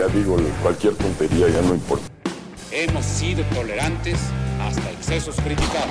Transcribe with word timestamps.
ya 0.00 0.06
digo, 0.08 0.38
cualquier 0.62 0.94
tontería 0.94 1.46
ya 1.48 1.60
no 1.60 1.74
importa. 1.74 2.06
Hemos 2.72 3.04
sido 3.04 3.44
tolerantes 3.54 4.18
hasta 4.62 4.90
excesos 4.92 5.36
criticados. 5.36 5.90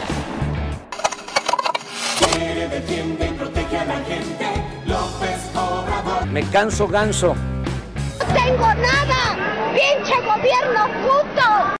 Me 6.31 6.43
canso 6.49 6.87
ganso. 6.87 7.35
¡No 7.35 8.33
tengo 8.33 8.73
nada! 8.73 9.73
¡Pinche 9.75 10.15
gobierno 10.21 10.87
puto! 11.03 11.75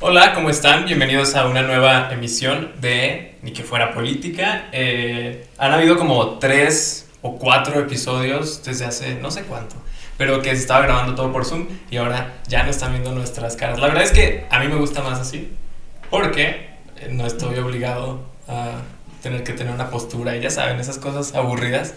Hola, 0.00 0.34
¿cómo 0.34 0.50
están? 0.50 0.86
Bienvenidos 0.86 1.36
a 1.36 1.46
una 1.46 1.62
nueva 1.62 2.10
emisión 2.12 2.72
de 2.80 3.36
Ni 3.42 3.52
que 3.52 3.62
fuera 3.62 3.94
política. 3.94 4.70
Eh, 4.72 5.46
han 5.56 5.72
habido 5.72 5.96
como 5.96 6.40
tres 6.40 7.09
o 7.22 7.38
cuatro 7.38 7.80
episodios 7.80 8.62
desde 8.64 8.84
hace 8.84 9.14
no 9.16 9.30
sé 9.30 9.42
cuánto, 9.42 9.76
pero 10.16 10.42
que 10.42 10.50
se 10.50 10.62
estaba 10.62 10.82
grabando 10.82 11.14
todo 11.14 11.32
por 11.32 11.44
Zoom 11.44 11.66
y 11.90 11.96
ahora 11.96 12.40
ya 12.48 12.62
no 12.62 12.70
están 12.70 12.92
viendo 12.92 13.12
nuestras 13.12 13.56
caras. 13.56 13.78
La 13.78 13.88
verdad 13.88 14.04
es 14.04 14.12
que 14.12 14.46
a 14.50 14.60
mí 14.60 14.68
me 14.68 14.76
gusta 14.76 15.02
más 15.02 15.18
así, 15.18 15.52
porque 16.10 16.70
eh, 16.98 17.08
no 17.10 17.26
estoy 17.26 17.58
obligado 17.58 18.20
a 18.48 18.80
tener 19.22 19.44
que 19.44 19.52
tener 19.52 19.72
una 19.72 19.90
postura 19.90 20.36
y 20.36 20.40
ya 20.40 20.50
saben, 20.50 20.80
esas 20.80 20.98
cosas 20.98 21.34
aburridas. 21.34 21.94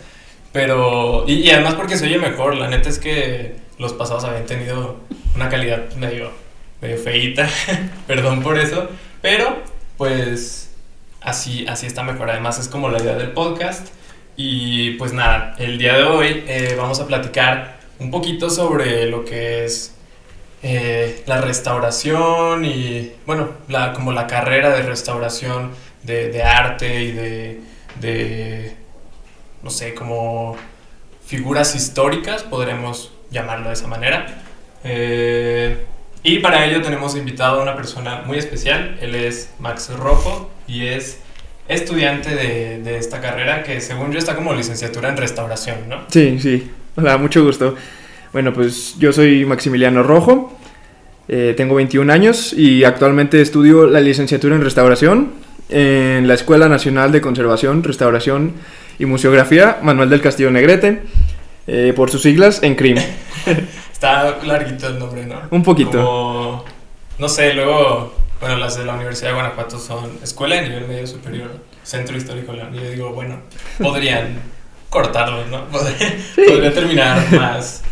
Pero, 0.52 1.26
y, 1.28 1.34
y 1.34 1.50
además 1.50 1.74
porque 1.74 1.98
se 1.98 2.06
oye 2.06 2.20
mejor, 2.20 2.56
la 2.56 2.68
neta 2.68 2.88
es 2.88 3.00
que 3.00 3.56
los 3.80 3.94
pasados 3.94 4.24
habían 4.24 4.46
tenido 4.46 4.98
una 5.36 5.50
calidad 5.50 5.92
medio, 5.96 6.32
medio 6.80 6.98
feíta, 6.98 7.50
perdón 8.08 8.44
por 8.44 8.60
eso, 8.60 8.88
pero 9.22 9.58
pues 9.98 10.72
así, 11.22 11.66
así 11.68 11.88
está 11.88 12.04
mejor. 12.04 12.30
Además 12.30 12.60
es 12.60 12.68
como 12.68 12.90
la 12.90 13.02
idea 13.02 13.16
del 13.16 13.32
podcast. 13.32 13.88
Y 14.36 14.92
pues 14.92 15.14
nada, 15.14 15.56
el 15.60 15.78
día 15.78 15.98
de 15.98 16.04
hoy 16.04 16.44
eh, 16.48 16.76
vamos 16.78 17.00
a 17.00 17.06
platicar 17.08 17.78
un 18.00 18.10
poquito 18.10 18.50
sobre 18.50 19.06
lo 19.06 19.24
que 19.24 19.66
es 19.66 19.94
eh, 20.64 21.24
la 21.28 21.40
restauración 21.42 22.66
y, 22.66 23.12
bueno, 23.26 23.52
la, 23.68 23.94
como 23.94 24.12
la 24.12 24.26
carrera 24.26 24.72
de 24.72 24.82
restauración 24.82 25.72
de, 26.04 26.44
arte 26.44 27.04
y 27.04 27.12
de, 27.12 27.62
de, 28.00 28.76
no 29.62 29.70
sé, 29.70 29.94
como 29.94 30.58
figuras 31.26 31.76
históricas, 31.76 32.44
podremos 32.44 33.12
llamarlo 33.30 33.68
de 33.68 33.74
esa 33.74 33.88
manera. 33.88 34.44
Eh, 34.84 35.86
y 36.24 36.40
para 36.40 36.66
ello 36.66 36.82
tenemos 36.82 37.16
invitado 37.16 37.60
a 37.60 37.64
una 37.64 37.76
persona 37.76 38.24
muy 38.26 38.38
especial, 38.38 38.98
él 39.02 39.16
es 39.16 39.54
Max 39.60 39.90
Rojo 39.96 40.50
y 40.68 40.88
es 40.88 41.20
estudiante 41.68 42.36
de, 42.36 42.80
de, 42.80 42.98
esta 42.98 43.22
carrera 43.22 43.64
que 43.64 43.80
según 43.82 44.12
yo 44.12 44.20
está 44.20 44.36
como 44.36 44.54
licenciatura 44.54 45.10
en 45.10 45.18
restauración, 45.18 45.78
¿no? 45.88 46.02
Sí, 46.10 46.40
sí. 46.40 46.70
Hola, 46.96 47.18
mucho 47.18 47.44
gusto. 47.44 47.76
Bueno, 48.34 48.52
pues 48.54 48.96
yo 48.98 49.14
soy 49.14 49.46
Maximiliano 49.46 50.04
Rojo, 50.04 50.58
eh, 51.28 51.54
tengo 51.56 51.76
21 51.76 52.12
años 52.12 52.52
y 52.52 52.84
actualmente 52.84 53.42
estudio 53.42 53.88
la 53.88 54.02
licenciatura 54.02 54.56
en 54.56 54.62
restauración 54.62 55.32
en 55.70 56.28
la 56.28 56.34
Escuela 56.34 56.68
Nacional 56.68 57.12
de 57.12 57.22
Conservación, 57.22 57.84
Restauración 57.84 58.54
y 59.00 59.06
Museografía 59.06 59.78
Manuel 59.82 60.10
del 60.10 60.22
Castillo 60.22 60.52
Negrete, 60.52 61.04
eh, 61.68 61.94
por 61.96 62.12
sus 62.12 62.24
siglas 62.24 62.62
en 62.62 62.76
CRIM. 62.76 62.98
está 63.92 64.38
larguito 64.44 64.88
el 64.88 65.00
nombre, 65.00 65.26
¿no? 65.26 65.42
Un 65.50 65.64
poquito. 65.64 65.92
Como, 65.92 66.66
no 67.20 67.30
sé, 67.30 67.54
luego 67.54 68.14
bueno, 68.44 68.58
las 68.58 68.78
de 68.78 68.84
la 68.84 68.96
Universidad 68.96 69.30
de 69.30 69.36
Guanajuato 69.36 69.80
son 69.80 70.20
Escuela 70.22 70.56
de 70.56 70.64
Nivel 70.64 70.86
Medio 70.86 71.08
Superior, 71.08 71.50
Centro 71.82 72.18
Histórico. 72.18 72.54
Y 72.54 72.76
yo 72.76 72.92
digo, 72.92 73.14
bueno, 73.14 73.40
podrían 73.80 74.38
cortarlo, 74.90 75.46
¿no? 75.46 75.66
Podría, 75.70 75.98
sí. 75.98 76.42
podría, 76.46 76.74
terminar 76.74 77.32
más, 77.32 77.84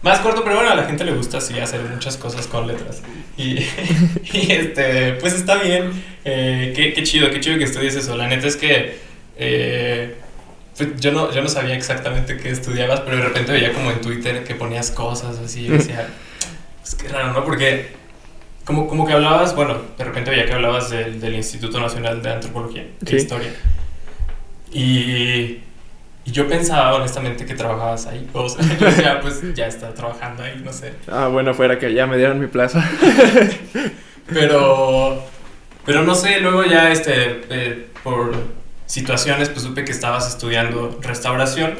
más 0.00 0.20
corto, 0.20 0.42
pero 0.42 0.56
bueno, 0.56 0.70
a 0.70 0.74
la 0.74 0.84
gente 0.84 1.04
le 1.04 1.12
gusta 1.12 1.38
así 1.38 1.58
hacer 1.58 1.82
muchas 1.82 2.16
cosas 2.16 2.46
con 2.46 2.66
letras. 2.66 3.02
Y, 3.36 3.58
y 4.32 4.50
este, 4.50 5.12
pues 5.14 5.34
está 5.34 5.56
bien. 5.56 6.02
Eh, 6.24 6.72
qué, 6.74 6.94
qué, 6.94 7.02
chido, 7.02 7.30
qué 7.30 7.40
chido 7.40 7.58
que 7.58 7.64
estudies 7.64 7.94
eso. 7.94 8.16
La 8.16 8.28
neta 8.28 8.46
es 8.46 8.56
que 8.56 8.98
eh, 9.36 10.16
pues 10.74 10.98
yo, 10.98 11.12
no, 11.12 11.30
yo 11.32 11.42
no 11.42 11.50
sabía 11.50 11.74
exactamente 11.74 12.38
qué 12.38 12.48
estudiabas, 12.48 13.00
pero 13.00 13.18
de 13.18 13.24
repente 13.24 13.52
veía 13.52 13.74
como 13.74 13.90
en 13.90 14.00
Twitter 14.00 14.42
que 14.42 14.54
ponías 14.54 14.90
cosas 14.90 15.38
así. 15.38 15.66
Y 15.66 15.68
decía, 15.68 16.08
es 16.82 16.94
que 16.94 17.08
raro, 17.08 17.34
¿no? 17.34 17.44
Porque 17.44 17.98
como, 18.68 18.86
como 18.86 19.06
que 19.06 19.14
hablabas, 19.14 19.56
bueno, 19.56 19.78
de 19.96 20.04
repente 20.04 20.30
veía 20.30 20.44
que 20.44 20.52
hablabas 20.52 20.90
del, 20.90 21.18
del 21.22 21.34
Instituto 21.36 21.80
Nacional 21.80 22.20
de 22.22 22.32
Antropología, 22.32 22.84
Sí. 23.06 23.16
Historia. 23.16 23.50
Y, 24.70 25.60
y 26.26 26.30
yo 26.30 26.46
pensaba 26.46 26.92
honestamente 26.96 27.46
que 27.46 27.54
trabajabas 27.54 28.04
ahí. 28.08 28.28
O 28.34 28.46
sea, 28.46 28.62
yo 28.78 28.84
decía, 28.84 29.20
pues 29.22 29.40
ya 29.54 29.68
está 29.68 29.94
trabajando 29.94 30.42
ahí, 30.42 30.60
no 30.62 30.70
sé. 30.74 30.92
Ah, 31.10 31.28
bueno, 31.28 31.54
fuera 31.54 31.78
que 31.78 31.94
ya 31.94 32.06
me 32.06 32.18
dieran 32.18 32.38
mi 32.38 32.46
plaza. 32.46 32.86
Pero, 34.30 35.24
pero 35.86 36.02
no 36.04 36.14
sé, 36.14 36.38
luego 36.40 36.62
ya 36.62 36.92
este, 36.92 37.40
eh, 37.48 37.86
por 38.04 38.34
situaciones, 38.84 39.48
pues 39.48 39.62
supe 39.62 39.86
que 39.86 39.92
estabas 39.92 40.28
estudiando 40.28 40.98
restauración 41.00 41.76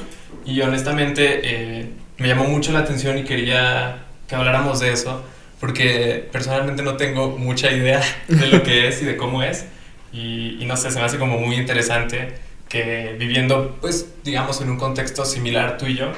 y 0.47 0.59
honestamente 0.62 1.41
eh, 1.43 1.91
me 2.16 2.28
llamó 2.28 2.44
mucho 2.44 2.72
la 2.72 2.78
atención 2.78 3.19
y 3.19 3.25
quería 3.25 4.05
que 4.26 4.34
habláramos 4.34 4.81
de 4.81 4.94
eso 4.94 5.22
porque 5.60 6.28
personalmente 6.30 6.82
no 6.82 6.96
tengo 6.96 7.36
mucha 7.36 7.70
idea 7.72 8.00
de 8.28 8.46
lo 8.46 8.62
que 8.62 8.88
es 8.88 9.02
y 9.02 9.04
de 9.04 9.16
cómo 9.16 9.42
es. 9.42 9.66
Y, 10.12 10.56
y, 10.60 10.64
no 10.64 10.76
sé, 10.76 10.91
se 10.91 10.98
me 10.98 11.04
hace 11.04 11.19
como 11.19 11.38
muy 11.38 11.56
interesante 11.56 12.34
que 12.69 13.16
viviendo, 13.19 13.76
pues, 13.80 14.06
digamos, 14.24 14.60
en 14.60 14.70
un 14.70 14.76
contexto 14.76 15.24
similar 15.24 15.78
tú 15.78 15.86
y 15.86 15.96
yo, 15.96 16.12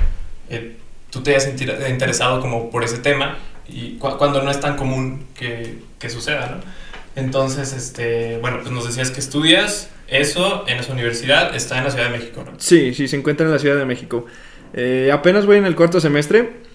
eh, 0.48 0.76
tú 1.10 1.22
te 1.22 1.30
hayas 1.30 1.48
interesado 1.88 2.40
como 2.40 2.70
por 2.70 2.84
ese 2.84 2.98
tema 2.98 3.38
y 3.68 3.96
cu 3.98 4.16
cuando 4.18 4.42
no 4.42 4.50
es 4.50 4.60
tan 4.60 4.76
común 4.76 5.26
que, 5.34 5.78
que, 5.98 6.10
suceda, 6.10 6.46
¿no? 6.56 6.80
Entonces, 7.20 7.72
este, 7.72 8.38
bueno, 8.38 8.58
pues 8.60 8.70
nos 8.70 8.86
decías 8.86 9.10
que 9.10 9.20
estudias 9.20 9.90
eso 10.08 10.64
en 10.66 10.78
esa 10.78 10.92
universidad, 10.92 11.54
está 11.54 11.78
en 11.78 11.84
la 11.84 11.90
Ciudad 11.90 12.10
de 12.10 12.18
México, 12.18 12.42
¿no? 12.44 12.52
Sí, 12.58 12.94
sí, 12.94 13.08
se 13.08 13.16
encuentra 13.16 13.46
en 13.46 13.52
la 13.52 13.58
Ciudad 13.58 13.76
de 13.76 13.84
México. 13.84 14.26
Eh, 14.72 15.10
apenas 15.12 15.46
voy 15.46 15.56
en 15.56 15.66
el 15.66 15.76
cuarto 15.76 16.00
semestre. 16.00 16.69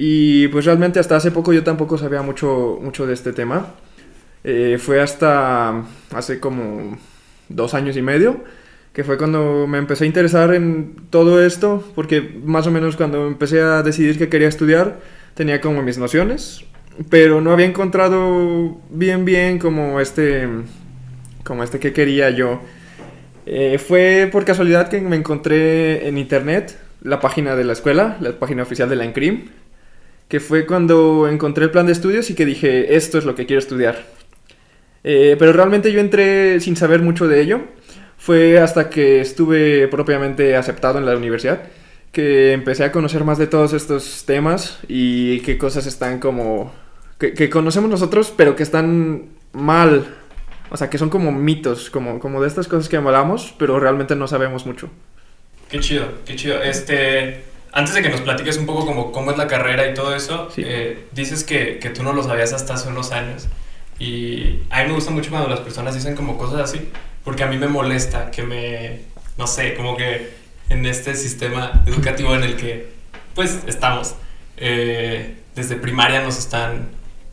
Y 0.00 0.46
pues 0.48 0.64
realmente 0.64 1.00
hasta 1.00 1.16
hace 1.16 1.32
poco 1.32 1.52
yo 1.52 1.64
tampoco 1.64 1.98
sabía 1.98 2.22
mucho, 2.22 2.78
mucho 2.80 3.04
de 3.04 3.14
este 3.14 3.32
tema. 3.32 3.74
Eh, 4.44 4.78
fue 4.78 5.00
hasta 5.00 5.82
hace 6.14 6.38
como 6.38 6.96
dos 7.48 7.74
años 7.74 7.96
y 7.96 8.02
medio 8.02 8.44
que 8.92 9.02
fue 9.02 9.18
cuando 9.18 9.66
me 9.66 9.78
empecé 9.78 10.04
a 10.04 10.06
interesar 10.06 10.54
en 10.54 10.94
todo 11.10 11.44
esto, 11.44 11.84
porque 11.96 12.40
más 12.44 12.68
o 12.68 12.70
menos 12.70 12.96
cuando 12.96 13.26
empecé 13.26 13.60
a 13.60 13.82
decidir 13.82 14.18
que 14.18 14.28
quería 14.28 14.46
estudiar 14.46 15.00
tenía 15.34 15.60
como 15.60 15.82
mis 15.82 15.98
nociones, 15.98 16.64
pero 17.10 17.40
no 17.40 17.50
había 17.50 17.66
encontrado 17.66 18.80
bien 18.90 19.24
bien 19.24 19.58
como 19.58 19.98
este, 19.98 20.48
como 21.42 21.64
este 21.64 21.80
que 21.80 21.92
quería 21.92 22.30
yo. 22.30 22.60
Eh, 23.46 23.78
fue 23.78 24.28
por 24.30 24.44
casualidad 24.44 24.88
que 24.88 25.00
me 25.00 25.16
encontré 25.16 26.06
en 26.06 26.18
internet 26.18 26.78
la 27.02 27.20
página 27.20 27.56
de 27.56 27.64
la 27.64 27.72
escuela, 27.72 28.16
la 28.20 28.32
página 28.38 28.62
oficial 28.62 28.88
de 28.88 28.96
la 28.96 29.04
ENCRIM, 29.04 29.44
que 30.28 30.40
fue 30.40 30.66
cuando 30.66 31.26
encontré 31.28 31.64
el 31.64 31.70
plan 31.70 31.86
de 31.86 31.92
estudios 31.92 32.30
y 32.30 32.34
que 32.34 32.44
dije, 32.44 32.96
esto 32.96 33.18
es 33.18 33.24
lo 33.24 33.34
que 33.34 33.46
quiero 33.46 33.60
estudiar. 33.60 34.04
Eh, 35.04 35.36
pero 35.38 35.52
realmente 35.52 35.92
yo 35.92 36.00
entré 36.00 36.60
sin 36.60 36.76
saber 36.76 37.02
mucho 37.02 37.28
de 37.28 37.40
ello. 37.40 37.62
Fue 38.18 38.58
hasta 38.58 38.90
que 38.90 39.20
estuve 39.20 39.88
propiamente 39.88 40.56
aceptado 40.56 40.98
en 40.98 41.06
la 41.06 41.16
universidad 41.16 41.62
que 42.12 42.52
empecé 42.52 42.84
a 42.84 42.92
conocer 42.92 43.24
más 43.24 43.38
de 43.38 43.46
todos 43.46 43.72
estos 43.72 44.24
temas 44.26 44.80
y 44.88 45.40
qué 45.40 45.58
cosas 45.58 45.86
están 45.86 46.18
como... 46.18 46.72
que, 47.18 47.34
que 47.34 47.50
conocemos 47.50 47.90
nosotros, 47.90 48.32
pero 48.36 48.56
que 48.56 48.62
están 48.62 49.26
mal. 49.52 50.06
O 50.70 50.76
sea, 50.76 50.90
que 50.90 50.98
son 50.98 51.10
como 51.10 51.32
mitos, 51.32 51.90
como, 51.90 52.18
como 52.18 52.40
de 52.42 52.48
estas 52.48 52.68
cosas 52.68 52.88
que 52.88 52.96
hablamos, 52.96 53.54
pero 53.58 53.78
realmente 53.78 54.16
no 54.16 54.26
sabemos 54.26 54.66
mucho. 54.66 54.90
Qué 55.70 55.80
chido, 55.80 56.06
qué 56.24 56.36
chido. 56.36 56.62
Este, 56.62 57.44
antes 57.72 57.94
de 57.94 58.02
que 58.02 58.08
nos 58.08 58.20
platiques 58.22 58.56
un 58.56 58.66
poco 58.66 58.86
como 58.86 59.12
cómo 59.12 59.30
es 59.30 59.36
la 59.38 59.46
carrera 59.46 59.88
y 59.90 59.94
todo 59.94 60.14
eso, 60.14 60.48
Sí. 60.54 60.62
eh, 60.64 61.06
dices 61.12 61.44
que, 61.44 61.78
que 61.78 61.90
tú 61.90 62.02
no 62.02 62.12
lo 62.12 62.22
sabías 62.22 62.52
hasta 62.52 62.74
hace 62.74 62.88
unos 62.88 63.12
años. 63.12 63.46
Y 63.98 64.60
a 64.70 64.82
mí 64.82 64.88
me 64.88 64.94
gusta 64.94 65.10
mucho 65.10 65.30
cuando 65.30 65.48
las 65.48 65.60
personas 65.60 65.94
dicen 65.94 66.14
como 66.14 66.38
cosas 66.38 66.60
así, 66.60 66.88
porque 67.24 67.42
a 67.42 67.46
mí 67.46 67.56
me 67.58 67.66
molesta 67.68 68.30
que 68.30 68.42
me, 68.42 69.00
no 69.36 69.46
sé, 69.46 69.74
como 69.74 69.96
que 69.96 70.30
en 70.68 70.86
este 70.86 71.14
sistema 71.14 71.82
educativo 71.86 72.34
en 72.34 72.44
el 72.44 72.56
que 72.56 72.90
pues 73.34 73.58
estamos, 73.66 74.14
eh, 74.56 75.36
desde 75.54 75.76
primaria 75.76 76.20
nos 76.22 76.38
están 76.38 76.88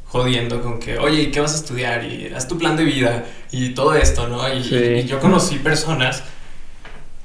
jodiendo 0.06 0.62
con 0.62 0.80
que, 0.80 0.98
oye, 0.98 1.24
¿y 1.24 1.32
qué 1.32 1.40
vas 1.40 1.54
a 1.54 1.58
estudiar? 1.58 2.04
Y 2.06 2.32
haz 2.34 2.48
tu 2.48 2.58
plan 2.58 2.76
de 2.78 2.84
vida 2.84 3.26
y 3.52 3.70
todo 3.74 3.94
esto, 3.96 4.28
¿no? 4.28 4.48
Y, 4.54 4.64
Sí. 4.64 4.76
y 4.76 5.04
yo 5.06 5.20
conocí 5.20 5.58
personas 5.60 6.24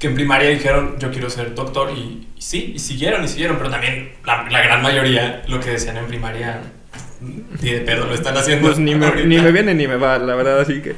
que 0.01 0.07
en 0.07 0.15
primaria 0.15 0.49
dijeron, 0.49 0.95
yo 0.97 1.11
quiero 1.11 1.29
ser 1.29 1.53
doctor, 1.53 1.91
y, 1.95 2.27
y 2.35 2.41
sí, 2.41 2.73
y 2.75 2.79
siguieron, 2.79 3.23
y 3.23 3.27
siguieron, 3.27 3.57
pero 3.57 3.69
también 3.69 4.13
la, 4.25 4.49
la 4.49 4.61
gran 4.63 4.81
mayoría 4.81 5.43
lo 5.47 5.59
que 5.59 5.69
decían 5.69 5.95
en 5.95 6.07
primaria, 6.07 6.59
ni 7.21 7.69
de 7.69 7.81
pedo 7.81 8.07
lo 8.07 8.15
están 8.15 8.35
haciendo. 8.35 8.67
Pues 8.67 8.79
ni 8.79 8.95
me, 8.95 9.11
ni 9.25 9.39
me 9.39 9.51
viene 9.51 9.75
ni 9.75 9.87
me 9.87 9.97
va, 9.97 10.17
la 10.17 10.33
verdad, 10.33 10.61
así 10.61 10.81
que... 10.81 10.95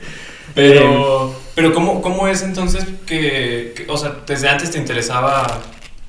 Pero, 0.56 1.36
pero 1.54 1.74
¿cómo, 1.74 2.02
¿cómo 2.02 2.30
es 2.30 2.44
entonces 2.44 2.86
que, 3.06 3.74
que, 3.76 3.86
o 3.90 3.98
sea, 3.98 4.22
desde 4.26 4.48
antes 4.48 4.72
te 4.72 4.78
interesaba 4.78 5.62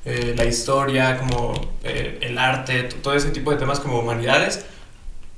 eh, 0.05 0.33
la 0.37 0.45
historia, 0.45 1.17
como 1.17 1.53
eh, 1.83 2.19
el 2.21 2.37
arte, 2.37 2.83
todo 3.01 3.13
ese 3.13 3.31
tipo 3.31 3.51
de 3.51 3.57
temas 3.57 3.81
como 3.81 3.99
humanidades? 3.99 4.65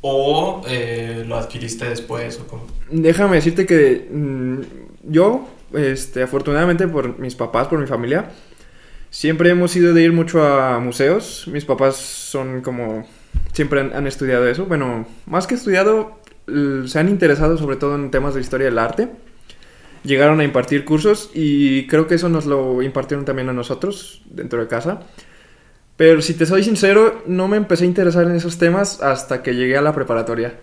¿O 0.02 0.62
eh, 0.68 1.24
lo 1.26 1.38
adquiriste 1.38 1.90
después? 1.90 2.40
O 2.40 2.46
como... 2.48 2.68
Déjame 2.92 3.38
decirte 3.38 3.66
que 3.66 4.08
mm, 4.12 4.62
yo, 5.06 5.48
este, 5.74 6.24
afortunadamente 6.24 6.88
por 6.88 7.20
mis 7.20 7.36
papás, 7.36 7.68
por 7.68 7.80
mi 7.80 7.88
familia, 7.88 8.30
siempre 9.10 9.50
hemos 9.50 9.76
ido 9.76 9.94
de 9.94 10.04
ir 10.04 10.14
mucho 10.14 10.44
a 10.44 10.80
museos. 10.80 11.48
Mis 11.52 11.66
papás 11.66 11.96
son 11.96 12.62
como, 12.62 13.08
siempre 13.54 13.82
han, 13.82 13.94
han 13.94 14.08
estudiado 14.08 14.48
eso. 14.48 14.66
Bueno, 14.66 15.08
más 15.26 15.48
que 15.48 15.56
estudiado, 15.56 16.20
se 16.86 17.00
han 17.00 17.10
interesado 17.10 17.58
sobre 17.58 17.76
todo 17.76 17.96
en 17.96 18.12
temas 18.12 18.36
de 18.36 18.42
historia 18.42 18.66
del 18.66 18.80
arte. 18.80 19.10
Llegaron 20.04 20.40
a 20.40 20.44
impartir 20.44 20.86
cursos 20.86 21.32
y 21.34 21.88
creo 21.88 22.08
que 22.08 22.16
eso 22.16 22.30
nos 22.30 22.46
lo 22.46 22.82
impartieron 22.82 23.26
también 23.26 23.50
a 23.50 23.54
nosotros 23.54 24.22
dentro 24.30 24.60
de 24.60 24.68
casa. 24.68 25.02
Pero 25.98 26.22
si 26.22 26.36
te 26.36 26.46
soy 26.46 26.64
sincero, 26.64 27.24
no 27.26 27.48
me 27.48 27.58
empecé 27.58 27.84
a 27.84 27.88
interesar 27.88 28.28
en 28.28 28.36
esos 28.36 28.58
temas 28.60 29.02
hasta 29.02 29.42
que 29.42 29.56
llegué 29.56 29.76
a 29.78 29.82
la 29.82 29.94
preparatoria. 29.94 30.60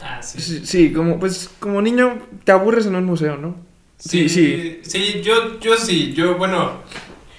Ah, 0.00 0.22
sí. 0.22 0.40
Sí, 0.40 0.66
sí, 0.66 0.92
como, 0.92 1.18
pues, 1.18 1.50
como 1.58 1.80
niño 1.80 2.18
te 2.44 2.52
aburres 2.52 2.86
en 2.86 2.94
un 2.94 3.06
museo, 3.06 3.36
¿no? 3.38 3.56
Sí, 4.00 4.28
sí. 4.28 4.80
sí. 4.82 5.20
yo, 5.22 5.60
yo 5.60 5.76
sí, 5.76 6.12
yo, 6.14 6.36
bueno, 6.36 6.82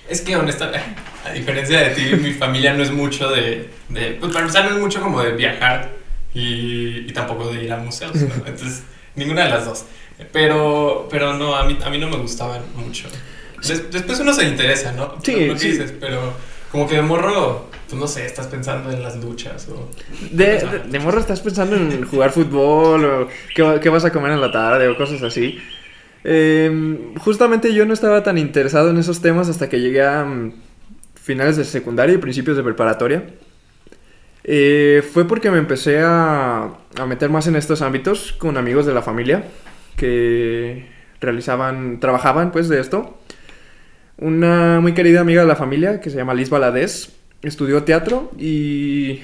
es 0.09 0.21
que 0.21 0.35
honestamente, 0.35 0.81
a 1.25 1.31
diferencia 1.33 1.81
de 1.81 1.89
ti, 1.91 2.15
mi 2.17 2.33
familia 2.33 2.73
no 2.73 2.83
es 2.83 2.91
mucho 2.91 3.29
de, 3.31 3.69
de 3.89 4.11
pues 4.19 4.31
para 4.31 4.45
empezar 4.45 4.65
no 4.69 4.75
es 4.77 4.81
mucho 4.81 5.01
como 5.01 5.21
de 5.23 5.33
viajar 5.33 5.91
y, 6.33 6.99
y 7.09 7.13
tampoco 7.13 7.51
de 7.51 7.63
ir 7.63 7.73
a 7.73 7.77
museos, 7.77 8.23
¿no? 8.23 8.35
Entonces, 8.45 8.83
ninguna 9.15 9.45
de 9.45 9.49
las 9.51 9.65
dos. 9.65 9.85
Pero, 10.31 11.07
pero 11.09 11.33
no, 11.33 11.55
a 11.55 11.65
mí, 11.65 11.77
a 11.83 11.89
mí 11.89 11.97
no 11.97 12.09
me 12.09 12.17
gustaban 12.17 12.61
mucho. 12.75 13.09
Des- 13.63 13.91
después 13.91 14.19
uno 14.19 14.33
se 14.33 14.45
interesa, 14.47 14.91
¿no? 14.93 15.15
Sí, 15.23 15.47
Lo 15.47 15.53
que 15.55 15.59
sí. 15.59 15.69
dices, 15.69 15.93
pero 15.99 16.33
como 16.71 16.87
que 16.87 16.95
de 16.97 17.01
morro, 17.01 17.69
pues 17.89 17.99
no 17.99 18.07
sé, 18.07 18.25
estás 18.25 18.47
pensando 18.47 18.91
en 18.91 19.03
las 19.03 19.17
luchas 19.17 19.67
o... 19.69 19.89
De, 20.31 20.45
de, 20.59 20.79
de 20.79 20.99
morro 20.99 21.19
estás 21.19 21.41
pensando 21.41 21.75
en 21.75 22.05
jugar 22.05 22.31
fútbol 22.31 23.05
o 23.05 23.27
qué, 23.55 23.79
qué 23.81 23.89
vas 23.89 24.05
a 24.05 24.11
comer 24.11 24.31
en 24.31 24.41
la 24.41 24.51
tarde 24.51 24.87
o 24.87 24.95
cosas 24.97 25.21
así. 25.23 25.57
Eh, 26.23 27.13
justamente 27.19 27.73
yo 27.73 27.85
no 27.85 27.93
estaba 27.93 28.23
tan 28.23 28.37
interesado 28.37 28.89
en 28.89 28.97
esos 28.97 29.21
temas 29.21 29.49
hasta 29.49 29.69
que 29.69 29.79
llegué 29.79 30.03
a 30.03 30.23
mm, 30.23 30.53
finales 31.15 31.57
de 31.57 31.65
secundaria 31.65 32.15
y 32.15 32.19
principios 32.19 32.57
de 32.57 32.63
preparatoria. 32.63 33.25
Eh, 34.43 35.03
fue 35.13 35.27
porque 35.27 35.51
me 35.51 35.59
empecé 35.59 36.01
a, 36.01 36.71
a 36.97 37.05
meter 37.05 37.29
más 37.29 37.47
en 37.47 37.55
estos 37.55 37.81
ámbitos 37.81 38.33
con 38.33 38.57
amigos 38.57 38.85
de 38.85 38.93
la 38.93 39.01
familia 39.03 39.45
que 39.97 40.87
realizaban, 41.19 41.99
trabajaban 41.99 42.51
pues 42.51 42.67
de 42.67 42.79
esto. 42.79 43.17
Una 44.17 44.79
muy 44.79 44.93
querida 44.93 45.21
amiga 45.21 45.41
de 45.41 45.47
la 45.47 45.55
familia 45.55 46.01
que 46.01 46.09
se 46.09 46.17
llama 46.17 46.33
Liz 46.33 46.49
Valadez 46.49 47.13
estudió 47.41 47.83
teatro 47.83 48.31
y 48.37 49.21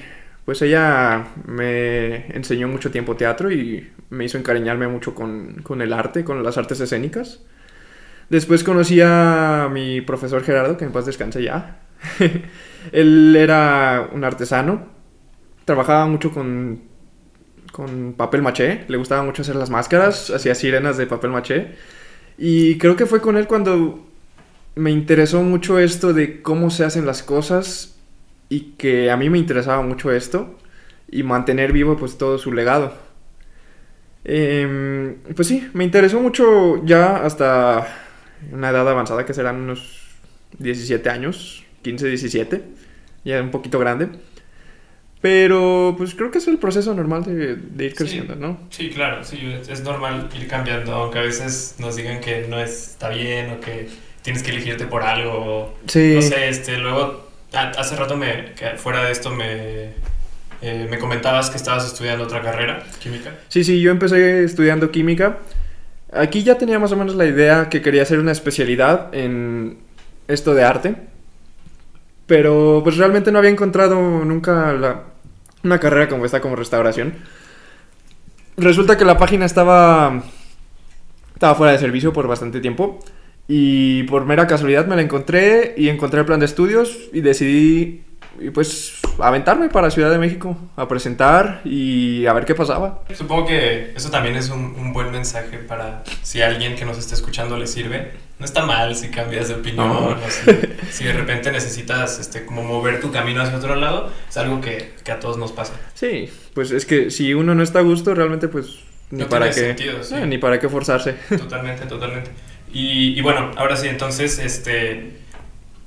pues 0.48 0.62
ella 0.62 1.26
me 1.46 2.24
enseñó 2.34 2.68
mucho 2.68 2.90
tiempo 2.90 3.16
teatro 3.16 3.52
y 3.52 3.86
me 4.08 4.24
hizo 4.24 4.38
encariñarme 4.38 4.88
mucho 4.88 5.14
con, 5.14 5.60
con 5.62 5.82
el 5.82 5.92
arte, 5.92 6.24
con 6.24 6.42
las 6.42 6.56
artes 6.56 6.80
escénicas. 6.80 7.40
Después 8.30 8.64
conocí 8.64 8.98
a 9.04 9.68
mi 9.70 10.00
profesor 10.00 10.42
Gerardo, 10.42 10.78
que 10.78 10.86
en 10.86 10.92
paz 10.92 11.04
descanse 11.04 11.42
ya. 11.42 11.82
Él 12.92 13.36
era 13.36 14.08
un 14.10 14.24
artesano, 14.24 14.86
trabajaba 15.66 16.06
mucho 16.06 16.30
con, 16.30 16.80
con 17.70 18.14
papel 18.14 18.40
maché, 18.40 18.86
le 18.88 18.96
gustaba 18.96 19.22
mucho 19.22 19.42
hacer 19.42 19.56
las 19.56 19.68
máscaras, 19.68 20.30
hacía 20.30 20.54
sirenas 20.54 20.96
de 20.96 21.06
papel 21.06 21.30
maché. 21.30 21.74
Y 22.38 22.78
creo 22.78 22.96
que 22.96 23.04
fue 23.04 23.20
con 23.20 23.36
él 23.36 23.46
cuando 23.46 24.08
me 24.76 24.92
interesó 24.92 25.42
mucho 25.42 25.78
esto 25.78 26.14
de 26.14 26.40
cómo 26.40 26.70
se 26.70 26.86
hacen 26.86 27.04
las 27.04 27.22
cosas 27.22 27.97
y 28.48 28.72
que 28.78 29.10
a 29.10 29.16
mí 29.16 29.30
me 29.30 29.38
interesaba 29.38 29.82
mucho 29.82 30.12
esto 30.12 30.58
y 31.10 31.22
mantener 31.22 31.72
vivo 31.72 31.96
pues 31.96 32.18
todo 32.18 32.38
su 32.38 32.52
legado. 32.52 32.92
Em, 34.24 35.16
pues 35.34 35.48
sí, 35.48 35.68
me 35.74 35.84
interesó 35.84 36.20
mucho 36.20 36.84
ya 36.84 37.24
hasta 37.24 37.86
una 38.52 38.70
edad 38.70 38.88
avanzada 38.88 39.24
que 39.24 39.34
serán 39.34 39.56
unos 39.56 40.06
17 40.58 41.08
años, 41.10 41.64
15, 41.82 42.08
17, 42.08 42.62
ya 43.24 43.40
un 43.42 43.50
poquito 43.50 43.78
grande. 43.78 44.08
Pero 45.20 45.94
pues 45.98 46.14
creo 46.14 46.30
que 46.30 46.38
es 46.38 46.46
el 46.46 46.58
proceso 46.58 46.94
normal 46.94 47.24
de, 47.24 47.56
de 47.56 47.84
ir 47.86 47.90
Sí. 47.90 47.96
creciendo, 47.96 48.36
¿no? 48.36 48.60
Sí, 48.70 48.90
claro, 48.90 49.24
sí, 49.24 49.38
es, 49.68 49.82
normal 49.82 50.28
ir 50.38 50.46
cambiando, 50.46 50.94
aunque 50.94 51.18
a 51.18 51.22
veces 51.22 51.74
nos 51.80 51.96
digan 51.96 52.20
que 52.20 52.46
no 52.48 52.60
está 52.60 53.08
bien 53.08 53.50
o 53.50 53.60
que 53.60 53.88
tienes 54.22 54.42
que 54.44 54.50
elegirte 54.50 54.86
por 54.86 55.02
algo. 55.02 55.76
Sí. 55.88 56.12
No 56.14 56.22
sé, 56.22 56.48
este, 56.48 56.78
luego, 56.78 57.27
hace 57.52 57.96
rato 57.96 58.16
me, 58.16 58.52
que 58.54 58.70
fuera 58.76 59.04
de 59.04 59.12
esto 59.12 59.30
me, 59.30 59.92
eh, 60.62 60.86
me 60.90 60.98
comentabas 60.98 61.50
que 61.50 61.56
estabas 61.56 61.86
estudiando 61.86 62.24
otra 62.24 62.42
carrera, 62.42 62.82
química. 63.00 63.32
Sí, 63.48 63.64
sí, 63.64 63.80
yo 63.80 63.90
empecé 63.90 64.44
estudiando 64.44 64.90
química. 64.90 65.38
Aquí 66.12 66.42
ya 66.42 66.56
tenía 66.58 66.78
más 66.78 66.92
o 66.92 66.96
menos 66.96 67.14
la 67.16 67.26
idea 67.26 67.68
que 67.68 67.82
quería 67.82 68.02
hacer 68.02 68.18
una 68.18 68.32
especialidad 68.32 69.14
en 69.14 69.78
esto 70.26 70.54
de 70.54 70.64
arte. 70.64 70.94
Pero 72.26 72.80
pues 72.84 72.96
realmente 72.96 73.32
no 73.32 73.38
había 73.38 73.50
encontrado 73.50 73.94
nunca 74.24 74.72
la- 74.72 75.02
una 75.64 75.78
carrera 75.80 76.08
como 76.08 76.24
esta, 76.26 76.40
como 76.40 76.56
restauración. 76.56 77.14
Resulta 78.56 78.96
que 78.98 79.04
la 79.04 79.16
página 79.18 79.46
estaba, 79.46 80.22
estaba 81.34 81.54
fuera 81.54 81.72
de 81.72 81.78
servicio 81.78 82.12
por 82.12 82.26
bastante 82.26 82.60
tiempo. 82.60 82.98
Y 83.48 84.02
por 84.04 84.26
mera 84.26 84.46
casualidad 84.46 84.86
me 84.86 84.94
la 84.96 85.02
encontré 85.02 85.74
y 85.76 85.88
encontré 85.88 86.20
el 86.20 86.26
plan 86.26 86.38
de 86.40 86.46
estudios 86.46 86.96
y 87.12 87.22
decidí 87.22 88.02
pues 88.54 89.00
aventarme 89.18 89.68
para 89.68 89.90
Ciudad 89.90 90.10
de 90.12 90.18
México 90.18 90.56
a 90.76 90.86
presentar 90.86 91.60
y 91.64 92.26
a 92.26 92.32
ver 92.34 92.44
qué 92.44 92.54
pasaba. 92.54 93.02
Supongo 93.14 93.46
que 93.46 93.92
eso 93.96 94.10
también 94.10 94.36
es 94.36 94.50
un, 94.50 94.76
un 94.78 94.92
buen 94.92 95.10
mensaje 95.10 95.58
para 95.58 96.04
si 96.22 96.40
a 96.42 96.46
alguien 96.46 96.76
que 96.76 96.84
nos 96.84 96.98
está 96.98 97.14
escuchando 97.14 97.56
le 97.56 97.66
sirve. 97.66 98.12
No 98.38 98.44
está 98.44 98.64
mal 98.64 98.94
si 98.94 99.08
cambias 99.08 99.48
de 99.48 99.54
opinión 99.54 99.88
No. 99.88 100.08
o 100.10 100.16
si, 100.30 100.52
si 100.92 101.04
de 101.04 101.12
repente 101.14 101.50
necesitas 101.50 102.20
este, 102.20 102.44
como 102.46 102.62
mover 102.62 103.00
tu 103.00 103.10
camino 103.10 103.42
hacia 103.42 103.56
otro 103.56 103.74
lado. 103.74 104.12
Es 104.28 104.36
algo 104.36 104.60
que, 104.60 104.92
que 105.02 105.10
a 105.10 105.18
todos 105.18 105.38
nos 105.38 105.50
pasa. 105.50 105.72
Sí, 105.94 106.28
pues 106.54 106.70
es 106.70 106.86
que 106.86 107.10
si 107.10 107.34
uno 107.34 107.54
no 107.56 107.62
está 107.64 107.80
a 107.80 107.82
gusto, 107.82 108.14
realmente 108.14 108.46
pues 108.46 108.76
ni 109.10 109.20
No 109.22 109.28
para 109.28 109.46
qué 109.48 109.54
sentido, 109.54 110.04
sí. 110.04 110.14
eh, 110.14 110.26
ni 110.26 110.38
para 110.38 110.60
qué 110.60 110.68
forzarse. 110.68 111.14
Totalmente, 111.36 111.86
totalmente. 111.86 112.30
Y, 112.78 113.18
y 113.18 113.20
bueno, 113.22 113.50
ahora 113.56 113.76
sí, 113.76 113.88
entonces, 113.88 114.38
este, 114.38 115.18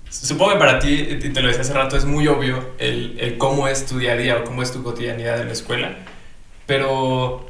supongo 0.10 0.54
que 0.54 0.60
para 0.60 0.80
ti, 0.80 1.20
te 1.34 1.42
lo 1.42 1.48
decía 1.48 1.62
hace 1.62 1.74
rato, 1.74 1.96
es 1.96 2.04
muy 2.06 2.28
obvio 2.28 2.72
el, 2.80 3.18
el 3.20 3.38
cómo 3.38 3.68
es 3.70 3.86
tu 3.86 3.98
día 3.98 4.14
a 4.14 4.18
día 4.18 4.38
o 4.38 4.44
cómo 4.44 4.62
es 4.62 4.72
tu 4.74 4.84
cotidianidad 4.84 5.40
en 5.40 5.48
la 5.48 5.54
escuela, 5.54 5.96
pero, 6.66 7.48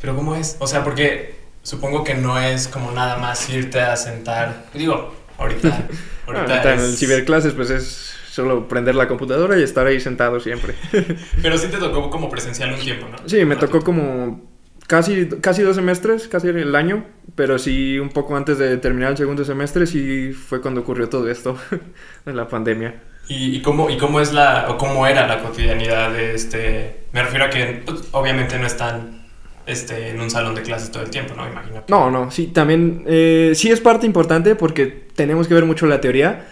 pero 0.00 0.14
¿cómo 0.14 0.34
es? 0.36 0.56
O 0.60 0.66
sea, 0.66 0.84
porque 0.84 1.34
supongo 1.62 2.04
que 2.04 2.14
no 2.14 2.38
es 2.38 2.68
como 2.68 2.90
nada 2.92 3.16
más 3.16 3.48
irte 3.48 3.80
a 3.80 3.96
sentar, 3.96 4.66
digo, 4.74 5.14
ahorita, 5.38 5.68
ahorita, 6.26 6.42
Ahorita 6.54 6.74
en 6.74 6.80
es- 6.80 6.84
el 6.90 6.96
ciberclases 6.96 7.54
pues 7.54 7.70
es 7.70 8.14
solo 8.30 8.68
prender 8.68 8.96
la 8.96 9.06
computadora 9.08 9.58
y 9.58 9.62
estar 9.62 9.86
ahí 9.86 10.00
sentado 10.00 10.40
siempre. 10.40 10.74
pero 11.42 11.56
sí 11.56 11.68
te 11.68 11.78
tocó 11.78 12.10
como 12.10 12.28
presencial 12.28 12.74
un 12.74 12.80
tiempo, 12.80 13.06
¿no? 13.08 13.16
Sí, 13.28 13.44
me 13.44 13.56
tocó 13.56 13.80
como 13.82 14.53
casi, 14.86 15.28
casi 15.40 15.62
dos 15.62 15.76
semestres, 15.76 16.28
casi 16.28 16.48
el 16.48 16.74
año, 16.74 17.04
pero 17.34 17.58
sí 17.58 17.98
un 17.98 18.10
poco 18.10 18.36
antes 18.36 18.58
de 18.58 18.76
terminar 18.76 19.12
el 19.12 19.16
segundo 19.16 19.44
semestre 19.44 19.86
sí 19.86 20.32
fue 20.32 20.60
cuando 20.60 20.82
ocurrió 20.82 21.08
todo 21.08 21.28
esto 21.30 21.56
de 22.24 22.32
la 22.32 22.48
pandemia. 22.48 23.02
¿Y, 23.28 23.56
y 23.56 23.62
cómo, 23.62 23.88
¿Y 23.88 23.96
cómo 23.96 24.20
es 24.20 24.32
la, 24.32 24.66
o 24.68 24.76
cómo 24.76 25.06
era 25.06 25.26
la 25.26 25.42
cotidianidad 25.42 26.12
de 26.12 26.34
este? 26.34 27.04
Me 27.12 27.22
refiero 27.22 27.46
a 27.46 27.50
que 27.50 27.82
obviamente 28.12 28.58
no 28.58 28.66
están 28.66 29.24
este, 29.66 30.10
en 30.10 30.20
un 30.20 30.30
salón 30.30 30.54
de 30.54 30.62
clases 30.62 30.90
todo 30.90 31.02
el 31.02 31.10
tiempo, 31.10 31.34
¿no? 31.34 31.48
Imagino. 31.48 31.84
No, 31.88 32.10
no, 32.10 32.30
sí, 32.30 32.48
también 32.48 33.02
eh, 33.06 33.52
sí 33.54 33.70
es 33.70 33.80
parte 33.80 34.04
importante 34.06 34.54
porque 34.54 34.86
tenemos 35.14 35.48
que 35.48 35.54
ver 35.54 35.64
mucho 35.64 35.86
la 35.86 36.00
teoría, 36.00 36.46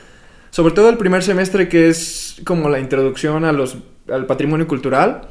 sobre 0.51 0.73
todo 0.73 0.89
el 0.89 0.97
primer 0.97 1.23
semestre 1.23 1.69
que 1.69 1.89
es 1.89 2.41
como 2.45 2.71
la 2.71 2.79
introducción 2.81 3.45
a 3.45 3.53
los, 3.53 3.77
al 4.09 4.27
patrimonio 4.27 4.67
cultural. 4.67 5.29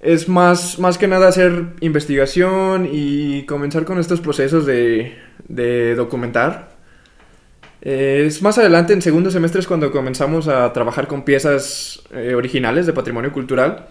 Es 0.00 0.28
más, 0.28 0.78
más 0.78 0.96
que 0.96 1.06
nada 1.06 1.28
hacer 1.28 1.74
investigación 1.80 2.88
y 2.90 3.44
comenzar 3.44 3.84
con 3.84 3.98
estos 3.98 4.20
procesos 4.20 4.64
de, 4.64 5.14
de 5.48 5.94
documentar. 5.94 6.70
Eh, 7.82 8.24
es 8.26 8.42
más 8.42 8.58
adelante, 8.58 8.92
en 8.92 9.02
segundo 9.02 9.30
semestre, 9.30 9.60
es 9.60 9.66
cuando 9.66 9.90
comenzamos 9.90 10.48
a 10.48 10.72
trabajar 10.72 11.06
con 11.06 11.24
piezas 11.24 12.02
eh, 12.12 12.34
originales 12.34 12.86
de 12.86 12.92
patrimonio 12.92 13.32
cultural. 13.32 13.88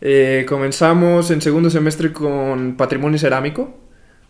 Eh, 0.00 0.44
comenzamos 0.48 1.30
en 1.30 1.40
segundo 1.40 1.70
semestre 1.70 2.12
con 2.12 2.76
patrimonio 2.76 3.18
cerámico, 3.18 3.78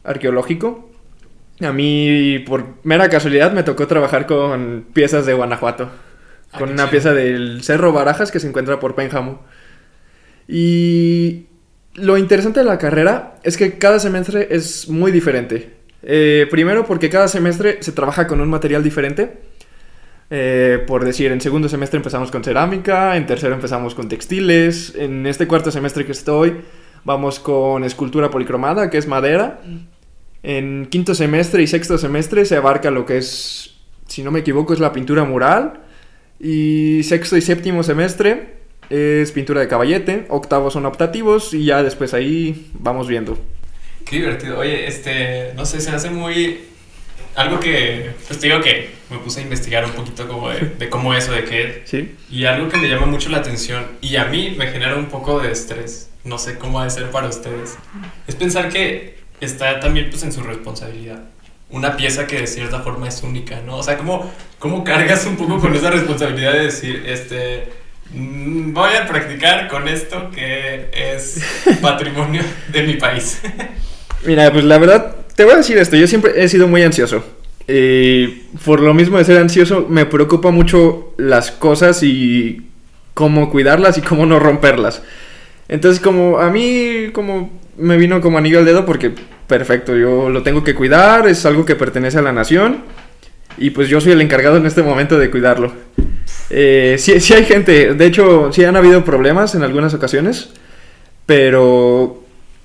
arqueológico. 0.04 0.90
A 1.60 1.72
mí, 1.72 2.44
por 2.46 2.74
mera 2.82 3.08
casualidad, 3.08 3.52
me 3.52 3.62
tocó 3.62 3.86
trabajar 3.86 4.26
con 4.26 4.86
piezas 4.92 5.26
de 5.26 5.34
Guanajuato. 5.34 5.90
Ah, 6.52 6.58
con 6.58 6.70
una 6.70 6.90
pieza 6.90 7.12
del 7.14 7.62
Cerro 7.62 7.92
Barajas 7.92 8.30
que 8.30 8.40
se 8.40 8.48
encuentra 8.48 8.78
por 8.78 8.94
Pénjamo. 8.94 9.42
Y 10.48 11.46
lo 11.94 12.18
interesante 12.18 12.60
de 12.60 12.66
la 12.66 12.78
carrera 12.78 13.36
es 13.42 13.56
que 13.56 13.78
cada 13.78 13.98
semestre 13.98 14.48
es 14.50 14.88
muy 14.88 15.12
diferente. 15.12 15.74
Eh, 16.02 16.46
primero 16.50 16.86
porque 16.86 17.10
cada 17.10 17.26
semestre 17.26 17.78
se 17.80 17.92
trabaja 17.92 18.26
con 18.26 18.40
un 18.40 18.48
material 18.48 18.82
diferente. 18.82 19.38
Eh, 20.28 20.82
por 20.86 21.04
decir, 21.04 21.30
en 21.32 21.40
segundo 21.40 21.68
semestre 21.68 21.98
empezamos 21.98 22.30
con 22.30 22.42
cerámica, 22.42 23.16
en 23.16 23.26
tercero 23.26 23.54
empezamos 23.54 23.94
con 23.94 24.08
textiles, 24.08 24.92
en 24.96 25.24
este 25.26 25.46
cuarto 25.46 25.70
semestre 25.70 26.04
que 26.04 26.12
estoy 26.12 26.56
vamos 27.06 27.38
con 27.38 27.84
escultura 27.84 28.30
policromada, 28.30 28.90
que 28.90 28.98
es 28.98 29.06
madera. 29.06 29.60
En 30.42 30.86
quinto 30.86 31.14
semestre 31.14 31.62
y 31.62 31.66
sexto 31.66 31.96
semestre 31.96 32.44
se 32.44 32.56
abarca 32.56 32.90
lo 32.90 33.06
que 33.06 33.18
es, 33.18 33.76
si 34.06 34.22
no 34.22 34.30
me 34.30 34.40
equivoco, 34.40 34.74
es 34.74 34.80
la 34.80 34.92
pintura 34.92 35.24
mural. 35.24 35.80
Y 36.38 37.02
sexto 37.04 37.36
y 37.36 37.40
séptimo 37.40 37.82
semestre 37.82 38.55
es 38.90 39.32
pintura 39.32 39.60
de 39.60 39.68
caballete. 39.68 40.26
Octavos 40.28 40.72
son 40.72 40.86
optativos 40.86 41.54
y 41.54 41.64
ya 41.64 41.82
después 41.82 42.14
ahí 42.14 42.70
vamos 42.74 43.08
viendo. 43.08 43.38
Qué 44.04 44.16
divertido. 44.16 44.58
Oye, 44.58 44.86
este, 44.86 45.52
no 45.54 45.66
sé, 45.66 45.80
se 45.80 45.90
hace 45.90 46.10
muy... 46.10 46.60
Algo 47.34 47.60
que, 47.60 48.12
pues 48.26 48.40
te 48.40 48.46
digo 48.46 48.60
que 48.60 48.90
me 49.10 49.18
puse 49.18 49.40
a 49.40 49.42
investigar 49.42 49.84
un 49.84 49.90
poquito 49.92 50.26
como 50.26 50.48
de, 50.48 50.60
de 50.78 50.88
cómo 50.88 51.12
eso, 51.12 51.32
de 51.32 51.44
qué. 51.44 51.82
Sí. 51.86 52.14
Y 52.30 52.44
algo 52.44 52.68
que 52.68 52.78
me 52.78 52.88
llama 52.88 53.06
mucho 53.06 53.28
la 53.28 53.38
atención 53.38 53.86
y 54.00 54.16
a 54.16 54.24
mí 54.24 54.54
me 54.56 54.68
genera 54.68 54.96
un 54.96 55.06
poco 55.06 55.40
de 55.40 55.52
estrés, 55.52 56.08
no 56.24 56.38
sé 56.38 56.56
cómo 56.56 56.80
ha 56.80 56.84
de 56.84 56.90
ser 56.90 57.10
para 57.10 57.28
ustedes, 57.28 57.76
es 58.26 58.34
pensar 58.34 58.70
que 58.70 59.18
está 59.40 59.80
también 59.80 60.08
pues 60.10 60.22
en 60.22 60.32
su 60.32 60.40
responsabilidad. 60.42 61.24
Una 61.68 61.96
pieza 61.96 62.26
que 62.26 62.40
de 62.40 62.46
cierta 62.46 62.80
forma 62.80 63.08
es 63.08 63.22
única, 63.22 63.60
¿no? 63.60 63.76
O 63.76 63.82
sea, 63.82 63.98
¿cómo, 63.98 64.32
cómo 64.58 64.84
cargas 64.84 65.26
un 65.26 65.36
poco 65.36 65.58
con 65.60 65.74
esa 65.74 65.90
responsabilidad 65.90 66.52
de 66.52 66.64
decir, 66.64 67.04
este, 67.06 67.68
voy 68.12 68.90
a 68.94 69.06
practicar 69.06 69.68
con 69.68 69.88
esto 69.88 70.30
que 70.30 70.90
es 70.92 71.42
patrimonio 71.82 72.42
de 72.72 72.82
mi 72.82 72.94
país? 72.94 73.40
Mira, 74.24 74.52
pues 74.52 74.64
la 74.64 74.78
verdad, 74.78 75.16
te 75.34 75.44
voy 75.44 75.54
a 75.54 75.56
decir 75.58 75.78
esto, 75.78 75.96
yo 75.96 76.06
siempre 76.06 76.32
he 76.36 76.48
sido 76.48 76.68
muy 76.68 76.82
ansioso. 76.82 77.24
Y 77.68 78.26
por 78.64 78.80
lo 78.80 78.94
mismo 78.94 79.18
de 79.18 79.24
ser 79.24 79.38
ansioso, 79.38 79.86
me 79.88 80.06
preocupa 80.06 80.50
mucho 80.50 81.12
las 81.16 81.50
cosas 81.50 82.02
y 82.02 82.66
cómo 83.14 83.50
cuidarlas 83.50 83.98
y 83.98 84.02
cómo 84.02 84.26
no 84.26 84.38
romperlas. 84.38 85.02
Entonces, 85.68 86.00
como 86.00 86.38
a 86.38 86.50
mí, 86.50 87.10
como 87.12 87.50
me 87.76 87.96
vino 87.96 88.20
como 88.20 88.38
anillo 88.38 88.60
al 88.60 88.64
dedo, 88.64 88.86
porque 88.86 89.12
perfecto, 89.46 89.96
yo 89.96 90.28
lo 90.28 90.42
tengo 90.42 90.64
que 90.64 90.74
cuidar, 90.74 91.26
es 91.28 91.44
algo 91.44 91.64
que 91.64 91.74
pertenece 91.74 92.18
a 92.18 92.22
la 92.22 92.32
nación. 92.32 92.84
Y 93.58 93.70
pues 93.70 93.88
yo 93.88 94.00
soy 94.00 94.12
el 94.12 94.20
encargado 94.20 94.58
en 94.58 94.66
este 94.66 94.82
momento 94.82 95.18
de 95.18 95.30
cuidarlo. 95.30 95.72
Eh, 96.50 96.96
sí, 96.98 97.20
sí 97.20 97.34
hay 97.34 97.44
gente, 97.44 97.94
de 97.94 98.06
hecho, 98.06 98.52
sí 98.52 98.64
han 98.64 98.76
habido 98.76 99.04
problemas 99.04 99.54
en 99.54 99.62
algunas 99.62 99.94
ocasiones, 99.94 100.50
pero 101.26 102.22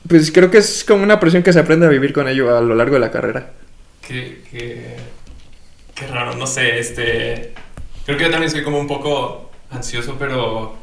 pues 0.07 0.31
creo 0.31 0.51
que 0.51 0.59
es 0.59 0.83
como 0.83 1.03
una 1.03 1.19
presión 1.19 1.43
que 1.43 1.53
se 1.53 1.59
aprende 1.59 1.85
a 1.85 1.89
vivir 1.89 2.13
con 2.13 2.27
ello 2.27 2.55
a 2.55 2.61
lo 2.61 2.75
largo 2.75 2.95
de 2.95 2.99
la 2.99 3.11
carrera. 3.11 3.51
Qué, 4.07 4.41
qué, 4.51 4.97
qué 5.95 6.07
raro, 6.07 6.35
no 6.35 6.47
sé, 6.47 6.79
este... 6.79 7.53
Creo 8.05 8.17
que 8.17 8.25
yo 8.25 8.31
también 8.31 8.51
soy 8.51 8.63
como 8.63 8.79
un 8.79 8.87
poco 8.87 9.51
ansioso, 9.69 10.15
pero, 10.17 10.75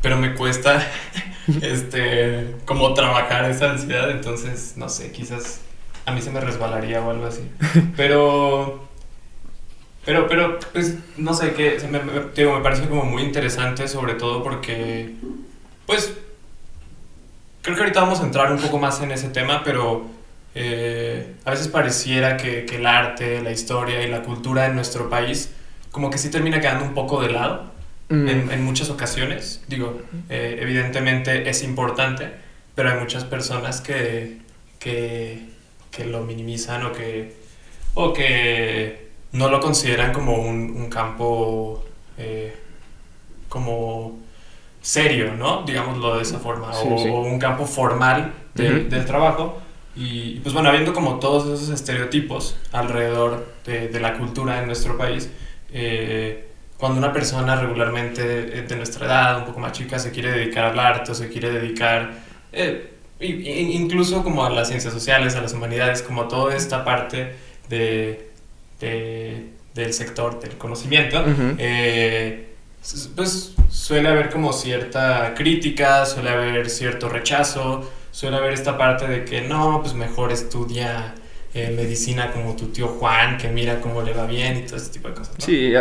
pero 0.00 0.16
me 0.16 0.34
cuesta 0.34 0.88
este, 1.62 2.54
como 2.64 2.94
trabajar 2.94 3.50
esa 3.50 3.72
ansiedad, 3.72 4.10
entonces, 4.10 4.74
no 4.76 4.88
sé, 4.88 5.10
quizás 5.12 5.60
a 6.06 6.12
mí 6.12 6.20
se 6.20 6.30
me 6.30 6.40
resbalaría 6.40 7.02
o 7.02 7.10
algo 7.10 7.26
así. 7.26 7.48
Pero, 7.96 8.88
pero, 10.04 10.26
pero, 10.28 10.58
pues, 10.72 10.96
no 11.16 11.34
sé, 11.34 11.52
que 11.54 11.78
me, 11.90 12.00
me, 12.00 12.12
digo, 12.34 12.54
me 12.54 12.62
parece 12.62 12.88
como 12.88 13.04
muy 13.04 13.22
interesante, 13.22 13.88
sobre 13.88 14.14
todo 14.14 14.42
porque, 14.42 15.14
pues, 15.86 16.12
creo 17.62 17.76
que 17.76 17.82
ahorita 17.82 18.00
vamos 18.00 18.20
a 18.20 18.24
entrar 18.24 18.52
un 18.52 18.58
poco 18.58 18.78
más 18.78 19.00
en 19.00 19.10
ese 19.10 19.28
tema, 19.30 19.62
pero 19.64 20.06
eh, 20.54 21.34
a 21.44 21.50
veces 21.50 21.68
pareciera 21.68 22.36
que, 22.36 22.64
que, 22.66 22.76
el 22.76 22.86
arte, 22.86 23.42
la 23.42 23.50
historia 23.50 24.02
y 24.02 24.08
la 24.08 24.22
cultura 24.22 24.66
en 24.66 24.74
nuestro 24.76 25.08
país 25.10 25.50
como 25.90 26.10
que 26.10 26.18
sí 26.18 26.28
termina 26.28 26.60
quedando 26.60 26.84
un 26.84 26.92
poco 26.92 27.22
de 27.22 27.30
lado 27.30 27.72
mm. 28.08 28.28
en, 28.28 28.50
en, 28.50 28.64
muchas 28.64 28.90
ocasiones. 28.90 29.62
Digo, 29.68 30.02
eh, 30.28 30.58
evidentemente 30.60 31.48
es 31.48 31.62
importante, 31.62 32.30
pero 32.74 32.90
hay 32.90 32.98
muchas 32.98 33.24
personas 33.24 33.80
que, 33.80 34.38
que, 34.78 35.48
que, 35.90 36.04
lo 36.04 36.22
minimizan 36.22 36.84
o 36.84 36.92
que, 36.92 37.34
o 37.94 38.12
que 38.12 39.03
no 39.34 39.48
lo 39.48 39.60
consideran 39.60 40.12
como 40.12 40.36
un, 40.36 40.74
un 40.76 40.88
campo 40.88 41.84
eh, 42.16 42.56
como 43.48 44.18
serio, 44.80 45.34
¿no? 45.34 45.62
Digámoslo 45.64 46.16
de 46.16 46.22
esa 46.22 46.38
forma, 46.38 46.72
sí, 46.72 46.88
o, 46.90 46.98
sí. 46.98 47.08
o, 47.08 47.20
un 47.20 47.38
campo 47.38 47.66
formal 47.66 48.32
de, 48.54 48.68
uh 48.68 48.72
-huh. 48.72 48.88
del 48.88 49.04
trabajo. 49.04 49.60
Y 49.96 50.40
pues 50.40 50.52
bueno, 50.54 50.70
habiendo 50.70 50.92
como 50.92 51.18
todos 51.18 51.46
esos 51.46 51.68
estereotipos 51.68 52.56
alrededor 52.72 53.46
de, 53.64 53.88
de 53.88 54.00
la 54.00 54.18
cultura 54.18 54.60
en 54.60 54.66
nuestro 54.66 54.96
país, 54.96 55.30
eh, 55.72 56.48
cuando 56.78 56.98
una 56.98 57.12
persona 57.12 57.56
regularmente 57.56 58.22
de 58.62 58.76
nuestra 58.76 59.06
edad, 59.06 59.38
un 59.38 59.44
poco 59.46 59.60
más 59.60 59.72
chica, 59.72 59.98
se 59.98 60.10
quiere 60.10 60.32
dedicar 60.32 60.64
al 60.64 60.78
arte 60.78 61.12
o 61.12 61.14
se 61.14 61.28
quiere 61.28 61.50
dedicar 61.50 62.12
eh, 62.52 62.90
incluso 63.20 64.22
como 64.22 64.44
a 64.44 64.50
las 64.50 64.68
ciencias 64.68 64.92
sociales, 64.92 65.34
a 65.36 65.40
las 65.40 65.52
humanidades, 65.52 66.02
como 66.02 66.22
a 66.22 66.28
toda 66.28 66.54
esta 66.54 66.84
parte 66.84 67.34
de, 67.68 68.33
de 68.80 69.54
del 69.74 69.92
sector 69.92 70.40
del 70.40 70.56
conocimiento, 70.56 71.20
uh 71.20 71.26
-huh. 71.26 71.56
eh, 71.58 72.46
pues 73.16 73.54
suele 73.70 74.08
haber 74.08 74.30
como 74.30 74.52
cierta 74.52 75.34
crítica, 75.34 76.06
suele 76.06 76.30
haber 76.30 76.70
cierto 76.70 77.08
rechazo, 77.08 77.90
suele 78.12 78.36
haber 78.36 78.52
esta 78.52 78.78
parte 78.78 79.08
de 79.08 79.24
que 79.24 79.40
no, 79.40 79.80
pues 79.82 79.94
mejor 79.94 80.30
estudia 80.30 81.14
eh, 81.54 81.72
medicina 81.74 82.30
como 82.30 82.54
tu 82.54 82.66
tío 82.66 82.88
Juan, 82.88 83.36
que 83.36 83.48
mira 83.48 83.80
cómo 83.80 84.02
le 84.02 84.12
va 84.12 84.26
bien 84.26 84.58
y 84.58 84.62
todo 84.62 84.76
ese 84.76 84.90
tipo 84.90 85.08
de 85.08 85.14
cosas. 85.14 85.34
¿no? 85.38 85.44
Sí, 85.44 85.72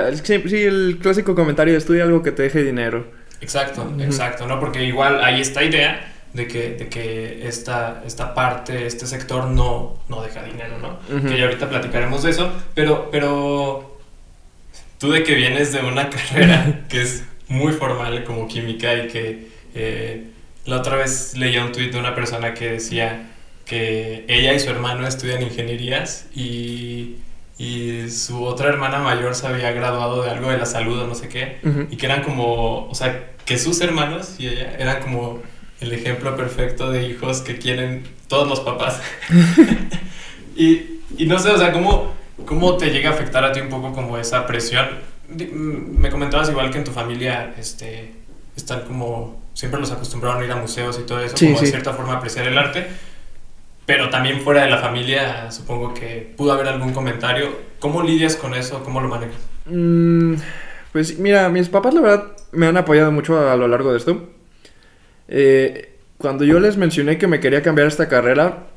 sí, 0.47 0.63
el 0.63 0.97
clásico 1.01 1.35
comentario, 1.35 1.77
estudia 1.77 2.03
algo 2.03 2.23
que 2.23 2.31
te 2.31 2.43
deje 2.43 2.63
dinero. 2.63 3.05
Exacto, 3.41 3.83
uh 3.83 3.97
-huh. 3.97 4.05
exacto, 4.05 4.47
¿no? 4.47 4.59
Porque 4.59 4.83
igual 4.83 5.23
hay 5.23 5.41
esta 5.41 5.63
idea 5.63 6.12
de 6.33 6.47
que, 6.47 6.69
de 6.71 6.87
que 6.89 7.47
esta, 7.47 8.03
esta 8.05 8.33
parte, 8.33 8.85
este 8.87 9.05
sector 9.05 9.45
no, 9.45 9.97
no 10.09 10.21
deja 10.23 10.41
dinero, 10.43 10.77
¿no? 10.79 10.99
Uh 11.09 11.19
-huh. 11.19 11.29
Que 11.29 11.37
ya 11.37 11.45
ahorita 11.45 11.69
platicaremos 11.69 12.23
de 12.23 12.31
eso, 12.31 12.51
pero, 12.73 13.09
pero 13.11 13.99
tú 14.99 15.11
de 15.11 15.23
que 15.23 15.35
vienes 15.35 15.71
de 15.71 15.81
una 15.81 16.09
carrera 16.15 16.85
que 16.89 17.01
es 17.01 17.23
muy 17.47 17.73
formal 17.73 18.23
como 18.23 18.47
química 18.47 18.93
y 18.95 19.07
que 19.09 19.47
eh, 19.75 20.27
la 20.65 20.77
otra 20.77 20.95
vez 20.95 21.35
leía 21.37 21.63
un 21.63 21.71
tuit 21.71 21.91
de 21.91 21.99
una 21.99 22.15
persona 22.15 22.53
que 22.53 22.71
decía 22.71 23.29
que 23.65 24.25
ella 24.27 24.53
y 24.53 24.59
su 24.59 24.69
hermano 24.69 25.05
estudian 25.07 25.41
ingenierías 25.41 26.25
y, 26.35 27.17
y 27.57 28.09
su 28.09 28.43
otra 28.43 28.69
hermana 28.69 28.99
mayor 28.99 29.35
se 29.35 29.45
había 29.47 29.71
graduado 29.71 30.23
de 30.23 30.31
algo 30.31 30.49
de 30.49 30.57
la 30.57 30.65
salud 30.65 30.99
o 31.01 31.07
no 31.07 31.15
sé 31.15 31.27
qué, 31.29 31.59
uh 31.63 31.67
-huh. 31.67 31.87
y 31.91 31.97
que 31.97 32.05
eran 32.07 32.23
como, 32.23 32.87
o 32.87 32.95
sea, 32.95 33.31
que 33.45 33.57
sus 33.57 33.81
hermanos 33.81 34.35
y 34.39 34.47
ella 34.47 34.75
eran 34.79 35.01
como 35.01 35.41
el 35.83 35.93
ejemplo 35.93 36.35
perfecto 36.35 36.91
de 36.91 37.03
hijos 37.03 37.41
que 37.41 37.57
quieren 37.57 38.03
todos 38.27 38.47
los 38.47 38.61
papás. 38.61 39.01
y, 40.55 41.01
y, 41.17 41.25
no 41.25 41.39
sé, 41.39 41.51
o 41.51 41.57
sea, 41.57 41.71
¿cómo, 41.71 42.13
¿cómo 42.45 42.77
te 42.77 42.89
llega 42.89 43.09
a 43.09 43.13
afectar 43.13 43.43
a 43.43 43.51
ti 43.51 43.59
un 43.59 43.69
poco 43.69 43.93
como 43.93 44.17
esa 44.17 44.47
presión? 44.47 44.87
Mm, 45.29 45.99
me 45.99 46.09
comentabas 46.09 46.49
igual 46.49 46.71
que 46.71 46.77
en 46.77 46.83
tu 46.83 46.91
familia 46.91 47.53
este, 47.57 48.13
están 48.55 48.81
como, 48.81 49.41
siempre 49.53 49.79
los 49.79 49.91
acostumbraron 49.91 50.41
a 50.41 50.45
ir 50.45 50.51
a 50.51 50.55
museos 50.55 50.99
y 50.99 51.05
todo 51.05 51.19
eso, 51.19 51.37
sí, 51.37 51.45
como 51.45 51.59
sí. 51.59 51.65
de 51.65 51.71
cierta 51.71 51.93
forma 51.93 52.13
apreciar 52.13 52.47
el 52.47 52.57
arte. 52.57 52.87
Pero 53.85 54.09
también 54.09 54.39
fuera 54.39 54.63
de 54.63 54.69
la 54.69 54.77
familia, 54.77 55.51
supongo 55.51 55.93
que 55.93 56.33
pudo 56.37 56.53
haber 56.53 56.69
algún 56.69 56.93
comentario. 56.93 57.49
¿Cómo 57.79 58.01
lidias 58.01 58.37
con 58.37 58.53
eso? 58.53 58.81
¿Cómo 58.81 59.01
lo 59.01 59.09
manejas? 59.09 59.35
Mm, 59.65 60.35
pues 60.93 61.19
mira, 61.19 61.49
mis 61.49 61.67
papás 61.67 61.93
la 61.93 61.99
verdad 61.99 62.27
me 62.53 62.67
han 62.67 62.77
apoyado 62.77 63.11
mucho 63.11 63.49
a 63.49 63.57
lo 63.57 63.67
largo 63.67 63.91
de 63.91 63.97
esto. 63.97 64.29
Eh, 65.35 65.89
cuando 66.19 66.45
yo 66.45 66.59
les 66.59 66.77
mencioné 66.77 67.17
que 67.17 67.25
me 67.25 67.39
quería 67.39 67.63
cambiar 67.63 67.87
esta 67.87 68.07
carrera, 68.07 68.67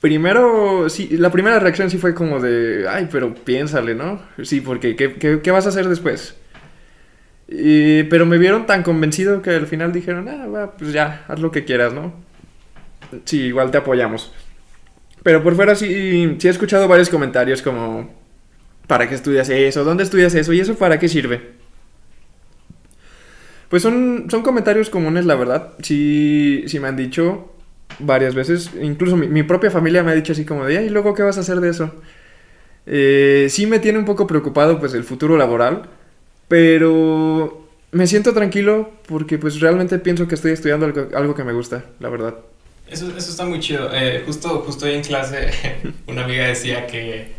primero, 0.00 0.88
sí, 0.88 1.18
la 1.18 1.30
primera 1.30 1.58
reacción 1.58 1.90
sí 1.90 1.98
fue 1.98 2.14
como 2.14 2.40
de, 2.40 2.86
ay, 2.88 3.08
pero 3.12 3.34
piénsale, 3.34 3.94
¿no? 3.94 4.22
Sí, 4.42 4.62
porque 4.62 4.96
¿qué, 4.96 5.14
qué, 5.14 5.40
qué 5.42 5.50
vas 5.50 5.66
a 5.66 5.68
hacer 5.68 5.88
después? 5.88 6.34
Pero 7.46 8.24
me 8.24 8.38
vieron 8.38 8.64
tan 8.64 8.82
convencido 8.82 9.42
que 9.42 9.50
al 9.50 9.66
final 9.66 9.92
dijeron, 9.92 10.28
ah, 10.30 10.46
va, 10.46 10.72
pues 10.78 10.94
ya, 10.94 11.26
haz 11.28 11.40
lo 11.40 11.50
que 11.50 11.64
quieras, 11.66 11.92
¿no? 11.92 12.14
Sí, 13.26 13.42
igual 13.42 13.70
te 13.70 13.76
apoyamos. 13.76 14.32
Pero 15.22 15.42
por 15.42 15.54
fuera 15.54 15.74
sí, 15.74 16.36
sí 16.38 16.48
he 16.48 16.50
escuchado 16.50 16.88
varios 16.88 17.10
comentarios 17.10 17.60
como, 17.60 18.10
¿para 18.86 19.06
qué 19.10 19.14
estudias 19.14 19.50
eso? 19.50 19.84
¿Dónde 19.84 20.04
estudias 20.04 20.34
eso? 20.34 20.54
¿Y 20.54 20.60
eso 20.60 20.74
para 20.76 20.98
qué 20.98 21.08
sirve? 21.08 21.61
Pues 23.72 23.82
son, 23.82 24.26
son 24.28 24.42
comentarios 24.42 24.90
comunes, 24.90 25.24
la 25.24 25.34
verdad. 25.34 25.72
Sí, 25.80 26.62
sí 26.66 26.78
me 26.78 26.88
han 26.88 26.96
dicho 26.98 27.54
varias 28.00 28.34
veces. 28.34 28.68
Incluso 28.78 29.16
mi, 29.16 29.42
propia 29.44 29.70
familia 29.70 30.02
me 30.02 30.12
ha 30.12 30.14
dicho 30.14 30.32
así 30.32 30.44
como 30.44 30.66
de, 30.66 30.84
¿y 30.84 30.90
luego 30.90 31.14
qué 31.14 31.22
vas 31.22 31.38
a 31.38 31.40
hacer 31.40 31.58
de 31.58 31.70
eso? 31.70 31.90
Eh, 32.84 33.46
sí 33.48 33.64
me 33.66 33.78
tiene 33.78 33.98
un 33.98 34.04
poco 34.04 34.26
preocupado 34.26 34.78
pues 34.78 34.92
el 34.92 35.04
futuro 35.04 35.38
laboral, 35.38 35.88
pero 36.48 37.66
me 37.92 38.06
siento 38.06 38.34
tranquilo 38.34 38.90
porque 39.08 39.38
pues 39.38 39.58
realmente 39.58 39.98
pienso 39.98 40.28
que 40.28 40.34
estoy 40.34 40.52
estudiando 40.52 40.84
algo, 40.84 41.08
algo 41.14 41.34
que 41.34 41.44
me 41.44 41.54
gusta, 41.54 41.82
la 41.98 42.10
verdad. 42.10 42.34
Eso, 42.90 43.06
eso 43.16 43.30
está 43.30 43.46
muy 43.46 43.60
chido. 43.60 43.88
Eh, 43.90 44.22
justo, 44.26 44.64
justo 44.66 44.84
hoy 44.84 44.96
en 44.96 45.02
clase 45.02 45.50
una 46.08 46.24
amiga 46.24 46.46
decía 46.46 46.86
que, 46.86 47.32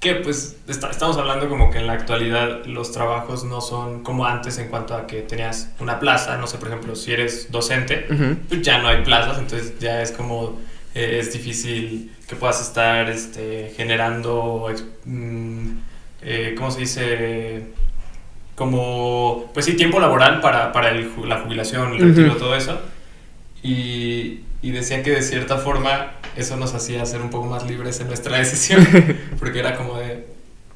que 0.00 0.14
pues 0.16 0.56
está- 0.68 0.90
estamos 0.90 1.16
hablando 1.16 1.48
como 1.48 1.70
que 1.70 1.78
en 1.78 1.86
la 1.88 1.94
actualidad 1.94 2.64
los 2.66 2.92
trabajos 2.92 3.42
no 3.44 3.60
son 3.60 4.02
como 4.04 4.26
antes 4.26 4.58
en 4.58 4.68
cuanto 4.68 4.94
a 4.94 5.06
que 5.08 5.22
tenías 5.22 5.70
una 5.80 5.98
plaza, 5.98 6.36
no 6.36 6.46
sé, 6.46 6.58
por 6.58 6.68
ejemplo, 6.68 6.94
si 6.94 7.12
eres 7.12 7.50
docente, 7.50 8.06
pues 8.48 8.62
ya 8.62 8.78
no 8.78 8.88
hay 8.88 9.02
plazas, 9.02 9.38
entonces 9.38 9.78
ya 9.80 10.00
es 10.00 10.12
como, 10.12 10.60
eh, 10.94 11.18
es 11.20 11.32
difícil 11.32 12.12
que 12.28 12.36
puedas 12.36 12.60
estar 12.60 13.08
este, 13.10 13.72
generando, 13.76 14.68
mm, 15.04 15.68
eh, 16.22 16.54
¿cómo 16.56 16.70
se 16.70 16.80
dice? 16.80 17.66
Como, 18.54 19.50
pues 19.54 19.66
sí, 19.66 19.74
tiempo 19.74 20.00
laboral 20.00 20.40
para, 20.40 20.72
para 20.72 20.90
el 20.90 21.10
la 21.24 21.38
jubilación, 21.40 21.92
el 21.94 22.00
retiro, 22.00 22.30
Ujú. 22.30 22.38
todo 22.38 22.56
eso. 22.56 22.80
Y, 23.62 24.40
y 24.62 24.70
decía 24.72 25.02
que 25.02 25.10
de 25.12 25.22
cierta 25.22 25.58
forma 25.58 26.12
eso 26.36 26.56
nos 26.56 26.74
hacía 26.74 27.04
ser 27.06 27.20
un 27.20 27.30
poco 27.30 27.46
más 27.46 27.68
libres 27.68 28.00
en 28.00 28.08
nuestra 28.08 28.38
decisión, 28.38 28.86
porque 29.38 29.60
era 29.60 29.76
como 29.76 29.98
de, 29.98 30.26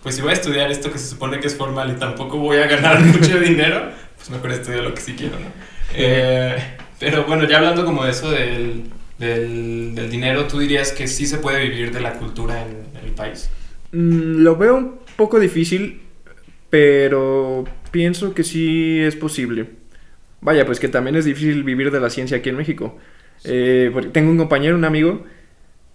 pues 0.02 0.16
si 0.16 0.22
voy 0.22 0.30
a 0.30 0.34
estudiar 0.34 0.70
esto 0.70 0.92
que 0.92 0.98
se 0.98 1.08
supone 1.08 1.40
que 1.40 1.46
es 1.46 1.56
formal 1.56 1.90
y 1.90 1.98
tampoco 1.98 2.38
voy 2.38 2.58
a 2.58 2.66
ganar 2.66 3.00
mucho 3.04 3.38
dinero, 3.38 3.90
pues 4.16 4.30
mejor 4.30 4.52
estudio 4.52 4.82
lo 4.82 4.94
que 4.94 5.00
sí 5.00 5.14
quiero, 5.14 5.38
¿no? 5.38 5.46
Eh, 5.94 6.56
pero 6.98 7.24
bueno, 7.24 7.48
ya 7.48 7.58
hablando 7.58 7.84
como 7.84 8.04
de 8.04 8.10
eso 8.10 8.30
del, 8.30 8.84
del, 9.18 9.94
del 9.94 10.10
dinero, 10.10 10.46
¿tú 10.46 10.58
dirías 10.58 10.92
que 10.92 11.08
sí 11.08 11.26
se 11.26 11.38
puede 11.38 11.68
vivir 11.68 11.92
de 11.92 12.00
la 12.00 12.14
cultura 12.14 12.62
en, 12.62 12.82
el 13.04 13.12
país? 13.12 13.50
Mm, 13.92 14.42
Lo 14.42 14.56
veo 14.56 14.76
un 14.76 14.98
poco 15.16 15.40
difícil, 15.40 16.02
pero 16.70 17.64
pienso 17.90 18.34
que 18.34 18.44
sí 18.44 19.00
es 19.00 19.16
posible. 19.16 19.70
Vaya, 20.40 20.64
pues 20.64 20.80
que 20.80 20.88
también 20.88 21.16
es 21.16 21.24
difícil 21.24 21.62
vivir 21.62 21.90
de 21.90 22.00
la 22.00 22.10
ciencia 22.10 22.38
aquí 22.38 22.48
en 22.48 22.56
México. 22.56 22.98
Eh, 23.44 23.90
tengo 24.12 24.30
un 24.30 24.38
compañero, 24.38 24.76
un 24.76 24.84
amigo, 24.84 25.24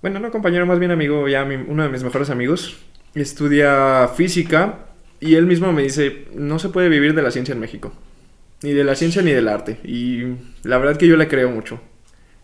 bueno, 0.01 0.19
no 0.19 0.31
compañero, 0.31 0.65
más 0.65 0.79
bien 0.79 0.91
amigo, 0.91 1.27
ya 1.27 1.45
mi- 1.45 1.55
uno 1.55 1.83
de 1.83 1.89
mis 1.89 2.03
mejores 2.03 2.29
amigos, 2.29 2.77
estudia 3.15 4.09
física 4.15 4.79
y 5.19 5.35
él 5.35 5.45
mismo 5.47 5.71
me 5.73 5.83
dice, 5.83 6.25
no 6.35 6.59
se 6.59 6.69
puede 6.69 6.89
vivir 6.89 7.15
de 7.15 7.21
la 7.21 7.31
ciencia 7.31 7.53
en 7.53 7.59
México. 7.59 7.93
Ni 8.63 8.73
de 8.73 8.83
la 8.83 8.95
ciencia 8.95 9.21
ni 9.21 9.31
del 9.31 9.47
arte. 9.47 9.79
Y 9.83 10.23
la 10.63 10.77
verdad 10.79 10.97
que 10.97 11.07
yo 11.07 11.15
le 11.15 11.27
creo 11.27 11.49
mucho. 11.51 11.79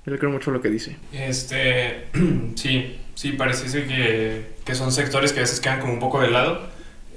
Yo 0.06 0.12
le 0.12 0.20
creo 0.20 0.32
mucho 0.32 0.52
lo 0.52 0.62
que 0.62 0.70
dice. 0.70 0.98
Este, 1.12 2.06
sí, 2.56 2.98
sí, 3.16 3.32
parece 3.34 3.86
que, 3.86 4.46
que 4.64 4.76
son 4.76 4.92
sectores 4.92 5.32
que 5.34 5.40
a 5.40 5.44
veces 5.44 5.60
quedan 5.60 5.80
como 5.80 5.94
un 5.94 6.00
poco 6.00 6.22
de 6.22 6.30
lado. 6.30 6.68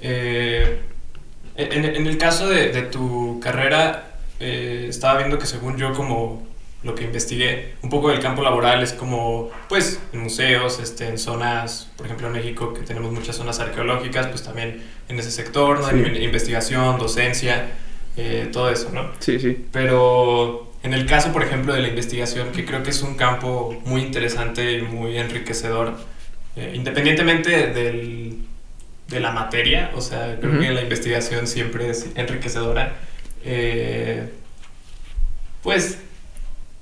Eh, 0.01 0.79
en, 1.55 2.07
el 2.07 2.17
caso 2.17 2.47
de, 2.49 2.69
de 2.71 2.83
tu 2.83 3.39
carrera, 3.39 4.11
eh, 4.39 4.85
estaba 4.89 5.17
viendo 5.17 5.37
que 5.39 5.45
según 5.47 5.77
yo 5.77 5.93
como 5.93 6.46
lo 6.87 6.95
que 6.95 7.03
investigué, 7.03 7.73
un 7.83 7.89
poco 7.89 8.09
del 8.09 8.19
campo 8.19 8.41
laboral 8.41 8.81
es 8.81 8.93
como, 8.93 9.51
pues, 9.69 9.99
en 10.13 10.21
museos, 10.21 10.79
este, 10.79 11.07
en 11.07 11.17
zonas, 11.19 11.91
por 11.97 12.05
ejemplo 12.05 12.27
en 12.27 12.33
México, 12.33 12.73
que 12.73 12.81
tenemos 12.81 13.11
muchas 13.11 13.35
zonas 13.35 13.59
arqueológicas, 13.59 14.27
pues 14.27 14.41
también 14.43 14.81
en 15.09 15.19
ese 15.19 15.29
sector, 15.31 15.79
¿no? 15.79 15.89
Sí. 15.89 16.23
Investigación, 16.23 16.97
docencia, 16.97 17.67
eh, 18.15 18.49
todo 18.51 18.71
eso, 18.71 18.89
¿no? 18.91 19.11
Sí, 19.19 19.37
sí. 19.39 19.65
Pero 19.71 20.71
en 20.81 20.93
el 20.93 21.05
caso, 21.05 21.31
por 21.33 21.43
ejemplo, 21.43 21.73
de 21.73 21.81
la 21.81 21.89
investigación, 21.89 22.51
que 22.51 22.65
creo 22.65 22.81
que 22.83 22.91
es 22.91 23.01
un 23.01 23.15
campo 23.15 23.79
muy 23.85 24.01
interesante 24.01 24.71
y 24.73 24.81
muy 24.81 25.17
enriquecedor, 25.17 25.93
eh, 26.55 26.71
independientemente 26.73 27.67
del, 27.67 28.39
de 29.09 29.19
la 29.19 29.31
materia, 29.31 29.91
o 29.93 30.01
sea, 30.01 30.37
creo 30.39 30.53
Ujú. 30.53 30.61
que 30.61 30.71
la 30.71 30.81
investigación 30.81 31.47
siempre 31.47 31.89
es 31.89 32.07
enriquecedora, 32.15 32.95
eh, 33.43 34.29
pues, 35.63 35.97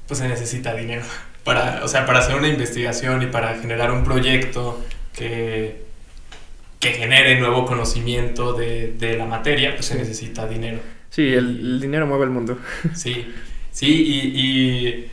pues 0.07 0.19
se 0.19 0.27
necesita 0.27 0.74
dinero. 0.74 1.03
Para, 1.43 1.83
o 1.83 1.88
sea, 1.88 2.05
para 2.05 2.19
hacer 2.19 2.35
una 2.35 2.47
investigación 2.47 3.21
y 3.21 3.27
para 3.27 3.55
generar 3.59 3.91
un 3.91 4.03
proyecto 4.03 4.83
que, 5.15 5.83
que 6.79 6.91
genere 6.91 7.39
nuevo 7.39 7.65
conocimiento 7.65 8.53
de, 8.53 8.93
de 8.93 9.17
la 9.17 9.25
materia, 9.25 9.75
pues 9.75 9.85
se 9.85 9.95
necesita 9.95 10.47
dinero. 10.47 10.79
Sí, 11.09 11.33
el, 11.33 11.59
el 11.59 11.81
dinero 11.81 12.07
mueve 12.07 12.25
el 12.25 12.31
mundo. 12.31 12.57
Sí, 12.93 13.33
sí, 13.71 13.88
y, 13.88 14.41
y, 14.41 15.11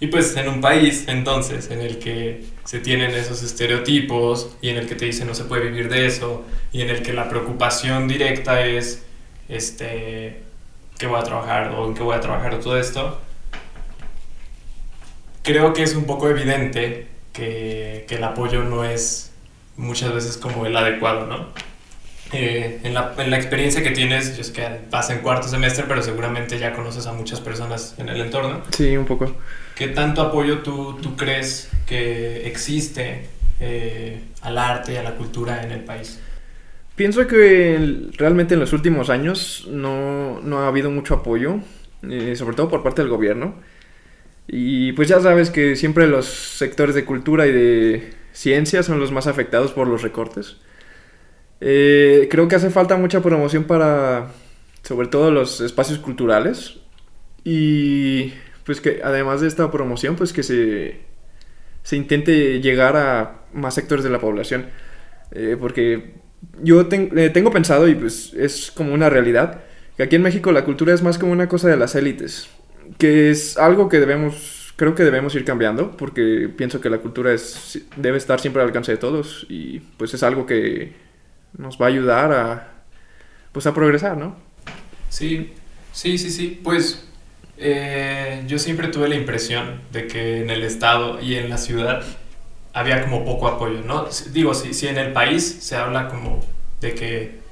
y 0.00 0.06
pues 0.08 0.36
en 0.36 0.48
un 0.48 0.60
país 0.60 1.04
entonces 1.08 1.70
en 1.70 1.80
el 1.80 1.98
que 1.98 2.44
se 2.64 2.80
tienen 2.80 3.10
esos 3.12 3.42
estereotipos 3.42 4.56
y 4.62 4.70
en 4.70 4.78
el 4.78 4.86
que 4.86 4.94
te 4.94 5.04
dicen 5.06 5.26
no 5.26 5.34
se 5.34 5.44
puede 5.44 5.68
vivir 5.68 5.88
de 5.88 6.06
eso 6.06 6.44
y 6.72 6.82
en 6.82 6.90
el 6.90 7.02
que 7.02 7.12
la 7.12 7.28
preocupación 7.28 8.08
directa 8.08 8.64
es 8.66 9.04
este 9.48 10.42
qué 10.98 11.06
voy 11.06 11.20
a 11.20 11.24
trabajar 11.24 11.72
o 11.76 11.86
en 11.88 11.94
qué 11.94 12.02
voy 12.02 12.16
a 12.16 12.20
trabajar 12.20 12.54
o 12.54 12.58
todo 12.58 12.78
esto, 12.78 13.20
creo 15.44 15.72
que 15.72 15.84
es 15.84 15.94
un 15.94 16.06
poco 16.06 16.28
evidente 16.28 17.06
que, 17.32 18.04
que 18.08 18.16
el 18.16 18.24
apoyo 18.24 18.64
no 18.64 18.82
es 18.82 19.32
muchas 19.76 20.12
veces 20.12 20.36
como 20.36 20.66
el 20.66 20.76
adecuado, 20.76 21.26
¿no? 21.26 21.46
Eh, 22.32 22.80
en, 22.82 22.94
la, 22.94 23.14
en 23.18 23.30
la 23.30 23.36
experiencia 23.36 23.82
que 23.84 23.90
tienes, 23.90 24.34
yo 24.36 24.40
es 24.40 24.50
que 24.50 24.66
vas 24.90 25.10
en 25.10 25.18
cuarto 25.18 25.46
semestre, 25.46 25.84
pero 25.86 26.02
seguramente 26.02 26.58
ya 26.58 26.72
conoces 26.72 27.06
a 27.06 27.12
muchas 27.12 27.40
personas 27.40 27.94
en 27.98 28.08
el 28.08 28.20
entorno. 28.20 28.62
Sí, 28.70 28.96
un 28.96 29.04
poco. 29.04 29.32
¿Qué 29.76 29.88
tanto 29.88 30.22
apoyo 30.22 30.60
tú, 30.60 30.98
tú 31.00 31.16
crees 31.16 31.70
que 31.86 32.46
existe 32.48 33.28
eh, 33.60 34.20
al 34.42 34.58
arte 34.58 34.94
y 34.94 34.96
a 34.96 35.02
la 35.02 35.14
cultura 35.14 35.62
en 35.62 35.70
el 35.70 35.84
país? 35.84 36.18
Pienso 36.96 37.26
que 37.26 38.08
realmente 38.16 38.54
en 38.54 38.60
los 38.60 38.72
últimos 38.72 39.10
años 39.10 39.66
no, 39.68 40.40
no 40.40 40.60
ha 40.60 40.68
habido 40.68 40.90
mucho 40.90 41.14
apoyo, 41.14 41.60
eh, 42.08 42.34
sobre 42.36 42.56
todo 42.56 42.68
por 42.68 42.82
parte 42.82 43.02
del 43.02 43.10
gobierno. 43.10 43.56
Y 44.46 44.92
pues 44.92 45.08
ya 45.08 45.20
sabes 45.20 45.50
que 45.50 45.76
siempre 45.76 46.06
los 46.06 46.26
sectores 46.26 46.94
de 46.94 47.04
cultura 47.04 47.46
y 47.46 47.52
de 47.52 48.10
ciencia 48.32 48.82
son 48.82 49.00
los 49.00 49.12
más 49.12 49.26
afectados 49.26 49.72
por 49.72 49.88
los 49.88 50.02
recortes. 50.02 50.56
Eh, 51.60 52.28
creo 52.30 52.46
que 52.48 52.56
hace 52.56 52.70
falta 52.70 52.96
mucha 52.96 53.22
promoción 53.22 53.64
para, 53.64 54.32
sobre 54.82 55.08
todo, 55.08 55.30
los 55.30 55.60
espacios 55.60 55.98
culturales. 55.98 56.78
Y 57.44 58.32
pues 58.64 58.80
que 58.80 59.00
además 59.02 59.40
de 59.40 59.48
esta 59.48 59.70
promoción, 59.70 60.16
pues 60.16 60.32
que 60.32 60.42
se, 60.42 61.00
se 61.82 61.96
intente 61.96 62.60
llegar 62.60 62.96
a 62.96 63.44
más 63.52 63.74
sectores 63.74 64.04
de 64.04 64.10
la 64.10 64.18
población. 64.18 64.66
Eh, 65.32 65.56
porque 65.58 66.14
yo 66.62 66.86
eh, 66.90 67.30
tengo 67.30 67.50
pensado, 67.50 67.88
y 67.88 67.94
pues 67.94 68.32
es 68.34 68.70
como 68.70 68.92
una 68.94 69.10
realidad, 69.10 69.62
que 69.96 70.02
aquí 70.02 70.16
en 70.16 70.22
México 70.22 70.52
la 70.52 70.64
cultura 70.64 70.92
es 70.92 71.02
más 71.02 71.18
como 71.18 71.32
una 71.32 71.48
cosa 71.48 71.68
de 71.68 71.76
las 71.76 71.94
élites, 71.94 72.48
que 72.98 73.30
es 73.30 73.56
algo 73.56 73.88
que 73.88 74.00
debemos, 74.00 74.72
creo 74.76 74.94
que 74.94 75.02
debemos 75.02 75.34
ir 75.34 75.44
cambiando, 75.44 75.96
porque 75.96 76.48
pienso 76.56 76.80
que 76.80 76.90
la 76.90 76.98
cultura 76.98 77.32
es, 77.32 77.80
debe 77.96 78.18
estar 78.18 78.40
siempre 78.40 78.62
al 78.62 78.68
alcance 78.68 78.92
de 78.92 78.98
todos, 78.98 79.46
y 79.48 79.80
pues 79.80 80.14
es 80.14 80.22
algo 80.22 80.46
que 80.46 80.92
nos 81.56 81.80
va 81.80 81.86
a 81.86 81.88
ayudar 81.88 82.32
a, 82.32 82.72
pues 83.52 83.66
a 83.66 83.74
progresar, 83.74 84.16
¿no? 84.16 84.36
Sí, 85.08 85.52
sí, 85.92 86.18
sí, 86.18 86.30
sí. 86.30 86.60
Pues 86.62 87.08
eh, 87.56 88.42
yo 88.46 88.58
siempre 88.58 88.88
tuve 88.88 89.08
la 89.08 89.14
impresión 89.14 89.80
de 89.92 90.06
que 90.06 90.40
en 90.42 90.50
el 90.50 90.62
estado 90.64 91.20
y 91.20 91.36
en 91.36 91.48
la 91.48 91.58
ciudad 91.58 92.02
había 92.72 93.02
como 93.02 93.24
poco 93.24 93.46
apoyo, 93.46 93.82
¿no? 93.82 94.08
Digo, 94.32 94.54
si, 94.54 94.74
si 94.74 94.88
en 94.88 94.98
el 94.98 95.12
país 95.12 95.58
se 95.60 95.76
habla 95.76 96.08
como 96.08 96.44
de 96.80 96.94
que 96.94 97.43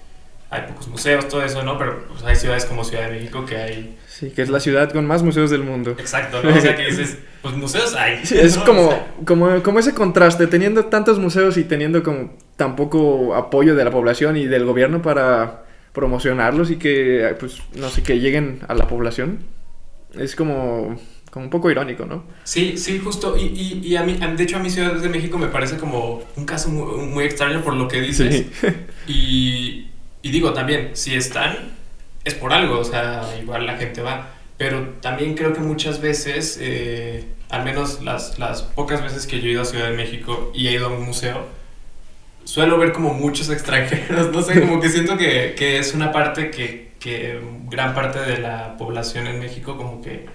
hay 0.53 0.63
pocos 0.69 0.87
museos, 0.89 1.29
todo 1.29 1.43
eso, 1.43 1.63
¿no? 1.63 1.79
Pero 1.79 2.05
pues, 2.09 2.23
hay 2.25 2.37
ciudades 2.37 2.67
como 2.67 2.85
Ciudad 2.85 3.09
de 3.09 3.15
México 3.15 3.47
que 3.47 3.57
hay... 3.57 3.99
Sí, 4.07 4.31
que 4.31 4.43
es 4.43 4.51
la 4.51 4.61
ciudad 4.61 4.93
con 4.93 5.07
más 5.07 5.23
museos 5.23 5.51
del 5.51 5.63
mundo. 5.63 5.97
Exacto, 5.99 6.43
¿no? 6.43 6.55
O 6.55 6.61
sea, 6.61 6.77
que 6.77 6.85
dices, 6.91 7.19
pues 7.41 7.57
museos 7.57 7.95
hay. 7.95 8.25
Sí, 8.25 8.39
es 8.39 8.57
¿no? 8.57 8.63
O 8.63 8.67
como, 8.67 8.89
sea, 8.91 9.07
como, 9.25 9.63
como 9.63 9.79
ese 9.79 9.95
contraste, 9.95 10.47
teniendo 10.47 10.85
tantos 10.85 11.19
museos 11.19 11.57
y 11.57 11.65
teniendo 11.65 12.03
como 12.03 12.37
tan 12.57 12.77
poco 12.77 13.35
apoyo 13.35 13.75
de 13.75 13.83
la 13.83 13.91
población 13.91 14.37
y 14.37 14.47
del 14.47 14.67
gobierno 14.67 15.01
para 15.01 15.65
promocionarlos 15.95 16.71
y 16.71 16.77
que, 16.77 17.35
pues, 17.41 17.63
no 17.75 17.89
sé, 17.89 18.03
que 18.03 18.21
lleguen 18.21 18.61
a 18.69 18.75
la 18.75 18.87
población. 18.87 19.39
Es 20.19 20.37
como, 20.37 20.99
como 21.31 21.47
un 21.47 21.51
poco 21.51 21.71
irónico, 21.71 22.05
¿no? 22.05 22.25
Sí, 22.45 22.77
sí, 22.77 22.99
justo. 22.99 23.39
Y, 23.39 23.45
y, 23.45 23.81
y 23.83 23.97
a 23.97 24.03
mí, 24.03 24.19
de 24.37 24.43
hecho, 24.43 24.59
a 24.59 24.61
mí 24.61 24.69
Ciudad 24.69 24.93
de 24.93 25.09
México 25.09 25.39
me 25.39 25.49
parece 25.49 25.79
como 25.79 26.23
un 26.37 26.45
caso 26.45 26.69
muy, 26.69 27.07
muy 27.07 27.25
extraño 27.25 27.63
por 27.63 27.75
lo 27.75 27.89
que 27.89 28.03
dices. 28.03 28.45
Y, 29.07 29.92
y 30.23 30.31
digo 30.31 30.53
también, 30.53 30.91
si 30.95 31.15
están, 31.15 31.73
es 32.25 32.35
por 32.35 32.53
algo, 32.53 32.79
o 32.79 32.85
sea, 32.85 33.23
igual 33.41 33.67
la 33.67 33.77
gente 33.77 34.01
va. 34.03 34.31
Pero 34.57 34.95
también 35.01 35.35
creo 35.35 35.53
que 35.53 35.61
muchas 35.61 36.01
veces, 36.01 36.59
eh, 36.61 37.25
al 37.51 37.65
menos 37.65 38.03
las, 38.03 38.39
las 38.39 38.63
pocas 38.63 39.03
veces 39.03 39.27
que 39.27 39.41
yo 39.41 39.49
he 39.49 39.53
ido 39.53 39.63
a 39.63 39.65
Ciudad 39.65 39.91
de 39.91 39.97
México 39.97 40.53
y 40.55 40.69
he 40.69 40.73
ido 40.73 40.87
a 40.87 40.91
un 40.91 41.05
museo, 41.05 41.47
suelo 42.45 42.79
ver 42.79 42.93
como 42.93 43.13
muchos 43.15 43.51
extranjeros, 43.51 44.31
no 44.31 44.43
sé, 44.43 44.61
como 44.61 44.81
que 44.81 44.89
siento 44.89 45.17
que, 45.17 45.55
que 45.57 45.79
es 45.79 45.95
una 45.95 46.13
parte 46.13 46.51
que, 46.51 46.93
que 47.01 47.41
gran 47.69 47.95
parte 47.95 48.21
de 48.21 48.39
la 48.39 48.77
población 48.77 49.27
en 49.27 49.41
México 49.41 49.77
como 49.77 50.01
que 50.01 50.27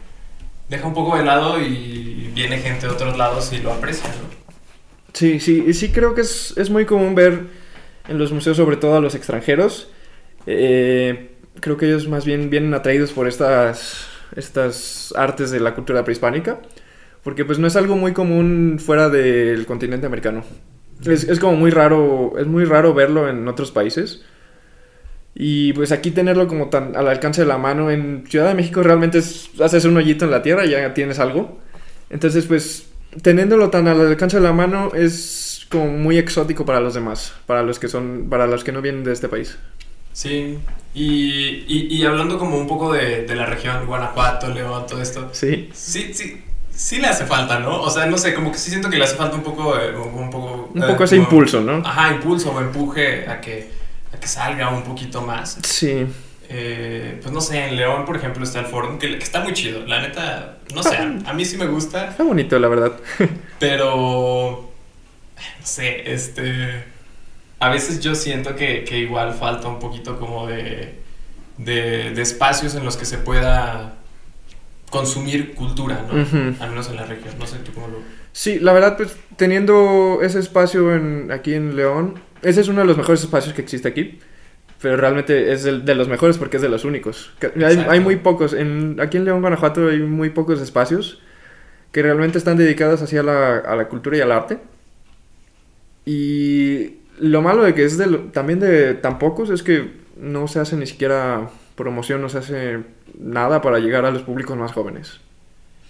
deja 0.68 0.86
un 0.86 0.94
poco 0.94 1.18
de 1.18 1.24
lado 1.24 1.62
y 1.62 2.30
viene 2.34 2.58
gente 2.60 2.88
de 2.88 2.92
otros 2.92 3.18
lados 3.18 3.54
y 3.54 3.60
lo 3.60 3.72
aprecia, 3.72 4.10
¿no? 4.10 4.38
Sí, 5.14 5.40
sí, 5.40 5.64
y 5.66 5.74
sí 5.74 5.92
creo 5.92 6.14
que 6.14 6.22
es, 6.22 6.54
es 6.58 6.70
muy 6.70 6.86
común 6.86 7.16
ver 7.16 7.48
en 8.08 8.18
los 8.18 8.32
museos, 8.32 8.58
sobre 8.58 8.78
todo 8.78 8.96
a 8.96 9.02
los 9.02 9.16
extranjeros. 9.16 9.90
Eh, 10.46 11.32
creo 11.60 11.78
que 11.78 11.88
ellos 11.88 12.08
más 12.08 12.26
bien 12.26 12.50
vienen 12.50 12.74
atraídos 12.74 13.12
por 13.12 13.28
estas, 13.28 14.08
estas 14.36 15.14
artes 15.16 15.52
de 15.52 15.60
la 15.60 15.76
cultura 15.76 16.04
prehispánica, 16.04 16.60
porque 17.24 17.46
pues 17.46 17.60
no 17.60 17.68
es 17.68 17.76
algo 17.76 17.96
muy 17.96 18.14
común 18.14 18.80
fuera 18.80 19.10
del 19.10 19.66
continente 19.66 20.08
americano. 20.08 20.44
Es, 21.06 21.26
es 21.26 21.40
como 21.40 21.56
muy 21.58 21.72
raro, 21.72 22.34
es 22.40 22.48
muy 22.48 22.66
raro 22.66 22.94
verlo 22.94 23.30
en 23.30 23.48
otros 23.48 23.72
países. 23.72 24.24
Y 25.40 25.74
pues 25.74 25.92
aquí 25.92 26.10
tenerlo 26.10 26.48
como 26.48 26.70
tan 26.70 26.96
al 26.96 27.08
alcance 27.08 27.42
de 27.42 27.48
la 27.48 27.60
mano 27.60 27.92
en 27.92 28.26
Ciudad 28.28 28.48
de 28.48 28.56
México 28.56 28.82
realmente 28.82 29.20
es, 29.20 29.52
haces 29.62 29.86
un 29.86 29.96
hoyito 29.96 30.26
en 30.26 30.32
la 30.32 30.42
tierra 30.42 30.66
y 30.66 30.72
ya 30.72 30.94
tienes 30.96 31.20
algo. 31.20 31.60
Entonces 32.10 32.46
pues 32.46 32.90
teniéndolo 33.22 33.70
tan 33.70 33.88
al 33.88 34.02
alcance 34.02 34.38
de 34.38 34.44
la 34.44 34.54
mano 34.54 34.92
es 34.96 35.47
como 35.70 35.88
muy 35.88 36.18
exótico 36.18 36.66
para 36.66 36.80
los 36.80 36.94
demás, 36.94 37.34
para 37.46 37.64
los 37.64 37.80
que 37.80 37.88
son, 37.88 38.28
para 38.30 38.48
los 38.48 38.64
que 38.64 38.72
no 38.72 38.82
vienen 38.82 39.04
de 39.04 39.14
este 39.14 39.28
país. 39.30 39.58
Sí, 40.14 40.58
y, 40.96 41.66
y, 41.68 41.88
y 41.92 42.06
hablando 42.06 42.40
como 42.40 42.58
un 42.58 42.68
poco 42.68 42.92
de, 42.94 43.24
de 43.26 43.36
la 43.36 43.46
región, 43.46 43.86
Guanajuato, 43.86 44.50
León, 44.50 44.86
todo 44.88 45.02
esto. 45.02 45.30
Sí. 45.32 45.70
Sí, 45.74 46.12
sí, 46.14 46.42
sí 46.72 46.98
le 46.98 47.08
hace 47.08 47.26
falta, 47.26 47.60
¿no? 47.60 47.82
O 47.82 47.90
sea, 47.92 48.08
no 48.08 48.18
sé, 48.18 48.34
como 48.34 48.52
que 48.52 48.58
sí 48.58 48.70
siento 48.72 48.90
que 48.90 48.98
le 48.98 49.04
hace 49.04 49.16
falta 49.16 49.36
un 49.36 49.44
poco, 49.44 49.78
eh, 49.78 49.96
un 49.96 50.30
poco... 50.32 50.72
Un 50.74 50.82
eh, 50.84 50.88
poco 50.88 51.04
ese 51.04 51.18
como- 51.18 51.28
impulso, 51.28 51.62
¿no? 51.62 51.86
Ajá, 51.88 52.14
impulso 52.14 52.52
o 52.52 52.60
empuje 52.60 53.30
a 53.30 53.40
que, 53.40 53.70
a 54.12 54.18
que 54.20 54.28
salga 54.28 54.70
un 54.70 54.82
poquito 54.84 55.22
más. 55.22 55.60
Sí. 55.64 56.08
Eh, 56.50 57.20
pues 57.22 57.32
no 57.34 57.42
sé, 57.42 57.68
en 57.68 57.76
León, 57.76 58.06
por 58.06 58.16
ejemplo, 58.16 58.44
está 58.44 58.62
el 58.62 58.66
Forum, 58.68 58.98
que, 58.98 59.18
que 59.20 59.24
está 59.24 59.42
muy 59.42 59.54
chido. 59.54 59.86
La 59.86 60.02
neta, 60.02 60.58
no 60.74 60.82
sé, 60.82 60.96
a, 60.98 61.04
a 61.30 61.34
mí 61.34 61.46
sí 61.46 61.58
me 61.58 61.68
gusta, 61.68 62.08
Está 62.10 62.24
bonito, 62.24 62.58
la 62.58 62.70
verdad. 62.70 62.94
pero... 63.60 64.72
No 65.60 65.66
sé, 65.66 66.12
este... 66.14 66.84
A 67.60 67.70
veces 67.70 68.00
yo 68.02 68.14
siento 68.14 68.56
que, 68.56 68.84
que 68.84 69.00
igual 69.00 69.34
falta 69.34 69.68
un 69.68 69.80
poquito 69.80 70.20
como 70.20 70.46
de, 70.46 70.94
de, 71.58 72.12
de 72.12 72.22
espacios 72.22 72.76
en 72.76 72.86
los 72.86 72.98
que 72.98 73.06
se 73.06 73.18
pueda 73.18 73.96
consumir 74.92 75.56
cultura, 75.56 76.06
¿no? 76.08 76.22
Ujú. 76.22 76.56
Al 76.64 76.70
menos 76.70 76.90
en 76.90 76.98
la 76.98 77.06
región. 77.06 77.34
No 77.40 77.48
sé 77.48 77.58
tú 77.58 77.74
cómo 77.74 77.88
lo... 77.88 77.98
Sí, 78.32 78.60
la 78.60 78.74
verdad, 78.74 78.96
pues 78.96 79.18
teniendo 79.38 80.20
ese 80.22 80.40
espacio 80.40 80.94
en, 80.96 81.32
aquí 81.32 81.56
en 81.56 81.76
León, 81.76 82.22
ese 82.44 82.62
es 82.62 82.68
uno 82.68 82.82
de 82.82 82.86
los 82.88 82.96
mejores 82.98 83.24
espacios 83.24 83.56
que 83.56 83.62
existe 83.62 83.88
aquí. 83.88 84.20
Pero 84.80 84.96
realmente 84.96 85.52
es 85.52 85.66
el- 85.66 85.84
de 85.86 85.96
los 85.96 86.08
mejores 86.08 86.38
porque 86.38 86.58
es 86.58 86.62
de 86.62 86.70
los 86.70 86.86
únicos. 86.86 87.34
Hay, 87.66 87.84
hay 87.90 88.00
muy 88.00 88.18
pocos. 88.18 88.54
En, 88.54 89.00
aquí 89.02 89.18
en 89.18 89.26
León, 89.26 89.42
Guanajuato, 89.42 89.88
hay 89.88 89.98
muy 90.00 90.30
pocos 90.30 90.62
espacios 90.62 91.20
que 91.92 92.04
realmente 92.04 92.38
están 92.38 92.58
dedicados 92.58 93.02
hacia 93.02 93.24
la, 93.24 93.58
a 93.58 93.76
la 93.76 93.88
cultura 93.88 94.18
y 94.18 94.22
al 94.22 94.32
arte. 94.32 94.60
Y 96.10 97.00
lo 97.20 97.42
malo 97.42 97.64
de 97.64 97.74
que 97.74 97.84
es 97.84 97.98
de 97.98 98.08
lo- 98.08 98.20
también 98.32 98.60
de 98.60 98.94
tan 98.94 99.20
pocos 99.20 99.50
es 99.50 99.62
que 99.62 99.92
no 100.16 100.48
se 100.48 100.60
hace 100.62 100.78
ni 100.78 100.88
siquiera 100.88 101.50
promoción, 101.76 102.22
no 102.22 102.30
se 102.30 102.38
hace 102.38 102.80
nada 103.20 103.62
para 103.62 103.80
llegar 103.80 104.06
a 104.06 104.12
los 104.12 104.22
públicos 104.24 104.56
más 104.58 104.72
jóvenes. 104.72 105.20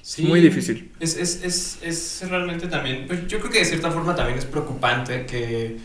Sí, 0.01 0.23
Muy 0.25 0.39
difícil. 0.41 0.91
Es, 0.99 1.17
es, 1.17 1.43
es, 1.43 1.79
es 1.83 2.29
realmente 2.29 2.67
también, 2.67 3.05
pues 3.07 3.27
yo 3.27 3.39
creo 3.39 3.51
que 3.51 3.59
de 3.59 3.65
cierta 3.65 3.91
forma 3.91 4.15
también 4.15 4.39
es 4.39 4.45
preocupante 4.45 5.25
que, 5.27 5.77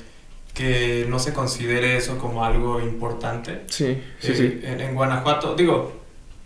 que 0.54 1.06
no 1.10 1.18
se 1.18 1.32
considere 1.34 1.96
eso 1.98 2.18
como 2.18 2.44
algo 2.44 2.80
importante. 2.80 3.62
Sí, 3.66 3.98
sí, 4.20 4.32
Eh, 4.32 4.36
sí. 4.36 4.60
En, 4.66 4.80
en 4.80 4.94
Guanajuato, 4.94 5.54
digo, 5.56 6.01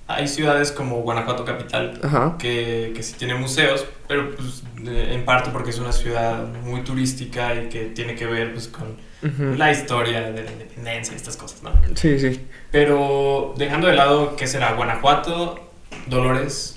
hay 0.09 0.29
ciudades 0.29 0.71
como 0.73 0.97
Guanajuato 1.03 1.45
Capital 1.45 1.99
Ajá. 2.03 2.37
que, 2.39 2.93
que 2.95 3.03
sí 3.03 3.15
tiene 3.19 3.35
museos, 3.35 3.85
pero 4.07 4.35
pues 4.37 4.63
en 4.85 5.25
parte 5.25 5.51
porque 5.53 5.71
es 5.71 5.79
una 5.79 5.93
ciudad 5.93 6.47
muy 6.63 6.83
turística 6.83 7.55
y 7.55 7.69
que 7.69 7.87
tiene 7.87 8.15
que 8.15 8.27
ver 8.27 8.53
pues 8.53 8.69
con 8.69 8.97
Ujú. 9.23 9.57
la 9.57 9.73
historia 9.73 10.31
de 10.31 10.45
la 10.45 10.53
independencia 10.53 11.13
y 11.13 11.17
estas 11.17 11.37
cosas, 11.37 11.63
¿no? 11.63 11.73
Sí, 11.97 12.19
sí. 12.21 12.47
Pero 12.71 13.55
dejando 13.57 13.89
de 13.89 13.95
lado, 13.95 14.37
¿qué 14.37 14.47
será? 14.47 14.75
Guanajuato, 14.75 15.71
Dolores 16.07 16.75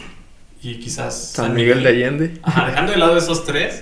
y 0.61 0.79
quizás 0.79 1.31
San 1.33 1.53
Miguel 1.53 1.83
de 1.83 1.89
Allende. 1.89 2.37
Ajá, 2.41 2.65
dejando 2.67 2.91
de 2.93 2.97
lado 2.97 3.17
esos 3.17 3.45
tres, 3.45 3.81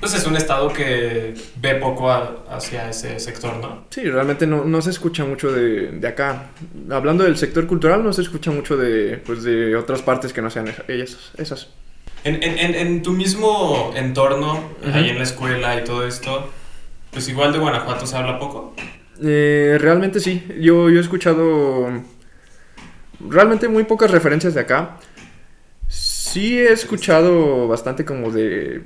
pues 0.00 0.14
es 0.14 0.26
un 0.26 0.36
estado 0.36 0.72
que 0.72 1.34
ve 1.60 1.74
poco 1.76 2.10
a- 2.10 2.44
hacia 2.50 2.90
ese 2.90 3.18
sector, 3.20 3.56
¿no? 3.56 3.84
Sí, 3.90 4.02
realmente 4.04 4.46
no, 4.46 4.64
no 4.64 4.80
se 4.82 4.90
escucha 4.90 5.24
mucho 5.24 5.50
de, 5.52 5.92
de 5.92 6.08
acá. 6.08 6.50
Hablando 6.90 7.24
del 7.24 7.36
sector 7.36 7.66
cultural, 7.66 8.02
no 8.04 8.12
se 8.12 8.22
escucha 8.22 8.50
mucho 8.50 8.76
de, 8.76 9.18
pues, 9.24 9.42
de 9.42 9.74
otras 9.76 10.02
partes 10.02 10.32
que 10.32 10.42
no 10.42 10.50
sean 10.50 10.68
esa- 10.68 10.84
ellas, 10.88 11.16
esas. 11.38 11.68
En, 12.24 12.42
en, 12.42 12.74
en, 12.74 13.02
tu 13.02 13.12
mismo 13.12 13.92
entorno, 13.96 14.70
ahí 14.92 15.10
en 15.10 15.18
la 15.18 15.24
escuela 15.24 15.78
y 15.78 15.84
todo 15.84 16.06
esto, 16.06 16.50
pues 17.10 17.28
igual 17.28 17.52
de 17.52 17.58
Guanajuato 17.58 18.06
se 18.06 18.16
habla 18.16 18.38
poco. 18.38 18.74
Eh, 19.22 19.76
realmente 19.80 20.20
sí. 20.20 20.42
Yo, 20.60 20.88
yo 20.90 20.98
he 20.98 21.00
escuchado 21.02 21.88
realmente 23.20 23.68
muy 23.68 23.84
pocas 23.84 24.10
referencias 24.10 24.54
de 24.54 24.60
acá. 24.60 24.96
Sí 25.88 26.58
he 26.58 26.72
escuchado 26.72 27.68
bastante 27.68 28.04
como 28.04 28.30
de 28.30 28.82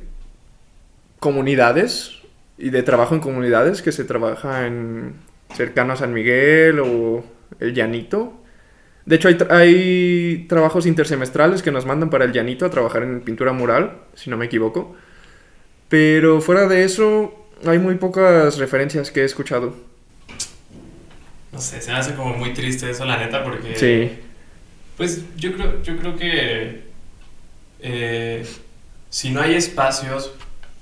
comunidades 1.19 2.13
y 2.57 2.71
de 2.71 2.83
trabajo 2.83 3.15
en 3.15 3.21
comunidades 3.21 3.83
que 3.83 3.93
se 3.93 4.05
trabaja 4.05 4.67
en 4.67 5.15
cercano 5.55 5.93
a 5.93 5.97
San 5.97 6.13
Miguel 6.13 6.81
o 6.81 7.25
el 7.61 7.75
Llanito. 7.75 8.35
De 9.07 9.17
hecho, 9.17 9.29
hay, 9.29 9.35
tra- 9.35 9.51
hay 9.51 10.47
trabajos 10.49 10.85
intersemestrales 10.85 11.63
que 11.63 11.71
nos 11.71 11.87
mandan 11.87 12.11
para 12.11 12.25
el 12.27 12.33
Llanito 12.33 12.67
a 12.67 12.71
trabajar 12.71 13.03
en 13.03 13.21
pintura 13.23 13.53
mural, 13.53 13.99
si 14.15 14.29
no 14.29 14.37
me 14.37 14.47
equivoco. 14.47 14.97
Pero 15.89 16.41
fuera 16.43 16.67
de 16.67 16.85
eso, 16.85 17.49
hay 17.65 17.79
muy 17.79 17.95
pocas 17.95 18.59
referencias 18.59 19.11
que 19.11 19.23
he 19.23 19.25
escuchado. 19.25 19.75
No 21.51 21.59
sé, 21.59 21.81
se 21.81 21.91
me 21.91 21.97
hace 21.97 22.15
como 22.15 22.35
muy 22.35 22.53
triste 22.53 22.91
eso, 22.91 23.07
la 23.07 23.17
neta, 23.17 23.43
porque... 23.43 23.75
Sí. 23.77 24.19
Pues 24.99 25.23
yo 25.37 25.55
creo, 25.55 25.83
yo 25.83 25.97
creo 25.97 26.17
que 26.17 26.83
eh, 27.81 28.45
si 29.09 29.31
no 29.31 29.41
hay 29.41 29.55
espacios 29.55 30.35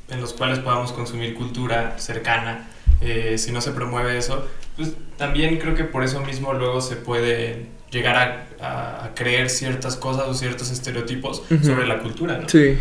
en 0.08 0.20
los 0.20 0.32
cuales 0.32 0.58
podamos 0.60 0.92
consumir 0.92 1.34
cultura 1.34 1.98
cercana, 1.98 2.68
eh, 3.00 3.36
si 3.38 3.52
no 3.52 3.60
se 3.60 3.72
promueve 3.72 4.16
eso, 4.16 4.46
pues 4.76 4.92
también 5.16 5.58
creo 5.58 5.74
que 5.74 5.84
por 5.84 6.04
eso 6.04 6.20
mismo 6.20 6.52
luego 6.54 6.80
se 6.80 6.96
puede 6.96 7.66
llegar 7.90 8.16
a, 8.16 8.46
a- 8.64 9.04
a 9.06 9.14
creer 9.14 9.50
ciertas 9.50 9.96
cosas 9.96 10.26
o 10.28 10.34
ciertos 10.34 10.70
estereotipos 10.70 11.42
Ujú. 11.50 11.64
sobre 11.64 11.86
la 11.86 11.98
cultura, 11.98 12.38
¿no? 12.38 12.48
Sí. 12.48 12.78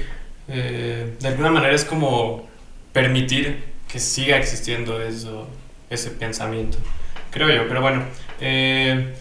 Eh, 0.47 1.15
de 1.19 1.27
alguna 1.27 1.49
manera 1.51 1.73
es 1.73 1.83
como 1.85 2.47
permitir 2.93 3.63
que 3.87 3.99
siga 3.99 4.37
existiendo 4.37 5.01
eso, 5.01 5.47
ese 5.89 6.11
pensamiento, 6.11 6.77
creo 7.31 7.49
yo, 7.49 7.67
pero 7.67 7.81
bueno. 7.81 8.03
eh, 8.39 9.13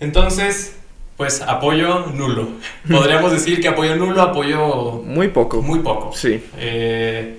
entonces, 0.00 0.76
pues 1.18 1.42
apoyo 1.42 2.06
nulo. 2.14 2.48
Podríamos 2.90 3.32
decir 3.32 3.60
que 3.60 3.68
apoyo 3.68 3.94
nulo, 3.96 4.22
apoyo 4.22 5.02
Muy 5.04 5.28
poco. 5.28 5.60
muy 5.60 5.80
poco. 5.80 6.12
Sí. 6.16 6.42
Eh, 6.56 7.36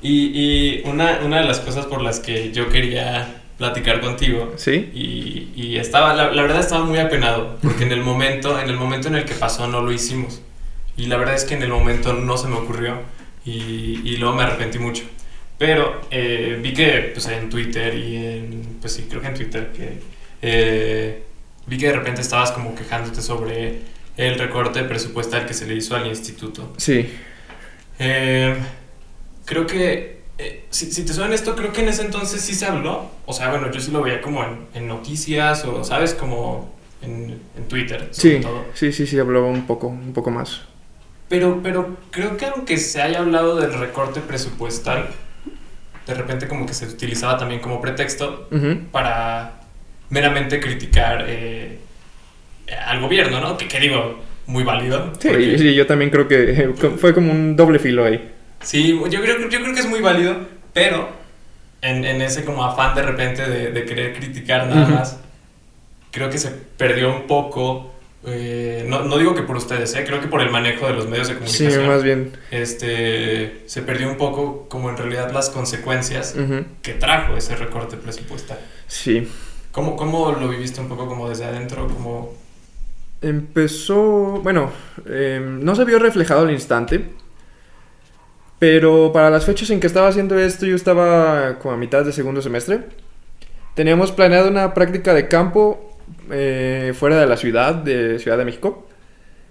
y 0.00 0.30
y 0.34 0.82
una, 0.84 1.18
una 1.24 1.40
de 1.40 1.46
las 1.46 1.58
cosas 1.58 1.86
por 1.86 2.00
las 2.02 2.20
que 2.20 2.52
yo 2.52 2.68
quería 2.68 3.34
platicar 3.56 4.00
contigo 4.00 4.52
Sí. 4.56 4.88
y, 4.94 5.48
y 5.60 5.76
estaba, 5.78 6.14
la, 6.14 6.30
la 6.30 6.42
verdad 6.42 6.60
estaba 6.60 6.84
muy 6.84 6.98
apenado, 7.00 7.56
porque 7.60 7.82
en 7.82 7.90
el 7.90 8.02
momento, 8.02 8.60
en 8.60 8.68
el 8.70 8.76
momento 8.76 9.08
en 9.08 9.16
el 9.16 9.24
que 9.24 9.34
pasó 9.34 9.66
no 9.66 9.80
lo 9.82 9.90
hicimos. 9.90 10.40
Y 10.96 11.06
la 11.06 11.16
verdad 11.16 11.34
es 11.34 11.44
que 11.44 11.54
en 11.54 11.62
el 11.62 11.70
momento 11.70 12.12
no 12.12 12.36
se 12.36 12.46
me 12.48 12.54
ocurrió 12.56 13.00
y, 13.44 14.00
y 14.04 14.16
luego 14.18 14.36
me 14.36 14.44
arrepentí 14.44 14.78
mucho. 14.78 15.02
Pero 15.58 16.02
eh, 16.12 16.56
vi 16.62 16.72
que 16.72 17.10
pues, 17.12 17.26
en 17.26 17.50
Twitter 17.50 17.92
y 17.96 18.16
en, 18.16 18.76
pues 18.80 18.92
sí, 18.92 19.06
creo 19.08 19.20
que 19.20 19.26
en 19.28 19.34
Twitter, 19.34 19.72
que 19.76 19.98
eh, 20.42 21.22
vi 21.68 21.78
que 21.78 21.86
de 21.88 21.92
repente 21.94 22.20
estabas 22.20 22.52
como 22.52 22.74
quejándote 22.74 23.20
sobre 23.22 23.80
el 24.16 24.38
recorte 24.38 24.82
presupuestal 24.84 25.46
que 25.46 25.54
se 25.54 25.66
le 25.66 25.74
hizo 25.74 25.94
al 25.94 26.06
instituto. 26.06 26.72
Sí. 26.76 27.08
Eh, 27.98 28.56
creo 29.44 29.66
que, 29.66 30.22
eh, 30.38 30.64
si, 30.70 30.90
si 30.90 31.04
te 31.04 31.12
suena 31.12 31.34
esto, 31.34 31.54
creo 31.56 31.72
que 31.72 31.82
en 31.82 31.88
ese 31.88 32.02
entonces 32.02 32.40
sí 32.40 32.54
se 32.54 32.66
habló. 32.66 33.10
O 33.26 33.32
sea, 33.32 33.50
bueno, 33.50 33.70
yo 33.70 33.80
sí 33.80 33.90
lo 33.90 34.02
veía 34.02 34.20
como 34.20 34.42
en, 34.44 34.66
en 34.74 34.88
noticias 34.88 35.64
o, 35.64 35.84
¿sabes? 35.84 36.14
Como 36.14 36.74
en, 37.02 37.40
en 37.56 37.68
Twitter, 37.68 38.08
sobre 38.12 38.36
Sí. 38.38 38.42
todo. 38.42 38.64
Sí, 38.74 38.92
sí, 38.92 39.06
sí, 39.06 39.18
hablaba 39.18 39.46
un 39.46 39.66
poco, 39.66 39.86
un 39.88 40.12
poco 40.12 40.30
más. 40.30 40.62
Pero, 41.28 41.60
pero 41.62 41.96
creo 42.10 42.36
que 42.36 42.46
aunque 42.46 42.78
se 42.78 43.02
haya 43.02 43.18
hablado 43.18 43.56
del 43.56 43.74
recorte 43.74 44.20
presupuestal, 44.20 45.08
de 46.06 46.14
repente 46.14 46.48
como 46.48 46.64
que 46.64 46.72
se 46.72 46.86
utilizaba 46.86 47.36
también 47.36 47.60
como 47.60 47.82
pretexto 47.82 48.48
para 48.90 49.57
meramente 50.10 50.60
criticar 50.60 51.24
eh, 51.28 51.78
al 52.86 53.00
gobierno, 53.00 53.40
¿no? 53.40 53.56
Que, 53.56 53.68
que 53.68 53.80
digo, 53.80 54.22
muy 54.46 54.64
válido. 54.64 55.12
Sí, 55.18 55.28
porque- 55.28 55.58
sí, 55.58 55.74
yo 55.74 55.86
también 55.86 56.10
creo 56.10 56.26
que 56.28 56.50
eh, 56.50 56.70
fue 56.98 57.14
como 57.14 57.32
un 57.32 57.56
doble 57.56 57.78
filo 57.78 58.04
ahí. 58.04 58.32
Sí, 58.60 58.98
yo 59.10 59.20
creo, 59.20 59.38
yo 59.48 59.60
creo 59.60 59.74
que 59.74 59.80
es 59.80 59.86
muy 59.88 60.00
válido, 60.00 60.36
pero 60.72 61.08
en, 61.82 62.04
en 62.04 62.20
ese 62.22 62.44
como 62.44 62.64
afán 62.64 62.94
de 62.94 63.02
repente 63.02 63.48
de, 63.48 63.70
de 63.70 63.84
querer 63.84 64.14
criticar 64.14 64.66
nada 64.66 64.88
más, 64.88 65.20
creo 66.10 66.28
que 66.30 66.38
se 66.38 66.50
perdió 66.76 67.14
un 67.14 67.26
poco, 67.28 67.94
eh, 68.26 68.84
no, 68.88 69.04
no 69.04 69.16
digo 69.18 69.34
que 69.36 69.42
por 69.42 69.56
ustedes, 69.56 69.94
eh, 69.94 70.02
creo 70.04 70.20
que 70.20 70.26
por 70.26 70.40
el 70.40 70.50
manejo 70.50 70.88
de 70.88 70.94
los 70.94 71.06
medios 71.08 71.28
de 71.28 71.34
Sí, 71.34 71.38
comunicación, 71.40 71.86
más 71.86 72.02
bien. 72.02 72.32
este, 72.50 73.62
se 73.66 73.82
perdió 73.82 74.08
un 74.08 74.16
poco 74.16 74.66
como 74.68 74.90
en 74.90 74.96
realidad 74.96 75.30
las 75.32 75.50
consecuencias 75.50 76.34
que 76.82 76.94
trajo 76.94 77.36
ese 77.36 77.54
recorte 77.54 77.96
presupuestal. 77.96 78.58
Sí. 78.88 79.28
¿Cómo, 79.72 79.96
¿Cómo 79.96 80.32
lo 80.32 80.48
viviste 80.48 80.80
un 80.80 80.88
poco 80.88 81.06
como 81.06 81.28
desde 81.28 81.44
adentro? 81.44 81.86
Como... 81.88 82.34
Empezó, 83.20 84.40
bueno, 84.42 84.70
eh, 85.06 85.40
no 85.42 85.74
se 85.74 85.84
vio 85.84 85.98
reflejado 85.98 86.42
al 86.42 86.52
instante, 86.52 87.10
Pero 88.58 89.12
para 89.12 89.30
las 89.30 89.44
fechas 89.44 89.70
en 89.70 89.80
que 89.80 89.86
estaba 89.86 90.08
haciendo 90.08 90.36
esto, 90.38 90.66
yo 90.66 90.74
estaba 90.74 91.58
como 91.60 91.74
a 91.74 91.76
mitad 91.76 92.04
de 92.04 92.12
segundo 92.12 92.42
semestre. 92.42 92.86
Teníamos 93.74 94.10
planeado 94.12 94.48
una 94.48 94.74
práctica 94.74 95.14
de 95.14 95.28
campo 95.28 95.96
eh, 96.30 96.92
fuera 96.98 97.20
de 97.20 97.26
la 97.26 97.36
ciudad, 97.36 97.74
de 97.76 98.18
Ciudad 98.18 98.36
de 98.38 98.44
México. 98.44 98.88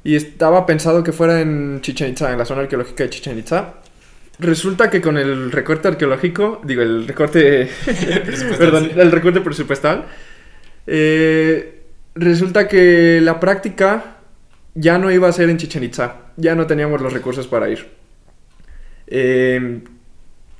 Y 0.03 0.15
estaba 0.15 0.65
pensado 0.65 1.03
que 1.03 1.13
fuera 1.13 1.41
en 1.41 1.79
Chichen 1.81 2.11
Itza, 2.11 2.31
en 2.31 2.37
la 2.37 2.45
zona 2.45 2.61
arqueológica 2.61 3.03
de 3.03 3.09
Chichen 3.09 3.39
Itza. 3.39 3.75
Resulta 4.39 4.89
que 4.89 5.01
con 5.01 5.17
el 5.17 5.51
recorte 5.51 5.87
arqueológico, 5.87 6.61
digo, 6.63 6.83
el 6.83 7.07
recorte, 7.07 7.69
perdón, 8.57 8.91
el 8.95 9.11
recorte 9.11 9.41
presupuestal, 9.41 10.05
eh, 10.85 11.81
resulta 12.15 12.67
que 12.67 13.19
la 13.21 13.39
práctica 13.39 14.17
ya 14.75 14.99
no 14.99 15.11
iba 15.11 15.27
a 15.27 15.31
ser 15.31 15.49
en 15.49 15.57
Chichen 15.57 15.83
Itza, 15.83 16.17
ya 16.35 16.53
no 16.53 16.67
teníamos 16.67 17.01
los 17.01 17.13
recursos 17.13 17.47
para 17.47 17.69
ir. 17.69 17.87
Eh, 19.07 19.81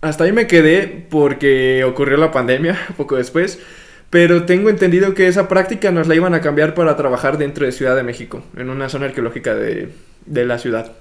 hasta 0.02 0.24
ahí 0.24 0.32
me 0.32 0.48
quedé 0.48 1.06
porque 1.10 1.84
ocurrió 1.84 2.18
la 2.18 2.32
pandemia 2.32 2.78
poco 2.98 3.16
después, 3.16 3.60
pero 4.10 4.46
tengo 4.46 4.70
entendido 4.70 5.14
que 5.14 5.28
esa 5.28 5.48
práctica 5.48 5.92
nos 5.92 6.08
la 6.08 6.16
iban 6.16 6.34
a 6.34 6.42
cambiar 6.42 6.74
para 6.74 6.96
trabajar 6.96 7.38
dentro 7.38 7.66
de 7.66 7.72
Ciudad 7.72 7.96
de 7.96 8.04
México, 8.04 8.44
en 8.56 8.72
una 8.72 8.90
zona 8.90 9.06
arqueológica 9.06 9.54
de, 9.54 9.90
de 10.26 10.46
la 10.46 10.58
ciudad. 10.58 10.94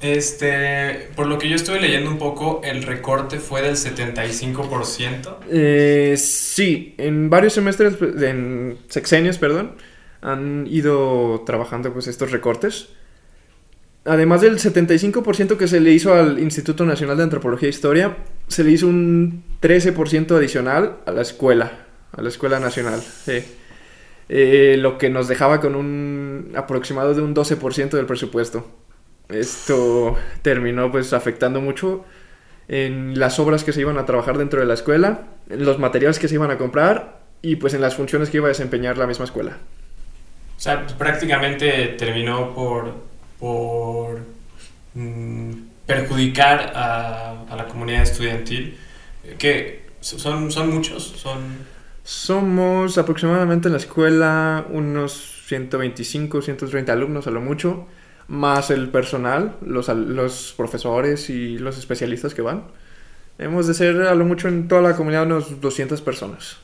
Este, 0.00 1.08
por 1.16 1.26
lo 1.26 1.38
que 1.38 1.48
yo 1.48 1.56
estuve 1.56 1.80
leyendo 1.80 2.10
un 2.10 2.18
poco, 2.18 2.60
el 2.62 2.82
recorte 2.82 3.38
fue 3.38 3.62
del 3.62 3.76
75%. 3.76 5.38
Eh, 5.50 6.14
sí, 6.18 6.94
en 6.98 7.30
varios 7.30 7.54
semestres, 7.54 7.96
en 8.00 8.78
sexenios, 8.88 9.38
perdón, 9.38 9.72
han 10.20 10.66
ido 10.68 11.42
trabajando 11.46 11.92
pues 11.92 12.08
estos 12.08 12.30
recortes. 12.30 12.88
Además 14.04 14.40
del 14.40 14.58
75% 14.58 15.56
que 15.56 15.66
se 15.66 15.80
le 15.80 15.90
hizo 15.90 16.14
al 16.14 16.38
Instituto 16.38 16.84
Nacional 16.84 17.16
de 17.16 17.24
Antropología 17.24 17.66
e 17.66 17.70
Historia, 17.70 18.16
se 18.46 18.62
le 18.62 18.70
hizo 18.70 18.86
un 18.86 19.42
13% 19.60 20.36
adicional 20.36 20.98
a 21.06 21.10
la 21.10 21.22
escuela, 21.22 21.86
a 22.12 22.22
la 22.22 22.28
Escuela 22.28 22.60
Nacional. 22.60 23.02
Eh, 24.28 24.76
lo 24.78 24.98
que 24.98 25.08
nos 25.10 25.26
dejaba 25.26 25.60
con 25.60 25.74
un 25.74 26.52
aproximado 26.54 27.14
de 27.14 27.22
un 27.22 27.34
12% 27.34 27.90
del 27.90 28.06
presupuesto. 28.06 28.66
Esto 29.28 30.16
terminó 30.42 30.90
pues 30.90 31.12
afectando 31.12 31.60
mucho 31.60 32.04
en 32.68 33.18
las 33.18 33.38
obras 33.38 33.64
que 33.64 33.72
se 33.72 33.80
iban 33.80 33.98
a 33.98 34.06
trabajar 34.06 34.38
dentro 34.38 34.60
de 34.60 34.66
la 34.66 34.74
escuela, 34.74 35.24
en 35.48 35.64
los 35.64 35.78
materiales 35.78 36.18
que 36.18 36.28
se 36.28 36.34
iban 36.34 36.50
a 36.50 36.58
comprar 36.58 37.20
y 37.42 37.56
pues 37.56 37.74
en 37.74 37.80
las 37.80 37.94
funciones 37.94 38.30
que 38.30 38.38
iba 38.38 38.46
a 38.46 38.48
desempeñar 38.48 38.98
la 38.98 39.06
misma 39.06 39.24
escuela. 39.24 39.58
O 40.56 40.60
sea, 40.60 40.82
pues, 40.82 40.92
prácticamente 40.94 41.94
terminó 41.98 42.54
por, 42.54 42.94
por 43.38 44.20
mm, 44.94 45.52
perjudicar 45.86 46.72
a, 46.74 47.42
a, 47.48 47.56
la 47.56 47.68
comunidad 47.68 48.02
estudiantil, 48.02 48.78
que 49.38 49.86
son, 50.00 50.50
son 50.50 50.72
muchos, 50.72 51.04
son... 51.04 51.76
Somos 52.04 52.98
aproximadamente 52.98 53.66
en 53.66 53.72
la 53.72 53.78
escuela 53.78 54.64
unos 54.70 55.42
125, 55.46 56.40
130 56.40 56.92
alumnos 56.92 57.26
a 57.26 57.32
lo 57.32 57.40
mucho 57.40 57.88
más 58.28 58.70
el 58.70 58.88
personal, 58.88 59.56
los, 59.60 59.88
los 59.88 60.54
profesores 60.56 61.30
y 61.30 61.58
los 61.58 61.78
especialistas 61.78 62.34
que 62.34 62.42
van. 62.42 62.64
Hemos 63.38 63.66
de 63.66 63.74
ser 63.74 64.02
a 64.02 64.14
lo 64.14 64.24
mucho 64.24 64.48
en 64.48 64.68
toda 64.68 64.82
la 64.82 64.96
comunidad 64.96 65.24
unos 65.24 65.60
200 65.60 66.00
personas. 66.00 66.58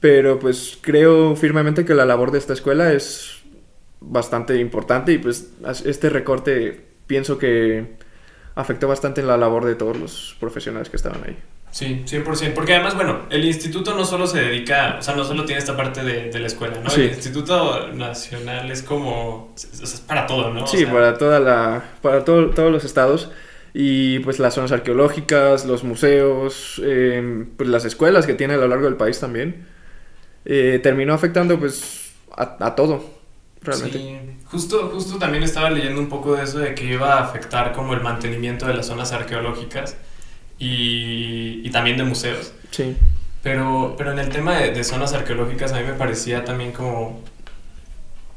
Pero 0.00 0.38
pues 0.38 0.78
creo 0.80 1.36
firmemente 1.36 1.84
que 1.84 1.94
la 1.94 2.04
labor 2.04 2.32
de 2.32 2.38
esta 2.38 2.52
escuela 2.52 2.92
es 2.92 3.42
bastante 4.00 4.58
importante 4.58 5.12
y 5.12 5.18
pues 5.18 5.52
este 5.84 6.10
recorte 6.10 6.86
pienso 7.06 7.38
que 7.38 7.96
afectó 8.54 8.88
bastante 8.88 9.20
en 9.20 9.28
la 9.28 9.36
labor 9.36 9.64
de 9.64 9.76
todos 9.76 9.96
los 9.96 10.36
profesionales 10.40 10.90
que 10.90 10.96
estaban 10.96 11.22
ahí. 11.24 11.38
Sí, 11.72 12.04
100%. 12.06 12.52
Porque 12.52 12.74
además, 12.74 12.94
bueno, 12.94 13.22
el 13.30 13.46
instituto 13.46 13.94
no 13.94 14.04
solo 14.04 14.26
se 14.26 14.40
dedica, 14.40 14.96
o 14.98 15.02
sea, 15.02 15.16
no 15.16 15.24
solo 15.24 15.46
tiene 15.46 15.58
esta 15.58 15.74
parte 15.74 16.04
de, 16.04 16.30
de 16.30 16.38
la 16.38 16.46
escuela, 16.46 16.78
¿no? 16.78 16.92
El 16.92 17.06
Instituto 17.08 17.88
Nacional 17.94 18.70
es 18.70 18.82
como, 18.82 19.54
es 19.56 20.04
para 20.06 20.26
todo, 20.26 20.52
¿no? 20.52 20.66
Sí, 20.66 20.84
para 20.84 21.16
toda 21.16 21.40
la, 21.40 21.82
para 22.02 22.24
todo, 22.24 22.50
todos 22.50 22.70
los 22.70 22.84
estados. 22.84 23.30
Y 23.72 24.18
pues 24.18 24.38
las 24.38 24.52
zonas 24.52 24.70
arqueológicas, 24.70 25.64
los 25.64 25.82
museos, 25.82 26.78
eh, 26.84 27.46
pues 27.56 27.70
las 27.70 27.86
escuelas 27.86 28.26
que 28.26 28.34
tiene 28.34 28.52
a 28.52 28.58
lo 28.58 28.68
largo 28.68 28.84
del 28.84 28.96
país 28.96 29.18
también. 29.18 29.66
Eh, 30.44 30.78
terminó 30.82 31.14
afectando 31.14 31.58
pues 31.58 32.12
a, 32.36 32.58
a, 32.60 32.74
todo, 32.74 33.02
realmente. 33.62 33.96
Sí, 33.96 34.18
justo, 34.44 34.90
justo 34.92 35.16
también 35.18 35.42
estaba 35.42 35.70
leyendo 35.70 36.02
un 36.02 36.10
poco 36.10 36.36
de 36.36 36.42
eso, 36.42 36.58
de 36.58 36.74
que 36.74 36.84
iba 36.84 37.14
a 37.14 37.24
afectar 37.24 37.72
como 37.72 37.94
el 37.94 38.02
mantenimiento 38.02 38.66
de 38.66 38.74
las 38.74 38.88
zonas 38.88 39.12
arqueológicas 39.12 39.96
y, 40.62 41.66
y 41.66 41.70
también 41.70 41.96
de 41.96 42.04
museos. 42.04 42.52
Sí. 42.70 42.96
Pero, 43.42 43.96
pero 43.98 44.12
en 44.12 44.20
el 44.20 44.28
tema 44.28 44.56
de, 44.56 44.70
de, 44.70 44.84
zonas 44.84 45.12
arqueológicas 45.12 45.72
a 45.72 45.80
mí 45.80 45.84
me 45.84 45.94
parecía 45.94 46.44
también 46.44 46.70
como, 46.70 47.20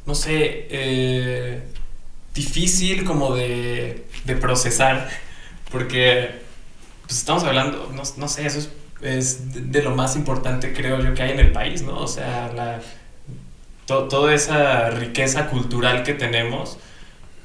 no 0.08 0.16
sé, 0.16 0.66
eh, 0.72 1.62
difícil 2.34 3.04
como 3.04 3.36
de, 3.36 4.08
de, 4.26 4.36
procesar, 4.36 5.08
porque 5.72 6.32
pues 7.04 7.20
estamos 7.20 7.44
hablando, 7.44 7.92
no, 7.94 8.02
no 8.18 8.28
sé, 8.28 8.48
eso 8.48 8.58
es, 8.58 8.72
es, 9.02 9.72
de 9.72 9.84
lo 9.84 9.92
más 9.92 10.16
importante 10.16 10.74
creo 10.74 11.00
yo 11.04 11.14
que 11.14 11.22
hay 11.22 11.32
en 11.32 11.40
el 11.40 11.52
país, 11.52 11.84
¿no? 11.84 12.00
O 12.00 12.08
sea, 12.08 12.52
la, 12.56 12.80
to, 13.86 14.08
toda 14.08 14.34
esa 14.34 14.90
riqueza 14.90 15.48
cultural 15.48 16.02
que 16.02 16.16
tenemos 16.16 16.80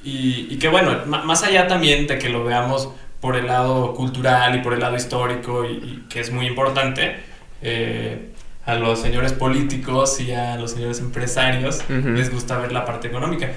y, 0.03 0.47
y 0.49 0.59
que 0.59 0.69
bueno, 0.69 1.05
más 1.05 1.43
allá 1.43 1.67
también 1.67 2.07
de 2.07 2.19
que 2.19 2.31
lo 2.31 2.43
veamos 2.45 2.89
por 3.21 3.37
el 3.37 3.47
lado 3.47 3.95
cultural 3.95 4.57
y 4.57 4.61
por 4.61 4.73
el 4.73 4.81
lado 4.81 4.97
histórico, 4.97 5.65
y, 5.65 5.73
y 5.73 6.07
que 6.09 6.21
es 6.21 6.31
muy 6.33 6.47
importante, 6.47 7.17
eh, 7.63 8.31
a 8.67 8.75
los 8.75 9.01
señores 9.01 9.33
políticos 9.33 10.21
y 10.21 10.33
a 10.33 10.57
los 10.57 10.73
señores 10.73 11.01
empresarios 11.01 11.83
uh 11.89 11.93
-huh. 11.93 12.15
les 12.15 12.31
gusta 12.33 12.59
ver 12.59 12.73
la 12.73 12.85
parte 12.85 13.09
económica. 13.09 13.51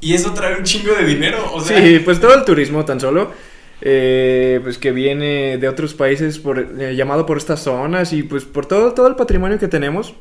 Y 0.00 0.14
eso 0.14 0.32
trae 0.32 0.56
un 0.56 0.64
chingo 0.64 0.94
de 0.94 1.04
dinero. 1.04 1.38
O 1.54 1.60
sea... 1.60 1.80
Sí, 1.80 2.00
pues 2.00 2.20
todo 2.20 2.34
el 2.34 2.44
turismo 2.44 2.84
tan 2.84 2.98
solo. 2.98 3.30
Eh, 3.84 4.60
pues 4.62 4.78
que 4.78 4.92
viene 4.92 5.58
de 5.58 5.68
otros 5.68 5.94
países 5.94 6.38
por, 6.38 6.58
eh, 6.58 6.94
llamado 6.94 7.26
por 7.26 7.36
estas 7.36 7.60
zonas 7.60 8.12
y 8.12 8.22
pues 8.22 8.44
por 8.44 8.64
todo, 8.66 8.92
todo 8.94 9.08
el 9.08 9.16
patrimonio 9.16 9.58
que 9.58 9.66
tenemos 9.66 10.14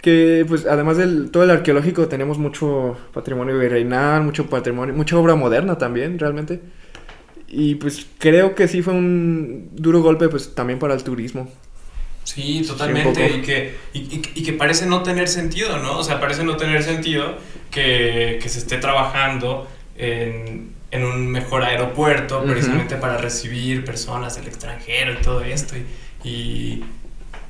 que 0.00 0.44
pues 0.48 0.66
además 0.66 0.96
del 0.96 1.30
todo 1.30 1.44
el 1.44 1.50
arqueológico 1.50 2.08
tenemos 2.08 2.38
mucho 2.38 2.96
patrimonio 3.12 3.58
virreinal, 3.58 4.22
mucho 4.22 4.46
patrimonio, 4.46 4.94
mucha 4.94 5.16
obra 5.18 5.34
moderna 5.34 5.76
también 5.78 6.18
realmente. 6.18 6.60
Y 7.48 7.76
pues 7.76 8.06
creo 8.18 8.54
que 8.54 8.68
sí 8.68 8.82
fue 8.82 8.94
un 8.94 9.70
duro 9.72 10.02
golpe 10.02 10.28
pues 10.28 10.54
también 10.54 10.78
para 10.78 10.94
el 10.94 11.04
turismo. 11.04 11.48
Sí, 12.24 12.64
totalmente. 12.66 13.28
Sí, 13.28 13.34
y, 13.38 13.42
que, 13.42 13.74
y, 13.92 13.98
y, 14.00 14.22
y, 14.34 14.42
que 14.42 14.52
parece 14.52 14.86
no 14.86 15.04
tener 15.04 15.28
sentido, 15.28 15.78
¿no? 15.78 15.98
O 15.98 16.02
sea, 16.02 16.18
parece 16.18 16.42
no 16.42 16.56
tener 16.56 16.82
sentido 16.82 17.36
que, 17.70 18.40
que 18.42 18.48
se 18.48 18.58
esté 18.58 18.78
trabajando 18.78 19.68
en, 19.96 20.70
en 20.90 21.04
un 21.04 21.28
mejor 21.28 21.62
aeropuerto 21.62 22.40
uh 22.40 22.42
-huh. 22.44 22.50
precisamente 22.50 22.96
para 22.96 23.16
recibir 23.18 23.84
personas 23.84 24.34
del 24.36 24.48
extranjero 24.48 25.12
y 25.12 25.22
todo 25.22 25.42
esto. 25.42 25.76
Y, 26.24 26.82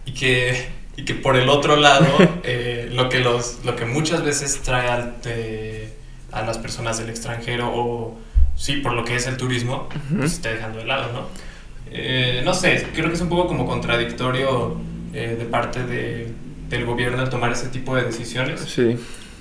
y 0.05 0.13
que, 0.13 0.67
y 0.97 1.05
que 1.07 1.15
por 1.15 1.37
el 1.37 1.49
otro 1.49 1.77
lado, 1.77 2.07
eh, 2.45 2.91
lo, 2.93 3.09
que 3.09 3.21
los, 3.21 3.65
lo 3.65 3.77
que 3.77 3.87
muchas 3.87 4.23
veces 4.23 4.61
trae 4.63 4.89
al, 4.89 5.23
de, 5.23 5.89
a 6.33 6.43
las 6.43 6.59
personas 6.59 6.99
del 6.99 7.09
extranjero 7.09 7.71
o 7.75 8.19
sí, 8.57 8.77
por 8.77 8.95
lo 8.95 9.05
que 9.05 9.16
es 9.16 9.27
el 9.27 9.37
turismo, 9.37 9.88
uh 9.88 10.14
-huh. 10.14 10.19
pues 10.19 10.31
se 10.31 10.37
está 10.37 10.51
dejando 10.51 10.79
de 10.79 10.87
lado, 10.87 11.12
¿no? 11.12 11.29
Eh, 11.90 12.42
no 12.45 12.53
sé, 12.53 12.87
creo 12.95 13.09
que 13.09 13.14
es 13.14 13.21
un 13.21 13.29
poco 13.29 13.47
como 13.47 13.66
contradictorio 13.66 14.77
eh, 15.14 15.37
de 15.38 15.45
parte 15.45 15.85
de, 15.85 16.33
del 16.69 16.85
gobierno 16.85 17.23
al 17.23 17.31
tomar 17.31 17.53
ese 17.53 17.69
tipo 17.69 17.95
de 17.95 18.03
decisiones. 18.05 18.61
Sí. 18.61 18.97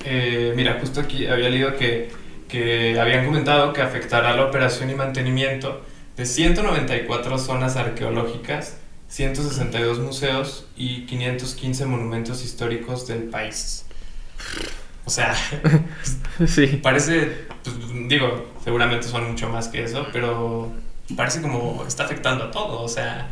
Eh, 0.06 0.54
mira, 0.56 0.78
justo 0.80 1.02
aquí 1.02 1.26
había 1.28 1.50
leído 1.50 1.76
que, 1.76 2.10
que 2.48 3.00
habían 3.00 3.26
comentado 3.26 3.74
que 3.74 3.82
afectará 3.82 4.36
la 4.36 4.46
operación 4.46 4.90
y 4.90 4.96
mantenimiento 4.96 5.82
de 6.16 6.26
194 6.26 7.38
zonas 7.40 7.76
arqueológicas, 7.76 8.78
162 9.10 10.00
museos 10.00 10.68
y 10.78 11.06
515 11.08 11.86
monumentos 11.86 12.44
históricos 12.44 13.08
del 13.08 13.24
país. 13.24 13.86
O 15.06 15.10
sea, 15.10 15.36
sí. 16.48 16.80
parece, 16.82 17.46
pues, 17.64 17.76
digo, 18.08 18.52
seguramente 18.64 19.08
son 19.08 19.30
mucho 19.32 19.50
más 19.50 19.68
que 19.68 19.84
eso, 19.84 20.08
pero 20.12 20.72
parece 21.16 21.42
como 21.42 21.86
está 21.88 22.06
afectando 22.06 22.46
a 22.46 22.52
todo, 22.52 22.82
o 22.82 22.88
sea, 22.88 23.30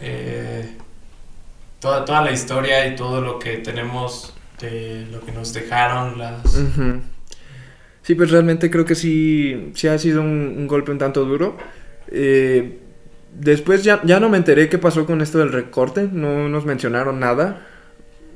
eh, 0.00 0.76
toda, 1.80 2.04
toda 2.04 2.22
la 2.22 2.32
historia 2.32 2.86
y 2.86 2.96
todo 2.96 3.20
lo 3.20 3.38
que 3.38 3.58
tenemos, 3.58 4.34
de 4.60 5.06
lo 5.12 5.20
que 5.24 5.32
nos 5.32 5.52
dejaron 5.52 6.18
las... 6.18 6.54
Uh 6.54 6.68
-huh. 6.76 7.00
Sí, 8.02 8.14
pues 8.14 8.30
realmente 8.30 8.70
creo 8.70 8.86
que 8.86 8.94
sí, 8.94 9.70
sí 9.74 9.86
ha 9.86 9.98
sido 9.98 10.22
un, 10.22 10.54
un 10.56 10.66
golpe 10.66 10.90
un 10.90 10.98
tanto 10.98 11.26
duro. 11.26 11.58
Eh, 12.10 12.78
después 13.34 13.84
ya, 13.84 14.00
ya 14.04 14.18
no 14.18 14.30
me 14.30 14.38
enteré 14.38 14.68
qué 14.70 14.78
pasó 14.78 15.04
con 15.04 15.20
esto 15.20 15.38
del 15.38 15.52
recorte, 15.52 16.08
no 16.10 16.48
nos 16.48 16.64
mencionaron 16.64 17.20
nada. 17.20 17.66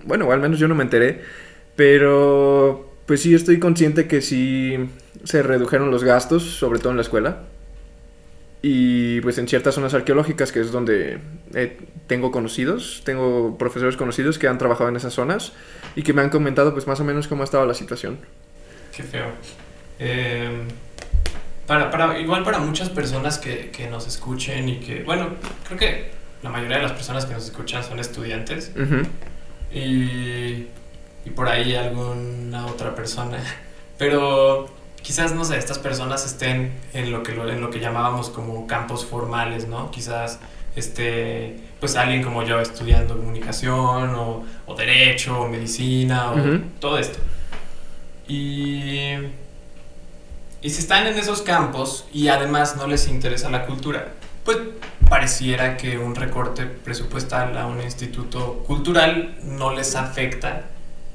Bueno, 0.04 0.30
al 0.30 0.40
menos 0.40 0.58
yo 0.58 0.68
no 0.68 0.74
me 0.74 0.84
enteré. 0.84 1.22
Pero 1.76 2.92
pues 3.06 3.22
sí 3.22 3.34
estoy 3.34 3.58
consciente 3.58 4.06
que 4.06 4.20
sí 4.22 4.76
se 5.24 5.42
redujeron 5.42 5.90
los 5.90 6.04
gastos, 6.04 6.42
sobre 6.44 6.78
todo 6.78 6.90
en 6.90 6.96
la 6.96 7.02
escuela. 7.02 7.44
y 8.64 9.20
pues 9.22 9.38
en 9.38 9.48
ciertas 9.48 9.74
zonas 9.74 9.92
arqueológicas, 9.92 10.52
que 10.52 10.60
es 10.60 10.70
donde 10.70 11.18
eh, 11.54 11.78
tengo 12.06 12.30
conocidos, 12.30 13.02
tengo 13.04 13.58
profesores 13.58 13.96
conocidos 13.96 14.38
que 14.38 14.46
han 14.46 14.56
trabajado 14.58 14.88
en 14.88 14.94
esas 14.96 15.12
zonas 15.14 15.52
y 15.96 16.02
que 16.04 16.12
me 16.12 16.22
han 16.22 16.30
comentado 16.30 16.72
pues 16.72 16.86
más 16.86 17.00
o 17.00 17.04
menos 17.04 17.26
cómo 17.26 17.42
ha 17.42 17.44
estado 17.44 17.66
la 17.66 17.74
situación. 17.74 18.20
Qué 18.92 19.02
feo. 19.02 19.26
Eh, 19.98 20.48
para, 21.66 21.90
para, 21.90 22.18
igual 22.20 22.44
para 22.44 22.58
muchas 22.60 22.88
personas 22.88 23.38
que, 23.38 23.70
que 23.70 23.88
nos 23.88 24.06
escuchen 24.06 24.68
y 24.68 24.78
que, 24.80 25.02
bueno, 25.02 25.30
creo 25.66 25.78
que 25.78 26.10
la 26.42 26.50
mayoría 26.50 26.76
de 26.76 26.82
las 26.84 26.92
personas 26.92 27.26
que 27.26 27.32
nos 27.34 27.44
escuchan 27.44 27.82
son 27.82 27.98
estudiantes 27.98 28.72
Ujú. 28.76 29.02
y, 29.76 30.66
y 31.24 31.30
por 31.30 31.48
ahí 31.48 31.74
alguna 31.74 32.66
otra 32.66 32.94
persona. 32.94 33.38
Pero 33.98 34.68
quizás, 35.02 35.32
no 35.32 35.44
sé, 35.44 35.58
estas 35.58 35.78
personas 35.78 36.24
estén 36.26 36.72
en 36.92 37.12
lo 37.12 37.22
que, 37.22 37.32
en 37.32 37.60
lo 37.60 37.70
que 37.70 37.80
llamábamos 37.80 38.30
como 38.30 38.66
campos 38.66 39.04
formales, 39.04 39.66
¿no? 39.68 39.90
Quizás 39.90 40.38
este, 40.76 41.60
pues 41.80 41.96
alguien 41.96 42.22
como 42.22 42.42
yo 42.42 42.60
estudiando 42.60 43.16
comunicación 43.16 44.14
o, 44.14 44.44
o 44.66 44.74
derecho 44.74 45.40
o 45.40 45.48
medicina 45.48 46.30
o 46.32 46.36
Ujú. 46.38 46.60
todo 46.80 46.98
esto. 46.98 47.18
Y, 48.28 49.12
y 50.62 50.70
si 50.70 50.78
están 50.78 51.06
en 51.06 51.18
esos 51.18 51.42
campos 51.42 52.06
y 52.12 52.28
además 52.28 52.76
no 52.76 52.86
les 52.86 53.08
interesa 53.08 53.50
la 53.50 53.66
cultura, 53.66 54.08
pues 54.44 54.58
pareciera 55.08 55.76
que 55.76 55.98
un 55.98 56.14
recorte 56.14 56.64
presupuestal 56.66 57.56
a 57.58 57.66
un 57.66 57.80
instituto 57.82 58.62
cultural 58.66 59.36
no 59.42 59.72
les 59.74 59.94
afecta 59.94 60.62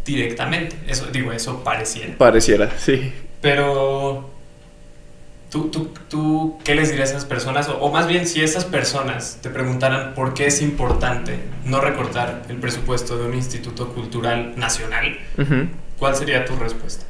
directamente. 0.07 0.75
Eso 0.87 1.05
digo, 1.11 1.31
eso 1.31 1.63
pareciera. 1.63 2.17
Pareciera, 2.17 2.71
sí. 2.79 3.13
Pero 3.41 4.31
¿tú, 5.51 5.69
tú, 5.69 5.91
tú 6.09 6.59
qué 6.63 6.73
les 6.73 6.89
dirías 6.89 7.09
a 7.09 7.17
esas 7.17 7.25
personas? 7.25 7.69
O, 7.69 7.77
o 7.77 7.91
más 7.91 8.07
bien, 8.07 8.25
si 8.25 8.41
esas 8.41 8.65
personas 8.65 9.39
te 9.41 9.49
preguntaran 9.49 10.15
por 10.15 10.33
qué 10.33 10.47
es 10.47 10.61
importante 10.61 11.37
no 11.65 11.81
recortar 11.81 12.43
el 12.49 12.57
presupuesto 12.57 13.17
de 13.17 13.27
un 13.27 13.35
instituto 13.35 13.89
cultural 13.89 14.53
nacional. 14.57 15.17
¿cuál 15.99 16.15
sería 16.15 16.45
tu 16.45 16.55
respuesta? 16.55 17.05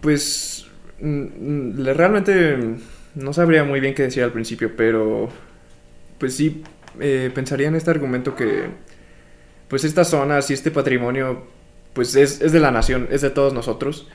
Pues 0.00 0.66
mm, 1.00 1.08
mm, 1.08 1.86
realmente 1.94 2.58
no 3.14 3.32
sabría 3.32 3.64
muy 3.64 3.80
bien 3.80 3.94
qué 3.94 4.02
decir 4.04 4.22
al 4.22 4.32
principio, 4.32 4.72
pero 4.76 5.28
pues 6.18 6.34
sí 6.36 6.62
eh, 7.00 7.30
pensaría 7.34 7.68
en 7.68 7.74
este 7.74 7.90
argumento 7.90 8.34
que 8.34 8.68
pues 9.68 9.84
estas 9.84 10.08
zonas 10.08 10.50
y 10.50 10.54
este 10.54 10.70
patrimonio 10.70 11.46
pues 11.94 12.14
es, 12.16 12.40
es 12.42 12.52
de 12.52 12.60
la 12.60 12.70
nación, 12.70 13.08
es 13.10 13.22
de 13.22 13.30
todos 13.30 13.54
nosotros. 13.54 14.08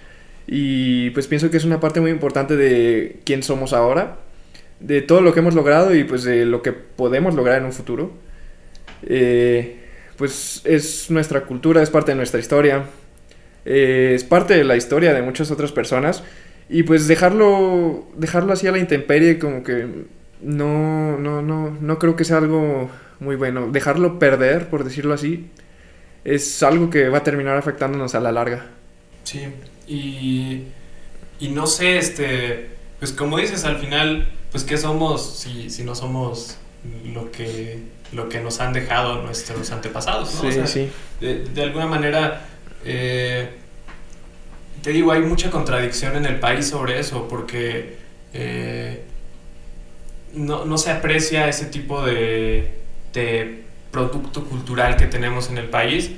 Y 0.45 1.11
pues 1.11 1.27
pienso 1.27 1.49
que 1.49 1.57
es 1.57 1.65
una 1.65 1.79
parte 1.79 2.01
muy 2.01 2.11
importante 2.11 2.55
de 2.55 3.19
quién 3.23 3.43
somos 3.43 3.73
ahora, 3.73 4.17
de 4.79 5.01
todo 5.01 5.21
lo 5.21 5.33
que 5.33 5.39
hemos 5.39 5.55
logrado 5.55 5.95
y 5.95 6.03
pues 6.03 6.23
de 6.23 6.45
lo 6.45 6.61
que 6.61 6.73
podemos 6.73 7.35
lograr 7.35 7.59
en 7.59 7.65
un 7.65 7.73
futuro. 7.73 8.11
Eh, 9.03 9.77
pues 10.17 10.61
es 10.65 11.09
nuestra 11.11 11.41
cultura, 11.45 11.81
es 11.81 11.89
parte 11.89 12.11
de 12.11 12.17
nuestra 12.17 12.39
historia, 12.39 12.85
eh, 13.65 14.13
es 14.15 14.23
parte 14.23 14.55
de 14.55 14.63
la 14.63 14.75
historia 14.75 15.13
de 15.13 15.21
muchas 15.21 15.51
otras 15.51 15.71
personas. 15.71 16.23
Y 16.67 16.83
pues 16.83 17.07
dejarlo 17.07 18.07
dejarlo 18.15 18.53
así 18.53 18.67
a 18.67 18.71
la 18.71 18.79
intemperie 18.79 19.39
como 19.39 19.63
que 19.63 19.87
no 20.41 21.17
no 21.17 21.41
no 21.41 21.77
no 21.79 21.99
creo 21.99 22.15
que 22.15 22.25
sea 22.25 22.37
algo 22.37 22.89
muy 23.19 23.35
bueno. 23.35 23.69
Dejarlo 23.71 24.19
perder 24.19 24.69
por 24.69 24.83
decirlo 24.83 25.13
así 25.13 25.49
es 26.23 26.61
algo 26.63 26.89
que 26.89 27.09
va 27.09 27.19
a 27.19 27.23
terminar 27.23 27.57
afectándonos 27.57 28.15
a 28.15 28.19
la 28.19 28.31
larga 28.31 28.67
Sí, 29.23 29.47
y, 29.87 30.63
y 31.39 31.49
no 31.49 31.67
sé, 31.67 31.97
este, 31.97 32.69
pues 32.99 33.11
como 33.11 33.37
dices, 33.37 33.63
al 33.65 33.77
final, 33.77 34.31
pues 34.51 34.63
qué 34.63 34.77
somos 34.77 35.37
si, 35.37 35.69
si 35.69 35.83
no 35.83 35.93
somos 35.93 36.57
lo 37.13 37.31
que, 37.31 37.79
lo 38.11 38.29
que 38.29 38.39
nos 38.39 38.59
han 38.59 38.73
dejado 38.73 39.21
nuestros 39.21 39.71
antepasados, 39.71 40.33
¿no? 40.35 40.41
sí 40.41 40.47
O 40.47 40.51
sea, 40.51 40.67
sí 40.67 40.89
de, 41.19 41.43
de 41.45 41.61
alguna 41.63 41.85
manera, 41.85 42.45
eh, 42.85 43.49
te 44.81 44.91
digo, 44.91 45.11
hay 45.11 45.21
mucha 45.21 45.51
contradicción 45.51 46.15
en 46.15 46.25
el 46.25 46.39
país 46.39 46.67
sobre 46.67 46.99
eso, 46.99 47.27
porque 47.27 47.97
eh, 48.33 49.03
no, 50.33 50.65
no 50.65 50.77
se 50.77 50.91
aprecia 50.91 51.47
ese 51.49 51.65
tipo 51.65 52.03
de, 52.05 52.73
de 53.13 53.63
producto 53.91 54.43
cultural 54.45 54.95
que 54.95 55.05
tenemos 55.05 55.49
en 55.49 55.57
el 55.57 55.69
país, 55.69 56.11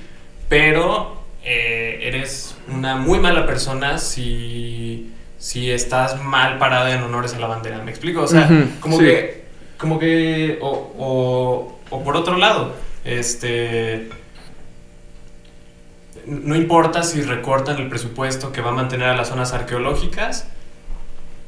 pero 0.49 1.21
eh, 1.43 1.99
eres 2.03 2.55
una 2.67 2.95
muy 2.97 3.19
mala 3.19 3.45
persona 3.45 3.97
si, 3.97 5.11
si 5.37 5.71
estás 5.71 6.21
mal 6.21 6.57
parada 6.57 6.93
en 6.93 7.01
honores 7.01 7.33
a 7.33 7.39
la 7.39 7.47
bandera. 7.47 7.81
¿Me 7.83 7.91
explico? 7.91 8.21
O 8.21 8.27
sea, 8.27 8.49
como 8.79 8.97
sí. 8.97 9.05
que, 9.05 9.45
como 9.77 9.99
que, 9.99 10.59
o, 10.61 10.93
o, 10.97 11.79
o 11.89 12.03
por 12.03 12.15
otro 12.17 12.37
lado, 12.37 12.75
este, 13.03 14.09
no 16.25 16.55
importa 16.55 17.03
si 17.03 17.21
recortan 17.21 17.77
el 17.77 17.89
presupuesto 17.89 18.51
que 18.51 18.61
va 18.61 18.69
a 18.69 18.73
mantener 18.73 19.09
a 19.09 19.15
las 19.15 19.29
zonas 19.29 19.53
arqueológicas, 19.53 20.47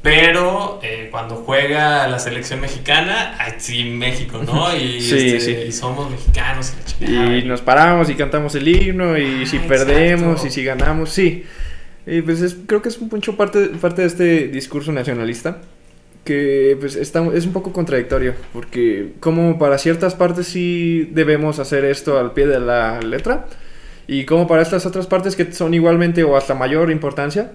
pero 0.04 0.80
eh, 0.82 1.08
cuando 1.10 1.36
juega 1.36 2.06
la 2.06 2.18
selección 2.18 2.60
mexicana, 2.60 3.34
ay, 3.38 3.54
sí, 3.56 3.84
México, 3.84 4.40
¿no? 4.44 4.76
Y, 4.76 5.00
Sí, 5.00 5.28
este, 5.30 5.40
sí. 5.40 5.56
y 5.68 5.72
somos 5.72 6.10
mexicanos 6.10 6.74
y 7.00 7.06
la 7.06 7.36
y 7.38 7.42
nos 7.44 7.62
paramos 7.62 8.10
y 8.10 8.14
cantamos 8.14 8.54
el 8.54 8.68
himno 8.68 9.16
y 9.18 9.46
si 9.46 9.56
Ah, 9.56 9.62
perdemos 9.66 10.22
exacto. 10.44 10.46
y 10.46 10.50
si 10.50 10.64
ganamos 10.64 11.10
sí 11.10 11.44
y 12.06 12.20
pues 12.20 12.42
es- 12.42 12.56
creo 12.66 12.82
que 12.82 12.90
es 12.90 13.00
mucho 13.00 13.34
parte 13.36 13.68
parte 13.80 14.02
de 14.02 14.08
este 14.08 14.48
discurso 14.48 14.92
nacionalista 14.92 15.58
que 16.24 16.76
pues 16.80 16.96
está, 16.96 17.24
es 17.34 17.46
un 17.46 17.52
poco 17.54 17.72
contradictorio 17.72 18.34
porque 18.52 19.12
como 19.20 19.58
para 19.58 19.78
ciertas 19.78 20.14
partes 20.14 20.46
sí 20.48 21.08
debemos 21.12 21.58
hacer 21.58 21.84
esto 21.86 22.18
al 22.18 22.32
pie 22.32 22.46
de 22.46 22.60
la 22.60 23.00
letra 23.00 23.46
y 24.06 24.24
como 24.26 24.46
para 24.46 24.60
estas 24.62 24.84
otras 24.84 25.06
partes 25.06 25.34
que 25.34 25.50
son 25.52 25.72
igualmente 25.72 26.22
o 26.24 26.36
hasta 26.36 26.54
mayor 26.54 26.90
importancia 26.90 27.52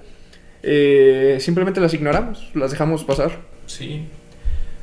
eh, 0.63 1.37
simplemente 1.39 1.79
las 1.79 1.93
ignoramos 1.93 2.49
las 2.53 2.71
dejamos 2.71 3.03
pasar 3.03 3.31
Sí. 3.65 4.07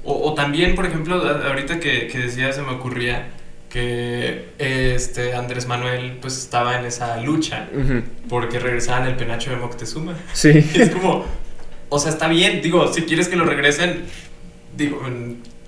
O, 0.05 0.31
o 0.31 0.35
también, 0.35 0.75
por 0.77 0.87
ejemplo, 0.87 1.17
ahorita 1.17 1.81
que, 1.81 2.07
que 2.07 2.19
decía, 2.19 2.53
se 2.53 2.63
me 2.63 2.71
ocurría 2.71 3.29
que 3.69 4.49
este 4.59 5.35
Andrés 5.35 5.67
Manuel 5.67 6.19
pues 6.21 6.39
estaba 6.39 6.79
en 6.79 6.87
esa 6.87 7.21
lucha 7.21 7.69
Ujú. 7.75 8.03
porque 8.29 8.59
regresaban 8.61 9.09
el 9.09 9.17
penacho 9.17 9.51
de 9.51 9.57
Moctezuma. 9.57 10.15
sí 10.33 10.51
Es 10.75 10.91
como, 10.91 11.25
o 11.89 11.99
sea, 11.99 12.13
está 12.13 12.29
bien, 12.29 12.63
digo, 12.63 12.93
si 12.93 13.03
quieres 13.03 13.29
que 13.29 13.35
lo 13.37 13.45
regresen, 13.45 14.05
digo, 14.77 15.03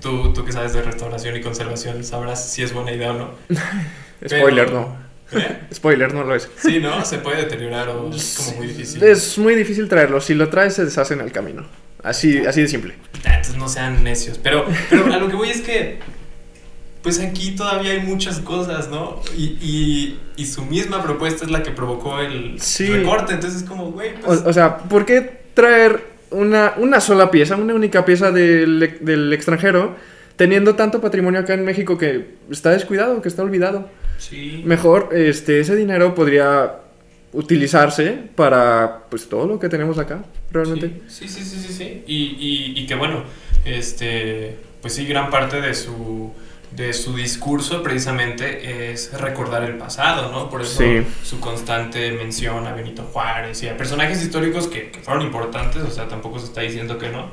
tú, 0.01 0.33
tú 0.33 0.45
que 0.45 0.53
sabes 0.53 0.73
de 0.73 0.83
restauración 0.83 1.37
y 1.37 1.41
conservación 1.41 2.05
sabrás 2.05 2.49
si 2.51 2.63
es 2.63 2.73
buena 2.73 2.93
idea 2.93 3.11
o 3.11 3.15
no. 3.15 3.31
spoiler 4.25 4.67
Pero- 4.67 4.81
no 4.81 5.08
¿Eh? 5.33 5.59
spoiler 5.75 6.13
no 6.15 6.25
lo 6.25 6.35
es 6.35 6.49
Sí, 6.63 6.79
¿no? 6.81 7.05
Se 7.05 7.19
puede 7.19 7.39
deteriorar 7.43 7.89
o 7.91 8.11
es 8.15 8.35
como 8.39 8.59
muy 8.59 8.67
difícil. 8.69 9.03
Es 9.03 9.37
muy 9.39 9.55
difícil 9.55 9.89
traerlo. 9.89 10.21
Si 10.21 10.35
lo 10.35 10.49
traes, 10.49 10.75
se 10.75 10.85
deshace 10.85 11.15
en 11.15 11.21
el 11.21 11.33
camino. 11.33 11.67
Así, 12.03 12.39
así 12.47 12.63
de 12.63 12.69
simple. 12.69 12.95
Ah, 13.25 13.31
Entonces 13.37 13.57
no 13.57 13.69
sean 13.69 14.03
necios. 14.05 14.39
Pero, 14.39 14.65
pero 14.89 15.13
a 15.13 15.17
lo 15.19 15.29
que 15.29 15.35
voy 15.37 15.51
es 15.51 15.61
que, 15.61 15.99
pues 17.03 17.21
aquí 17.21 17.53
todavía 17.57 17.93
hay 17.93 18.01
muchas 18.01 18.39
cosas, 18.41 18.89
¿no? 18.89 19.21
Y, 19.37 19.59
y, 19.61 20.21
y 20.37 20.47
su 20.47 20.65
misma 20.65 21.03
propuesta 21.03 21.45
es 21.45 21.51
la 21.51 21.63
que 21.63 21.71
provocó 21.73 22.21
el 22.21 22.61
Sí. 22.61 22.87
recorte. 22.87 23.35
Entonces 23.35 23.63
es 23.63 23.69
como, 23.69 23.91
güey, 23.93 24.11
O, 24.23 24.27
pues... 24.27 24.43
o 24.47 24.53
sea, 24.53 24.79
¿por 24.79 25.05
qué 25.07 25.41
traer 25.55 26.05
una, 26.31 26.75
una 26.77 27.01
sola 27.01 27.31
pieza, 27.31 27.57
una 27.57 27.75
única 27.75 28.05
pieza 28.05 28.31
del, 28.31 28.99
del 29.01 29.33
extranjero, 29.33 29.97
teniendo 30.37 30.77
tanto 30.77 31.01
patrimonio 31.01 31.41
acá 31.41 31.55
en 31.55 31.65
México 31.65 31.99
que 31.99 32.37
está 32.51 32.71
descuidado, 32.71 33.21
que 33.23 33.29
está 33.29 33.43
olvidado? 33.43 33.91
Sí. 34.19 34.63
Mejor, 34.67 35.09
este, 35.13 35.61
ese 35.61 35.75
dinero 35.75 36.15
podría 36.15 36.77
utilizarse 37.33 38.19
para, 38.35 39.05
pues, 39.11 39.29
todo 39.29 39.47
lo 39.47 39.59
que 39.59 39.69
tenemos 39.69 39.99
acá, 39.99 40.25
realmente. 40.51 41.03
Sí, 41.09 41.27
sí, 41.29 41.43
sí, 41.43 41.59
sí, 41.59 41.73
sí. 41.73 42.03
Y, 42.07 42.37
y, 42.39 42.81
y 42.83 42.87
que 42.87 42.95
bueno, 42.95 43.23
este, 43.65 44.57
pues 44.81 44.95
sí, 44.95 45.07
gran 45.07 45.31
parte 45.31 45.61
de 45.61 45.75
su, 45.75 46.33
de 46.75 46.93
su 46.95 47.15
discurso 47.17 47.83
precisamente 47.83 48.93
es 48.93 49.13
recordar 49.21 49.63
el 49.65 49.77
pasado, 49.77 50.31
¿no? 50.33 50.49
Por 50.51 50.63
eso 50.63 50.79
Sí. 50.83 51.03
su 51.23 51.39
constante 51.41 52.13
mención 52.13 52.67
a 52.67 52.73
Benito 52.73 53.03
Juárez 53.03 53.63
y 53.63 53.69
a 53.69 53.77
personajes 53.77 54.23
históricos 54.23 54.67
que, 54.69 54.91
que 54.91 55.01
fueron 55.01 55.23
importantes, 55.25 55.83
o 55.83 55.91
sea, 55.91 56.09
tampoco 56.09 56.39
se 56.39 56.47
está 56.47 56.63
diciendo 56.63 56.99
que 56.99 57.09
no, 57.11 57.27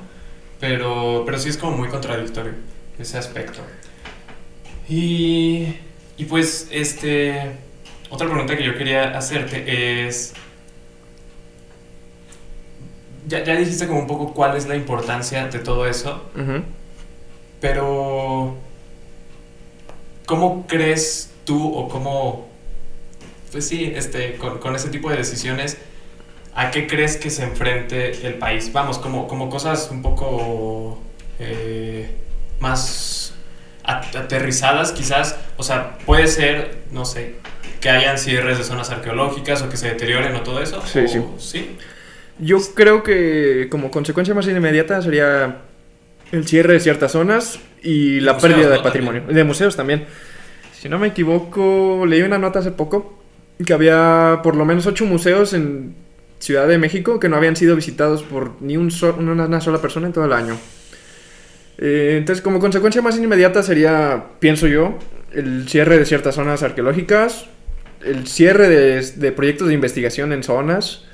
pero, 0.59 1.23
pero 1.25 1.37
sí 1.39 1.49
es 1.49 1.57
como 1.57 1.77
muy 1.77 1.87
contradictorio 1.89 2.53
ese 2.99 3.17
aspecto. 3.17 3.59
Y, 4.87 5.67
y 6.17 6.25
pues, 6.25 6.67
este, 6.71 7.51
otra 8.09 8.27
pregunta 8.27 8.55
que 8.55 8.63
yo 8.63 8.77
quería 8.77 9.17
hacerte 9.17 10.07
es... 10.07 10.33
Ya, 13.27 13.43
ya 13.43 13.55
dijiste 13.55 13.87
como 13.87 13.99
un 13.99 14.07
poco 14.07 14.33
cuál 14.33 14.55
es 14.55 14.67
la 14.67 14.75
importancia 14.75 15.47
de 15.47 15.57
todo 15.59 15.87
eso, 15.87 16.21
pero 17.59 18.55
¿cómo 20.27 20.67
crees 20.67 21.31
tú 21.43 21.73
o 21.73 21.89
cómo, 21.89 22.47
pues 23.51 23.67
sí, 23.67 23.91
este, 23.95 24.35
con, 24.35 24.59
con 24.59 24.75
ese 24.75 24.89
tipo 24.89 25.09
de 25.09 25.17
decisiones, 25.17 25.77
a 26.53 26.69
qué 26.69 26.85
crees 26.85 27.17
que 27.17 27.31
se 27.31 27.43
enfrente 27.43 28.27
el 28.27 28.35
país? 28.35 28.71
Vamos, 28.71 28.99
como, 28.99 29.27
como 29.27 29.49
cosas 29.49 29.89
un 29.89 30.03
poco 30.03 30.99
eh, 31.39 32.15
más 32.59 33.14
aterrizadas 33.87 34.91
quizás. 34.91 35.37
O 35.57 35.63
sea, 35.63 35.97
puede 36.05 36.27
ser, 36.27 36.77
no 36.91 37.05
sé, 37.05 37.35
que 37.81 37.89
hayan 37.89 38.17
cierres 38.17 38.57
de 38.57 38.63
zonas 38.63 38.89
arqueológicas 38.89 39.61
o 39.61 39.69
que 39.69 39.77
se 39.77 39.87
deterioren 39.89 40.35
o 40.35 40.41
todo 40.41 40.61
eso. 40.61 40.81
Sí, 40.85 40.99
o- 40.99 41.07
sí. 41.07 41.21
sí. 41.37 41.77
Yo 42.39 42.57
creo 42.73 43.03
que 43.03 43.67
como 43.69 43.91
consecuencia 43.91 44.33
más 44.33 44.45
inmediata 44.47 45.01
sería 45.01 45.57
el 46.31 46.45
cierre 46.47 46.73
de 46.73 46.79
ciertas 46.81 47.11
zonas 47.13 47.59
y 47.81 48.19
la 48.19 48.33
museos, 48.33 48.51
pérdida 48.53 48.69
de 48.71 48.77
¿no? 48.77 48.83
patrimonio. 48.83 49.21
También. 49.21 49.35
De 49.37 49.43
museos 49.43 49.75
también. 49.75 50.05
Si 50.77 50.89
no 50.89 50.99
me 50.99 51.07
equivoco, 51.07 52.05
leí 52.07 52.21
una 52.23 52.37
nota 52.37 52.59
hace 52.59 52.71
poco 52.71 53.21
que 53.65 53.71
había 53.73 54.41
por 54.43 54.55
lo 54.57 54.65
menos 54.65 54.85
ocho 54.85 55.05
museos 55.05 55.53
en 55.53 55.95
Ciudad 56.39 56.67
de 56.67 56.77
México 56.77 57.19
que 57.21 57.29
no 57.29 57.37
habían 57.37 57.55
sido 57.55 57.75
visitados 57.77 58.21
por 58.23 58.61
ni 58.61 58.75
un 58.75 58.91
so- 58.91 59.15
una, 59.17 59.45
una 59.45 59.61
sola 59.61 59.77
persona 59.79 60.07
en 60.07 60.13
todo 60.13 60.25
el 60.25 60.33
año. 60.33 60.57
Eh, 61.77 62.15
entonces, 62.17 62.41
como 62.41 62.59
consecuencia 62.59 63.01
más 63.01 63.17
inmediata 63.17 63.63
sería, 63.63 64.25
pienso 64.39 64.67
yo, 64.67 64.97
el 65.33 65.67
cierre 65.67 65.97
de 65.97 66.05
ciertas 66.05 66.35
zonas 66.35 66.63
arqueológicas, 66.63 67.47
el 68.03 68.27
cierre 68.27 68.69
de, 68.69 69.01
de 69.01 69.31
proyectos 69.31 69.67
de 69.67 69.73
investigación 69.73 70.31
en 70.31 70.43
zonas, 70.43 71.05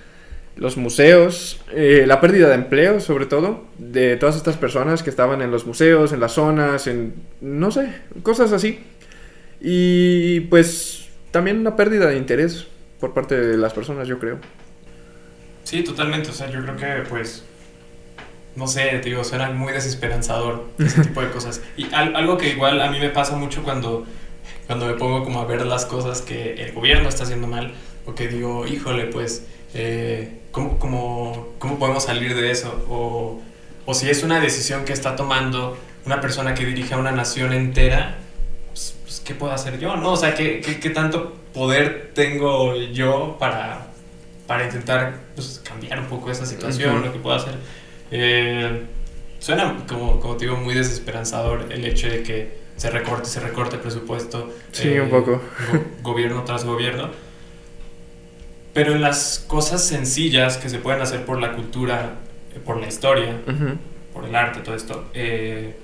los 0.56 0.78
museos, 0.78 1.62
eh, 1.74 2.04
la 2.06 2.20
pérdida 2.22 2.50
de 2.50 2.56
empleo, 2.56 3.00
sobre 3.00 3.26
todo, 3.26 3.66
de 3.78 4.18
todas 4.18 4.36
estas 4.36 4.58
personas 4.58 5.02
que 5.02 5.10
estaban 5.10 5.42
en 5.42 5.50
los 5.50 5.66
museos, 5.66 6.14
en 6.14 6.20
las 6.20 6.34
zonas, 6.34 6.88
en, 6.88 7.14
no 7.40 7.72
sé, 7.72 7.94
cosas 8.22 8.52
así. 8.52 8.80
Y 9.60 10.42
pues 10.42 11.10
también 11.32 11.60
una 11.60 11.76
pérdida 11.76 12.08
de 12.08 12.18
interés 12.18 12.68
por 13.00 13.14
parte 13.14 13.40
de 13.40 13.58
las 13.58 13.74
personas, 13.74 14.08
yo 14.08 14.20
creo. 14.20 14.40
Sí, 15.64 15.84
totalmente. 15.84 16.30
O 16.30 16.34
sea, 16.34 16.50
yo 16.50 16.62
creo 16.62 16.76
que, 16.76 17.10
pues, 17.10 17.46
no 18.56 18.68
sé, 18.68 18.82
te 19.02 19.10
digo, 19.10 19.24
suena 19.24 19.50
muy 19.52 19.72
desesperanzador 19.74 20.68
ese 20.80 21.02
tipo 21.02 21.22
de 21.22 21.30
cosas. 21.32 21.62
Y 21.78 21.92
al- 21.94 22.16
algo 22.16 22.38
que 22.38 22.50
igual 22.50 22.82
a 22.82 22.92
mí 22.92 23.00
me 23.00 23.10
pasa 23.10 23.36
mucho 23.36 23.64
cuando, 23.64 24.06
cuando 24.68 24.86
me 24.88 24.94
pongo 24.94 25.24
como 25.24 25.40
a 25.42 25.46
ver 25.46 25.66
las 25.66 25.86
cosas 25.86 26.22
que 26.22 26.54
el 26.56 26.72
gobierno 26.74 27.10
está 27.10 27.24
haciendo 27.24 27.48
mal, 27.48 27.74
o 28.06 28.16
que 28.16 28.28
digo, 28.28 28.66
híjole, 28.68 29.06
pues, 29.06 29.46
eh, 29.74 30.40
¿cómo, 30.52 30.78
cómo, 30.80 31.50
cómo 31.60 31.80
podemos 31.80 32.04
salir 32.04 32.36
de 32.36 32.52
eso? 32.52 32.86
O, 32.90 33.40
o 33.86 33.94
si 33.94 34.10
es 34.10 34.24
una 34.24 34.40
decisión 34.40 34.86
que 34.86 34.94
está 34.94 35.16
tomando 35.16 35.78
una 36.06 36.20
persona 36.20 36.54
que 36.54 36.66
dirige 36.66 36.94
a 36.94 36.98
una 36.98 37.12
nación 37.12 37.54
entera, 37.54 38.18
pues, 38.70 38.96
pues, 39.04 39.22
¿qué 39.22 39.34
puedo 39.36 39.54
hacer 39.54 39.80
yo? 39.80 39.96
¿No? 39.96 40.12
O 40.14 40.18
sea, 40.18 40.34
¿qué, 40.34 40.62
qué, 40.62 40.80
qué 40.80 40.90
tanto 40.90 41.36
poder 41.54 42.12
tengo 42.16 42.76
yo 42.76 43.38
para, 43.40 43.88
para 44.48 44.66
intentar 44.66 45.20
pues, 45.36 45.62
cambiar 45.64 46.00
un 46.00 46.08
poco 46.08 46.32
esa 46.32 46.46
situación, 46.46 47.02
lo 47.06 47.14
que 47.14 47.20
puedo 47.20 47.36
hacer? 47.36 47.54
Eh, 48.12 48.84
suena, 49.40 49.78
como, 49.88 50.20
como 50.20 50.36
te 50.38 50.46
digo, 50.46 50.58
muy 50.58 50.74
desesperanzador 50.76 51.68
el 51.72 51.86
hecho 51.86 52.08
de 52.08 52.24
que 52.24 52.62
se 52.76 52.90
recorte, 52.90 53.28
se 53.30 53.40
recorte 53.40 53.76
el 53.78 53.82
presupuesto. 53.82 54.50
eh, 54.50 54.70
Sí, 54.72 55.00
un 55.00 55.10
poco. 55.10 55.42
go- 55.72 55.84
gobierno 56.12 56.44
tras 56.44 56.66
gobierno. 56.66 57.10
Pero 58.74 58.94
en 58.94 59.02
las 59.02 59.44
cosas 59.48 59.84
sencillas 59.84 60.58
que 60.58 60.70
se 60.70 60.78
pueden 60.80 61.02
hacer 61.02 61.26
por 61.26 61.40
la 61.42 61.54
cultura, 61.54 62.16
eh, 62.56 62.60
por 62.64 62.78
la 62.78 62.88
historia, 62.88 63.38
Ujú. 63.48 63.78
por 64.14 64.26
el 64.26 64.36
arte, 64.36 64.62
todo 64.62 64.76
esto, 64.76 65.10
eh, 65.14 65.76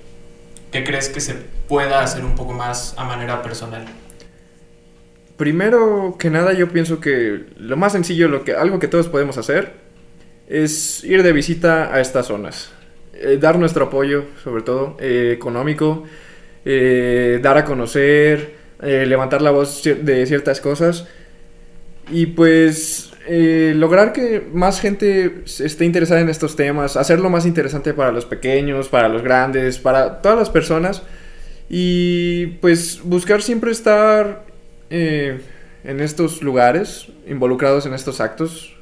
¿qué 0.72 0.84
crees 0.84 1.10
que 1.10 1.20
se 1.20 1.34
pueda 1.68 2.02
hacer 2.02 2.24
un 2.24 2.36
poco 2.36 2.54
más 2.54 2.94
a 2.98 3.04
manera 3.04 3.42
personal? 3.42 3.86
Primero 5.36 6.16
que 6.18 6.30
nada, 6.30 6.54
yo 6.54 6.70
pienso 6.70 7.00
que 7.00 7.46
lo 7.58 7.78
más 7.78 7.92
sencillo, 7.92 8.28
lo 8.28 8.44
que, 8.44 8.54
algo 8.54 8.80
que 8.80 8.88
todos 8.88 9.08
podemos 9.08 9.38
hacer, 9.38 9.74
es 10.48 11.04
ir 11.04 11.24
de 11.24 11.34
visita 11.34 11.94
a 11.94 12.00
estas 12.00 12.28
zonas. 12.28 12.72
Eh, 13.14 13.38
dar 13.40 13.58
nuestro 13.58 13.86
apoyo, 13.86 14.26
sobre 14.44 14.62
todo, 14.62 14.96
eh, 15.00 15.32
económico, 15.34 16.04
eh, 16.66 17.40
dar 17.42 17.58
a 17.58 17.66
conocer, 17.66 18.56
levantar 18.80 19.42
la 19.42 19.50
voz 19.50 19.82
de 19.84 20.26
ciertas 20.28 20.62
cosas 20.62 21.08
y 22.12 22.28
pues 22.28 23.12
lograr 23.28 24.14
que 24.14 24.48
más 24.54 24.80
gente 24.80 25.42
esté 25.46 25.84
interesada 25.84 26.22
en 26.22 26.30
estos 26.30 26.56
temas, 26.56 26.96
hacerlo 26.96 27.32
más 27.32 27.48
interesante 27.48 27.96
para 27.96 28.12
los 28.12 28.26
pequeños, 28.26 28.88
para 28.88 29.10
los 29.10 29.24
grandes, 29.24 29.80
para 29.80 30.22
todas 30.22 30.38
las 30.38 30.52
personas 30.52 31.02
y 31.72 32.46
pues 32.62 33.02
buscar 33.04 33.42
siempre 33.42 33.72
estar 33.72 34.46
en 34.92 35.42
estos 36.00 36.44
lugares, 36.44 37.08
involucrados 37.28 37.88
en 37.88 37.96
estos 37.96 38.22
actos. 38.22 38.77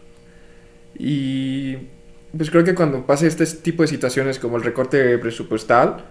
Y 0.98 1.78
pues 2.36 2.50
creo 2.50 2.64
que 2.64 2.76
cuando 2.76 3.06
pase 3.06 3.28
este 3.28 3.46
tipo 3.46 3.84
de 3.84 3.88
situaciones 3.88 4.39
como 4.39 4.58
el 4.58 4.64
recorte 4.64 5.18
presupuestal, 5.18 6.06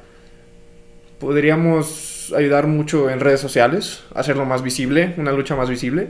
podríamos 1.18 2.32
ayudar 2.36 2.66
mucho 2.66 3.10
en 3.10 3.20
redes 3.20 3.40
sociales, 3.40 4.04
hacerlo 4.14 4.44
más 4.44 4.62
visible, 4.62 5.14
una 5.16 5.32
lucha 5.32 5.56
más 5.56 5.68
visible, 5.70 6.08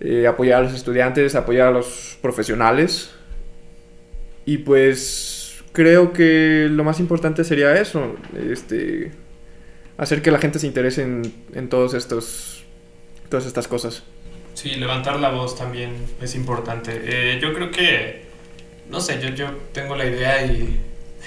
eh, 0.00 0.26
apoyar 0.26 0.60
a 0.60 0.64
los 0.64 0.74
estudiantes, 0.74 1.34
apoyar 1.34 1.68
a 1.68 1.70
los 1.70 2.18
profesionales. 2.20 3.10
Y 4.44 4.58
pues 4.58 5.62
creo 5.72 6.12
que 6.12 6.68
lo 6.70 6.84
más 6.84 7.00
importante 7.00 7.44
sería 7.44 7.80
eso, 7.80 8.16
este, 8.50 9.12
hacer 9.96 10.22
que 10.22 10.30
la 10.30 10.38
gente 10.38 10.58
se 10.58 10.66
interese 10.66 11.02
en, 11.02 11.22
en 11.54 11.68
todos 11.68 11.94
estos 11.94 12.64
todas 13.32 13.46
estas 13.46 13.66
cosas. 13.66 14.02
Sí, 14.54 14.70
levantar 14.76 15.18
la 15.18 15.30
voz 15.30 15.56
también 15.56 15.94
es 16.20 16.34
importante. 16.34 17.00
Eh, 17.04 17.38
yo 17.40 17.52
creo 17.54 17.70
que, 17.70 18.22
no 18.90 19.00
sé, 19.00 19.20
yo, 19.20 19.30
yo 19.30 19.50
tengo 19.72 19.96
la 19.96 20.04
idea 20.06 20.44
y 20.44 20.80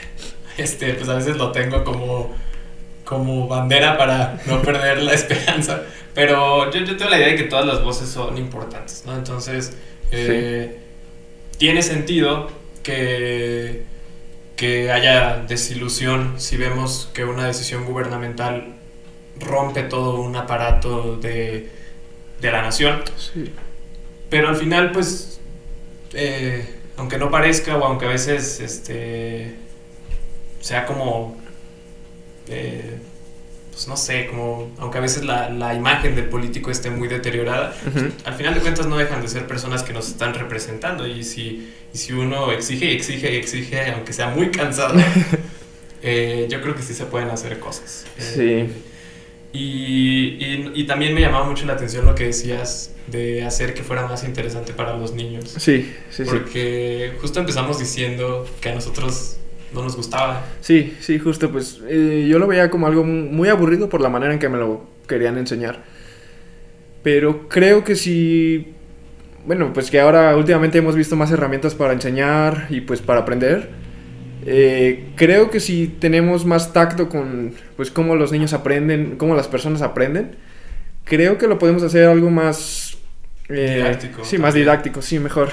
este, 0.58 0.94
pues 0.94 1.10
a 1.10 1.16
veces 1.16 1.38
lo 1.38 1.52
tengo 1.52 1.84
como, 1.84 2.36
como 3.04 3.48
bandera 3.48 3.98
para 3.98 4.40
no 4.46 4.62
perder 4.64 5.02
la 5.02 5.14
esperanza. 5.14 5.84
Pero 6.14 6.72
yo, 6.72 6.82
yo 6.82 6.96
tengo 6.96 7.10
la 7.10 7.18
idea 7.18 7.28
de 7.30 7.36
que 7.36 7.44
todas 7.44 7.66
las 7.66 7.84
voces 7.84 8.10
son 8.10 8.38
importantes, 8.38 9.04
¿no? 9.06 9.16
Entonces, 9.16 9.76
eh, 10.12 10.80
tiene 11.58 11.82
sentido 11.82 12.50
que, 12.84 13.84
que 14.56 14.92
haya 14.92 15.44
desilusión 15.48 16.40
si 16.40 16.58
vemos 16.58 17.10
que 17.14 17.26
una 17.26 17.46
decisión 17.48 17.86
gubernamental 17.86 18.76
rompe 19.40 19.84
todo 19.84 20.22
un 20.22 20.36
aparato 20.36 21.18
de, 21.18 21.70
de 22.46 22.52
la 22.52 22.62
nación. 22.62 23.02
Sí. 23.18 23.52
Pero 24.30 24.50
al 24.50 24.56
final, 24.56 24.92
pues, 24.92 25.40
eh, 26.14 26.66
aunque 26.98 27.18
no 27.18 27.30
parezca 27.30 27.78
o 27.78 27.86
aunque 27.86 28.06
a 28.06 28.10
veces 28.10 28.60
este, 28.60 29.56
sea 30.62 30.86
como, 30.86 31.38
eh, 32.48 32.98
pues 33.72 33.88
no 33.88 33.98
sé, 33.98 34.28
como, 34.28 34.72
aunque 34.80 34.98
a 34.98 35.02
veces 35.02 35.26
la, 35.26 35.50
la 35.50 35.74
imagen 35.74 36.16
del 36.16 36.26
político 36.30 36.72
esté 36.72 36.90
muy 36.90 37.08
deteriorada, 37.08 37.76
Ujú. 37.88 38.08
al 38.24 38.34
final 38.36 38.54
de 38.54 38.62
cuentas 38.62 38.88
no 38.88 38.98
dejan 38.98 39.22
de 39.22 39.28
ser 39.28 39.46
personas 39.48 39.84
que 39.84 39.92
nos 39.94 40.08
están 40.08 40.34
representando 40.34 41.06
y 41.06 41.24
si, 41.24 41.72
y 41.94 41.98
si 41.98 42.14
uno 42.14 42.52
exige 42.52 42.86
y 42.86 42.96
exige 42.96 43.34
y 43.34 43.36
exige, 43.38 43.92
aunque 43.92 44.14
sea 44.14 44.30
muy 44.30 44.50
cansado, 44.50 44.96
eh, 46.02 46.48
yo 46.50 46.62
creo 46.62 46.76
que 46.76 46.84
sí 46.84 46.94
se 46.94 47.06
pueden 47.06 47.30
hacer 47.30 47.60
cosas. 47.60 48.06
Eh, 48.18 48.70
Sí. 48.70 48.82
Y, 49.56 50.38
y, 50.44 50.72
y 50.76 50.84
también 50.86 51.14
me 51.14 51.22
llamaba 51.22 51.46
mucho 51.48 51.66
la 51.66 51.74
atención 51.74 52.06
lo 52.06 52.14
que 52.16 52.26
decías 52.26 52.94
de 53.08 53.44
hacer 53.44 53.74
que 53.74 53.84
fuera 53.84 54.06
más 54.08 54.24
interesante 54.24 54.74
para 54.74 54.98
los 54.98 55.14
niños. 55.14 55.50
Sí, 55.58 55.94
sí, 56.10 56.24
sí. 56.26 56.30
Porque 56.30 57.14
justo 57.22 57.40
empezamos 57.40 57.80
diciendo 57.80 58.46
que 58.62 58.70
a 58.70 58.76
nosotros 58.76 59.38
no 59.74 59.84
nos 59.84 59.96
gustaba. 59.96 60.44
Sí, 60.62 60.96
sí, 61.00 61.20
justo, 61.20 61.52
pues 61.52 61.82
eh, 61.88 62.28
yo 62.30 62.40
lo 62.40 62.48
veía 62.48 62.70
como 62.70 62.88
algo 62.88 63.04
mu- 63.04 63.30
muy 63.32 63.50
aburrido 63.50 63.90
por 63.90 64.02
la 64.02 64.10
manera 64.10 64.34
en 64.34 64.40
que 64.40 64.50
me 64.50 64.58
lo 64.58 64.86
querían 65.08 65.38
enseñar. 65.38 65.84
Pero 67.04 67.48
creo 67.48 67.84
que 67.84 67.96
si, 67.96 68.74
bueno, 69.46 69.72
pues 69.74 69.92
que 69.92 70.00
ahora 70.00 70.36
últimamente 70.36 70.80
hemos 70.80 70.96
visto 70.96 71.16
más 71.16 71.32
herramientas 71.32 71.76
para 71.76 71.94
enseñar 71.94 72.68
y 72.70 72.82
pues 72.82 73.02
para 73.02 73.22
aprender. 73.22 73.70
Eh, 74.46 75.12
creo 75.16 75.50
que 75.50 75.60
si 75.60 75.88
tenemos 75.88 76.46
más 76.46 76.74
tacto 76.74 77.10
con, 77.10 77.54
pues 77.78 77.92
cómo 77.92 78.16
los 78.16 78.32
niños 78.32 78.54
aprenden, 78.54 79.18
cómo 79.18 79.36
las 79.36 79.48
personas 79.48 79.82
aprenden, 79.82 80.38
creo 81.06 81.38
que 81.38 81.48
lo 81.48 81.60
podemos 81.60 81.84
hacer 81.84 82.08
algo 82.08 82.30
más... 82.32 82.98
eh, 83.50 83.76
Didáctico 83.76 84.24
Sí, 84.24 84.38
más 84.38 84.54
también. 84.54 84.66
didáctico, 84.66 85.02
sí, 85.02 85.20
mejor. 85.20 85.52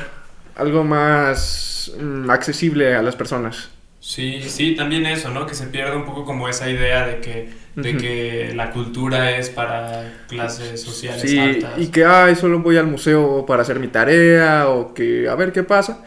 Algo 0.57 0.85
más 0.85 1.93
mm, 2.01 2.31
accesible 2.31 2.95
a 2.95 3.03
las 3.03 3.17
personas. 3.17 3.71
Sí, 4.01 4.43
sí, 4.49 4.75
también 4.75 5.07
eso, 5.07 5.31
¿no? 5.31 5.47
Que 5.47 5.55
se 5.55 5.67
pierde 5.69 5.97
un 5.97 6.05
poco 6.05 6.25
como 6.25 6.49
esa 6.49 6.69
idea 6.69 7.07
de 7.07 7.21
que, 7.21 7.51
de 7.77 7.95
Ujú. 7.95 7.97
que 7.97 8.53
la 8.55 8.73
cultura 8.73 9.37
es 9.39 9.49
para 9.51 10.25
clases 10.27 10.83
sociales 10.83 11.23
Sí, 11.23 11.39
altas. 11.39 11.73
y 11.77 11.89
que, 11.89 12.05
ay, 12.05 12.35
solo 12.35 12.59
voy 12.61 12.77
al 12.79 12.87
museo 12.89 13.47
para 13.47 13.63
hacer 13.63 13.79
mi 13.79 13.89
tarea 13.89 14.69
o 14.69 14.93
que 14.93 15.29
a 15.29 15.35
ver 15.37 15.53
qué 15.53 15.63
pasa. 15.63 16.05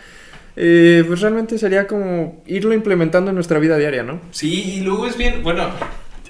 Eh, 0.55 1.03
pues 1.07 1.21
realmente 1.21 1.57
sería 1.57 1.85
como 1.87 2.41
irlo 2.45 2.73
implementando 2.73 3.29
en 3.29 3.35
nuestra 3.35 3.59
vida 3.59 3.77
diaria, 3.77 4.03
¿no? 4.03 4.21
Sí, 4.31 4.75
y 4.77 4.81
luego 4.81 5.05
es 5.05 5.17
bien, 5.17 5.43
bueno, 5.43 5.69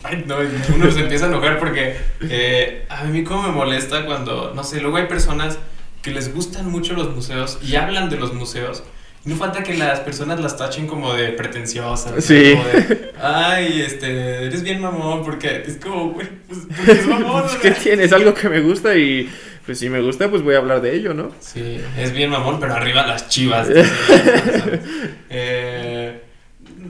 ay, 0.03 0.23
no, 0.27 0.37
uno 0.75 0.91
se 0.91 1.01
empieza 1.01 1.25
a 1.25 1.29
enojar 1.29 1.59
porque 1.59 1.95
eh, 2.29 2.85
a 2.89 3.03
mí 3.05 3.23
como 3.23 3.43
me 3.43 3.51
molesta 3.51 4.05
cuando, 4.05 4.53
no 4.55 4.63
sé, 4.63 4.81
luego 4.81 4.97
hay 4.97 5.05
personas 5.07 5.59
que 6.01 6.11
les 6.11 6.33
gustan 6.33 6.71
mucho 6.71 6.93
los 6.93 7.13
museos 7.13 7.59
y 7.61 7.75
hablan 7.75 8.09
de 8.09 8.17
los 8.17 8.33
museos 8.33 8.83
no 9.25 9.35
falta 9.35 9.63
que 9.63 9.75
las 9.75 10.01
personas 10.01 10.39
las 10.39 10.55
tachen 10.55 10.85
como 10.85 11.15
de 11.15 11.29
pretenciosas. 11.29 12.23
Sí. 12.23 12.53
Como 12.53 12.67
de, 12.67 13.11
ay, 13.19 13.81
este, 13.81 14.45
eres 14.45 14.61
bien 14.61 14.79
mamón, 14.79 15.23
porque 15.23 15.63
es 15.65 15.77
como, 15.77 16.11
güey, 16.11 16.27
pues, 16.47 17.07
mamón. 17.07 17.41
Pues, 17.45 17.55
o 17.55 17.59
¿Qué 17.59 17.73
sea. 17.73 17.83
tiene? 17.83 18.03
Es 18.03 18.13
algo 18.13 18.35
que 18.35 18.49
me 18.49 18.61
gusta 18.61 18.95
y 18.95 19.27
pues 19.65 19.79
si 19.79 19.89
me 19.89 20.01
gusta, 20.01 20.29
pues 20.29 20.41
voy 20.43 20.55
a 20.55 20.59
hablar 20.59 20.81
de 20.81 20.95
ello, 20.95 21.13
¿no? 21.13 21.31
Sí, 21.39 21.81
es 21.97 22.11
bien 22.13 22.29
mamón, 22.29 22.59
pero 22.59 22.73
arriba 22.73 23.05
las 23.07 23.29
chivas. 23.29 23.67
Eh, 25.29 26.21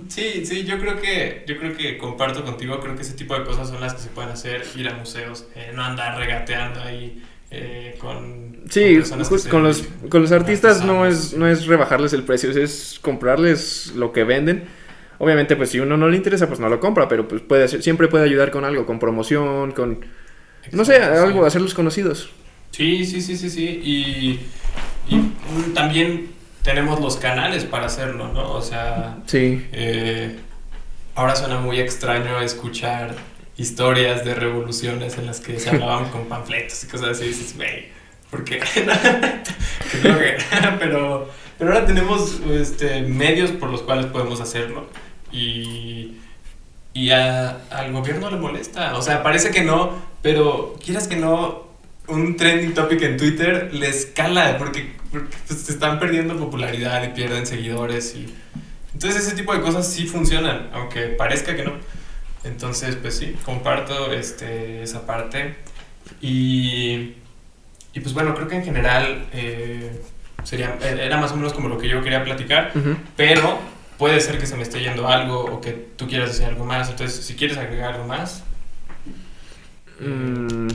sí, 0.07 0.45
sí, 0.45 0.63
yo 0.65 0.79
creo 0.79 0.99
que 0.99 1.43
yo 1.47 1.57
creo 1.57 1.75
que 1.75 1.97
comparto 1.97 2.43
contigo, 2.43 2.79
creo 2.79 2.95
que 2.95 3.01
ese 3.01 3.13
tipo 3.13 3.37
de 3.37 3.43
cosas 3.45 3.69
son 3.69 3.81
las 3.81 3.93
que 3.95 4.01
se 4.01 4.09
pueden 4.09 4.31
hacer, 4.31 4.63
ir 4.75 4.87
a 4.89 4.93
museos, 4.93 5.47
eh, 5.55 5.71
no 5.73 5.83
andar 5.83 6.17
regateando 6.17 6.81
ahí 6.81 7.23
eh, 7.51 7.95
con, 7.99 8.63
Sí, 8.69 8.97
con 9.09 9.19
just- 9.19 9.51
los, 9.51 9.83
con 10.09 10.21
los 10.21 10.31
artistas 10.31 10.83
no 10.83 11.05
es, 11.05 11.33
no 11.33 11.47
es 11.47 11.65
rebajarles 11.67 12.13
el 12.13 12.23
precio, 12.23 12.49
es 12.51 12.99
comprarles 13.01 13.93
lo 13.95 14.11
que 14.11 14.23
venden. 14.23 14.63
Obviamente, 15.17 15.55
pues 15.55 15.69
si 15.69 15.79
uno 15.79 15.95
no 15.95 16.09
le 16.09 16.17
interesa, 16.17 16.47
pues 16.47 16.59
no 16.59 16.67
lo 16.67 16.79
compra, 16.79 17.07
pero 17.07 17.27
pues 17.27 17.41
puede 17.41 17.67
siempre 17.67 18.07
puede 18.09 18.25
ayudar 18.25 18.51
con 18.51 18.65
algo, 18.65 18.85
con 18.85 18.99
promoción, 18.99 19.71
con, 19.71 20.05
no 20.71 20.83
sé, 20.83 20.97
Exacto, 20.97 21.17
sí. 21.21 21.23
algo, 21.27 21.45
hacerlos 21.45 21.73
conocidos. 21.73 22.29
Sí, 22.75 23.05
sí, 23.05 23.21
sí, 23.21 23.37
sí, 23.37 23.49
sí. 23.49 23.63
Y, 23.83 24.39
y 25.15 25.21
también 25.73 26.31
tenemos 26.63 26.99
los 26.99 27.17
canales 27.17 27.63
para 27.63 27.85
hacerlo, 27.85 28.27
¿no? 28.33 28.51
O 28.51 28.61
sea, 28.61 29.17
Sí. 29.27 29.65
eh, 29.71 30.35
ahora 31.15 31.35
suena 31.35 31.59
muy 31.59 31.79
extraño 31.79 32.39
escuchar 32.41 33.15
historias 33.57 34.25
de 34.25 34.35
revoluciones 34.35 35.17
en 35.17 35.27
las 35.27 35.39
que 35.39 35.59
se 35.59 35.69
hablaban 35.71 36.09
con 36.09 36.25
panfletos 36.25 36.83
y 36.83 36.87
cosas 36.87 37.09
así. 37.09 37.25
Y 37.25 37.27
dices, 37.29 37.55
güey, 37.55 37.85
¿por 38.29 38.43
qué? 38.43 38.59
Pero, 40.79 41.29
pero 41.57 41.71
ahora 41.73 41.85
tenemos 41.85 42.41
este, 42.51 43.01
medios 43.03 43.51
por 43.51 43.69
los 43.69 43.81
cuales 43.81 44.07
podemos 44.07 44.41
hacerlo. 44.41 44.87
Y, 45.31 46.15
y 46.93 47.11
a- 47.11 47.61
al 47.71 47.93
gobierno 47.93 48.29
le 48.29 48.37
molesta. 48.37 48.97
O 48.97 49.01
sea, 49.01 49.23
parece 49.23 49.51
que 49.51 49.61
no, 49.63 49.93
pero 50.21 50.75
quieras 50.83 51.07
que 51.07 51.15
no, 51.15 51.64
un 52.07 52.35
trending 52.35 52.73
topic 52.73 53.01
en 53.01 53.17
Twitter 53.17 53.73
les 53.73 54.05
cala 54.07 54.57
porque, 54.57 54.93
porque 55.11 55.35
pues, 55.47 55.61
se 55.61 55.71
están 55.71 55.99
perdiendo 55.99 56.37
popularidad 56.37 57.03
y 57.03 57.09
pierden 57.09 57.45
seguidores. 57.45 58.15
Y, 58.15 58.33
entonces 58.93 59.25
ese 59.25 59.35
tipo 59.35 59.53
de 59.53 59.61
cosas 59.61 59.91
sí 59.91 60.05
funcionan, 60.05 60.69
aunque 60.73 61.07
parezca 61.07 61.55
que 61.55 61.63
no. 61.63 61.73
Entonces, 62.43 62.95
pues 62.95 63.17
sí, 63.17 63.35
comparto 63.43 64.11
este, 64.11 64.83
esa 64.83 65.05
parte. 65.05 65.55
Y, 66.21 67.13
y 67.93 67.99
pues 67.99 68.13
bueno, 68.13 68.35
creo 68.35 68.47
que 68.47 68.55
en 68.55 68.63
general 68.63 69.25
eh, 69.33 69.99
sería, 70.43 70.77
era 70.81 71.17
más 71.17 71.31
o 71.31 71.35
menos 71.35 71.53
como 71.53 71.69
lo 71.69 71.77
que 71.77 71.89
yo 71.89 72.03
quería 72.03 72.23
platicar, 72.23 72.71
pero 73.17 73.59
puede 73.97 74.21
ser 74.21 74.37
que 74.37 74.45
se 74.45 74.55
me 74.55 74.63
esté 74.63 74.79
yendo 74.81 75.07
algo 75.07 75.43
o 75.43 75.61
que 75.61 75.71
tú 75.71 76.07
quieras 76.07 76.29
decir 76.29 76.45
algo 76.45 76.65
más. 76.65 76.89
Entonces, 76.89 77.25
si 77.25 77.35
quieres 77.35 77.57
agregar 77.57 77.93
algo 77.93 78.05
más, 78.05 78.43
Mm, 79.99 80.67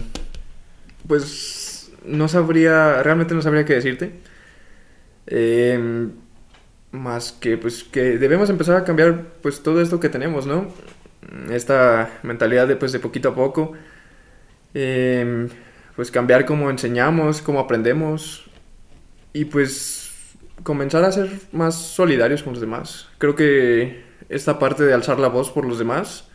pues 1.11 1.90
no 2.04 2.28
sabría, 2.28 3.02
realmente 3.02 3.34
no 3.34 3.42
sabría 3.42 3.64
qué 3.64 3.74
decirte. 3.74 4.12
Em, 5.26 6.12
más 6.92 7.32
que 7.32 7.56
pues 7.58 7.82
que 7.82 8.16
debemos 8.16 8.48
empezar 8.48 8.76
a 8.76 8.84
cambiar 8.84 9.24
pues 9.42 9.61
todo 9.61 9.80
esto 9.80 9.98
que 9.98 10.08
tenemos, 10.08 10.46
¿no? 10.46 10.68
Esta 11.50 12.20
mentalidad 12.22 12.68
de 12.68 12.76
pues 12.76 12.92
de 12.92 13.00
poquito 13.00 13.30
a 13.30 13.34
poco. 13.34 13.72
Em, 14.72 15.48
pues 15.96 16.12
cambiar 16.12 16.46
cómo 16.46 16.70
enseñamos, 16.70 17.42
cómo 17.42 17.58
aprendemos. 17.58 18.48
Y 19.32 19.46
pues 19.46 20.12
comenzar 20.62 21.02
a 21.02 21.11
ser 21.11 21.28
más 21.50 21.74
solidarios 21.74 22.44
con 22.44 22.52
los 22.52 22.61
demás. 22.61 23.08
Creo 23.18 23.34
que 23.34 24.04
esta 24.28 24.61
parte 24.61 24.84
de 24.84 24.94
alzar 24.94 25.18
la 25.18 25.28
voz 25.28 25.50
por 25.50 25.64
los 25.66 25.80
demás, 25.80 26.28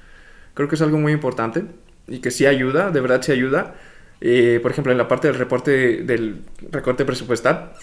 creo 0.53 0.67
que 0.67 0.75
es 0.75 0.81
algo 0.81 0.97
muy 0.97 1.13
importante 1.13 1.63
y 2.09 2.19
que 2.19 2.29
sí 2.29 2.45
ayuda, 2.45 2.91
de 2.91 2.99
verdad 2.99 3.21
sí 3.21 3.31
ayuda. 3.31 3.75
Eh, 4.21 4.59
por 4.61 4.71
ejemplo, 4.71 4.91
en 4.91 4.97
la 4.97 5.07
parte 5.07 5.27
del 5.27 5.37
reporte 5.37 6.03
del 6.03 6.41
recorte 6.71 7.05
presupuestal, 7.05 7.73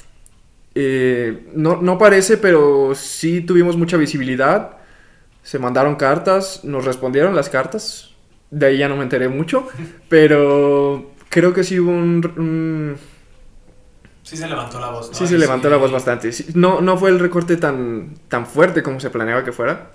eh, 0.75 1.49
no, 1.55 1.81
no 1.83 1.99
parece, 1.99 2.39
pero 2.39 2.95
sí 2.95 3.43
tuvimos 3.43 3.77
mucha 3.77 3.97
visibilidad. 3.97 4.79
Se 5.43 5.59
mandaron 5.59 5.97
cartas, 5.97 6.65
nos 6.65 6.85
respondieron 6.85 7.35
las 7.35 7.49
cartas. 7.51 8.15
De 8.51 8.67
ahí 8.67 8.79
ya 8.79 8.89
no 8.89 8.97
me 8.97 9.03
enteré 9.05 9.29
mucho, 9.29 9.69
pero 10.09 11.13
creo 11.29 11.53
que 11.55 11.65
sí 11.65 11.81
hubo 11.81 11.91
un, 11.91 12.25
un- 12.37 12.97
sí 14.23 14.37
se 14.37 14.49
levantó 14.49 14.81
la 14.81 14.91
voz. 14.91 15.09
¿no? 15.11 15.15
Sí 15.17 15.27
se 15.27 15.39
levantó 15.39 15.69
la 15.71 15.77
voz 15.77 15.91
bastante. 15.93 16.31
No, 16.55 16.81
no 16.81 16.97
fue 16.97 17.11
el 17.11 17.19
recorte 17.19 17.57
tan, 17.57 18.15
tan 18.29 18.47
fuerte 18.47 18.83
como 18.83 19.01
se 19.01 19.11
planeaba 19.11 19.45
que 19.45 19.53
fuera. 19.53 19.91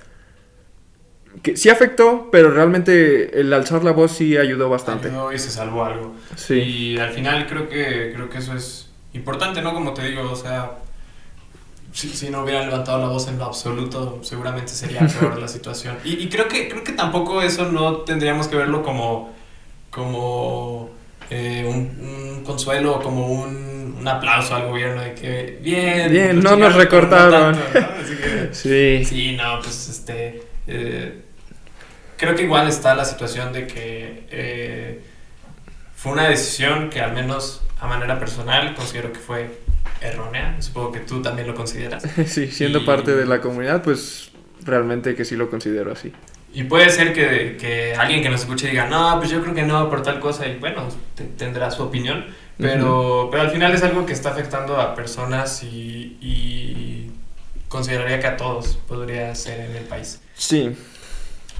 Que 1.43 1.55
sí 1.55 1.69
afectó, 1.69 2.29
pero 2.31 2.49
realmente 2.51 3.39
el 3.39 3.53
alzar 3.53 3.83
la 3.83 3.91
voz 3.91 4.11
sí 4.13 4.38
ayudó 4.38 4.69
bastante. 4.69 5.09
Ayudó 5.09 5.31
y 5.33 5.39
se 5.39 5.51
salvó 5.51 5.85
algo. 5.85 6.15
Sí. 6.35 6.55
Y 6.55 6.97
al 6.99 7.11
final 7.11 7.45
creo 7.47 7.69
que, 7.69 8.11
creo 8.13 8.29
que 8.29 8.38
eso 8.39 8.53
es 8.55 8.89
importante, 9.13 9.61
¿no? 9.61 9.73
Como 9.73 9.93
te 9.93 10.03
digo, 10.07 10.29
o 10.31 10.35
sea, 10.35 10.71
si, 11.93 12.09
si 12.09 12.29
no 12.29 12.43
hubieran 12.43 12.65
levantado 12.67 12.99
la 12.99 13.07
voz 13.07 13.27
en 13.27 13.38
lo 13.38 13.45
absoluto, 13.45 14.19
seguramente 14.23 14.71
sería 14.71 15.01
peor 15.19 15.38
la 15.39 15.47
situación. 15.47 15.97
Y, 16.03 16.13
y 16.13 16.29
creo, 16.29 16.47
que, 16.47 16.69
creo 16.69 16.83
que 16.83 16.93
tampoco 16.93 17.41
eso 17.41 17.71
no 17.71 17.97
tendríamos 17.97 18.47
que 18.47 18.55
verlo 18.55 18.81
como, 18.83 19.33
como 19.91 20.89
eh, 21.29 21.65
un, 21.67 22.35
un 22.38 22.43
consuelo 22.43 22.95
o 22.95 23.01
como 23.01 23.27
un, 23.27 23.95
un 23.99 24.07
aplauso 24.07 24.55
al 24.55 24.67
gobierno 24.67 25.01
de 25.01 25.13
que, 25.13 25.59
bien, 25.61 26.11
Bien, 26.11 26.39
no 26.41 26.55
nos 26.55 26.71
no 26.73 26.77
recortaron". 26.79 27.55
tanto", 27.55 27.79
¿no? 27.79 27.88
Así 28.03 28.15
que, 28.15 28.49
Sí. 28.53 29.05
Sí, 29.05 29.35
no, 29.35 29.59
pues 29.61 29.89
este. 29.89 30.43
eh, 30.67 31.21
creo 32.18 32.36
que 32.36 32.43
igual 32.43 32.68
está 32.68 32.93
la 32.95 33.05
situación 33.05 33.53
de 33.53 33.68
que 33.68 34.28
eh, 34.32 35.01
fue 35.95 36.11
una 36.11 36.28
decisión 36.28 36.89
que, 36.89 37.01
al 37.01 37.13
menos 37.13 37.61
a 37.80 37.88
manera 37.88 38.20
personal, 38.20 38.74
considero 38.76 39.11
que 39.11 39.20
fue 39.20 39.59
errónea. 40.01 40.55
Supongo 40.61 40.91
que 40.91 40.99
tú 41.01 41.22
también 41.22 41.47
lo 41.47 41.55
consideras. 41.55 42.03
Sí, 42.28 42.47
siendo 42.51 42.80
Y- 42.80 42.86
parte 42.86 43.15
de 43.15 43.26
la 43.26 43.41
comunidad, 43.41 43.84
pues 43.84 44.32
realmente 44.63 45.15
que 45.15 45.26
sí 45.26 45.36
lo 45.36 45.49
considero 45.49 45.91
así. 45.91 46.11
Y 46.53 46.63
puede 46.63 46.89
ser 46.89 47.13
que, 47.13 47.57
que 47.59 47.93
alguien 47.95 48.24
que 48.24 48.30
nos 48.30 48.41
escuche 48.41 48.68
diga, 48.70 48.88
no, 48.88 49.18
pues 49.20 49.30
yo 49.30 49.41
creo 49.41 49.53
que 49.53 49.63
no, 49.63 49.89
por 49.89 50.01
tal 50.01 50.20
cosa, 50.20 50.47
y 50.47 50.57
bueno, 50.57 50.88
te- 51.13 51.26
tendrá 51.26 51.70
su 51.70 51.84
opinión. 51.84 52.26
Pero, 52.57 53.28
pero 53.30 53.43
al 53.43 53.51
final 53.51 53.72
es 53.76 53.84
algo 53.84 54.07
que 54.07 54.13
está 54.13 54.32
afectando 54.32 54.82
a 54.82 54.95
personas 54.95 55.61
y, 55.61 56.18
y 56.20 57.11
consideraría 57.68 58.20
que 58.20 58.26
a 58.26 58.38
todos 58.38 58.80
podría 58.88 59.36
ser 59.36 59.59
en 59.59 59.76
el 59.76 59.84
país. 59.84 60.20
Sí. 60.36 60.76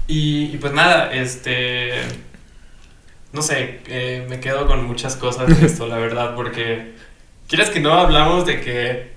Y, 0.08 0.46
y 0.54 0.58
pues 0.58 0.72
nada, 0.72 1.12
este. 1.12 1.92
No 3.32 3.42
sé, 3.42 3.80
eh, 3.86 4.26
me 4.28 4.40
quedo 4.40 4.66
con 4.66 4.84
muchas 4.84 5.14
cosas 5.16 5.60
de 5.60 5.66
esto, 5.66 5.86
la 5.86 5.98
verdad, 5.98 6.34
porque. 6.34 6.94
Quieres 7.46 7.70
que 7.70 7.80
no 7.80 7.92
hablamos 7.94 8.44
de 8.44 8.60
que 8.60 9.12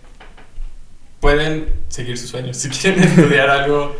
pueden 1.19 1.67
seguir 1.89 2.17
sus 2.17 2.29
sueños. 2.29 2.57
Si 2.57 2.69
quieren 2.69 3.03
estudiar 3.03 3.49
algo 3.49 3.95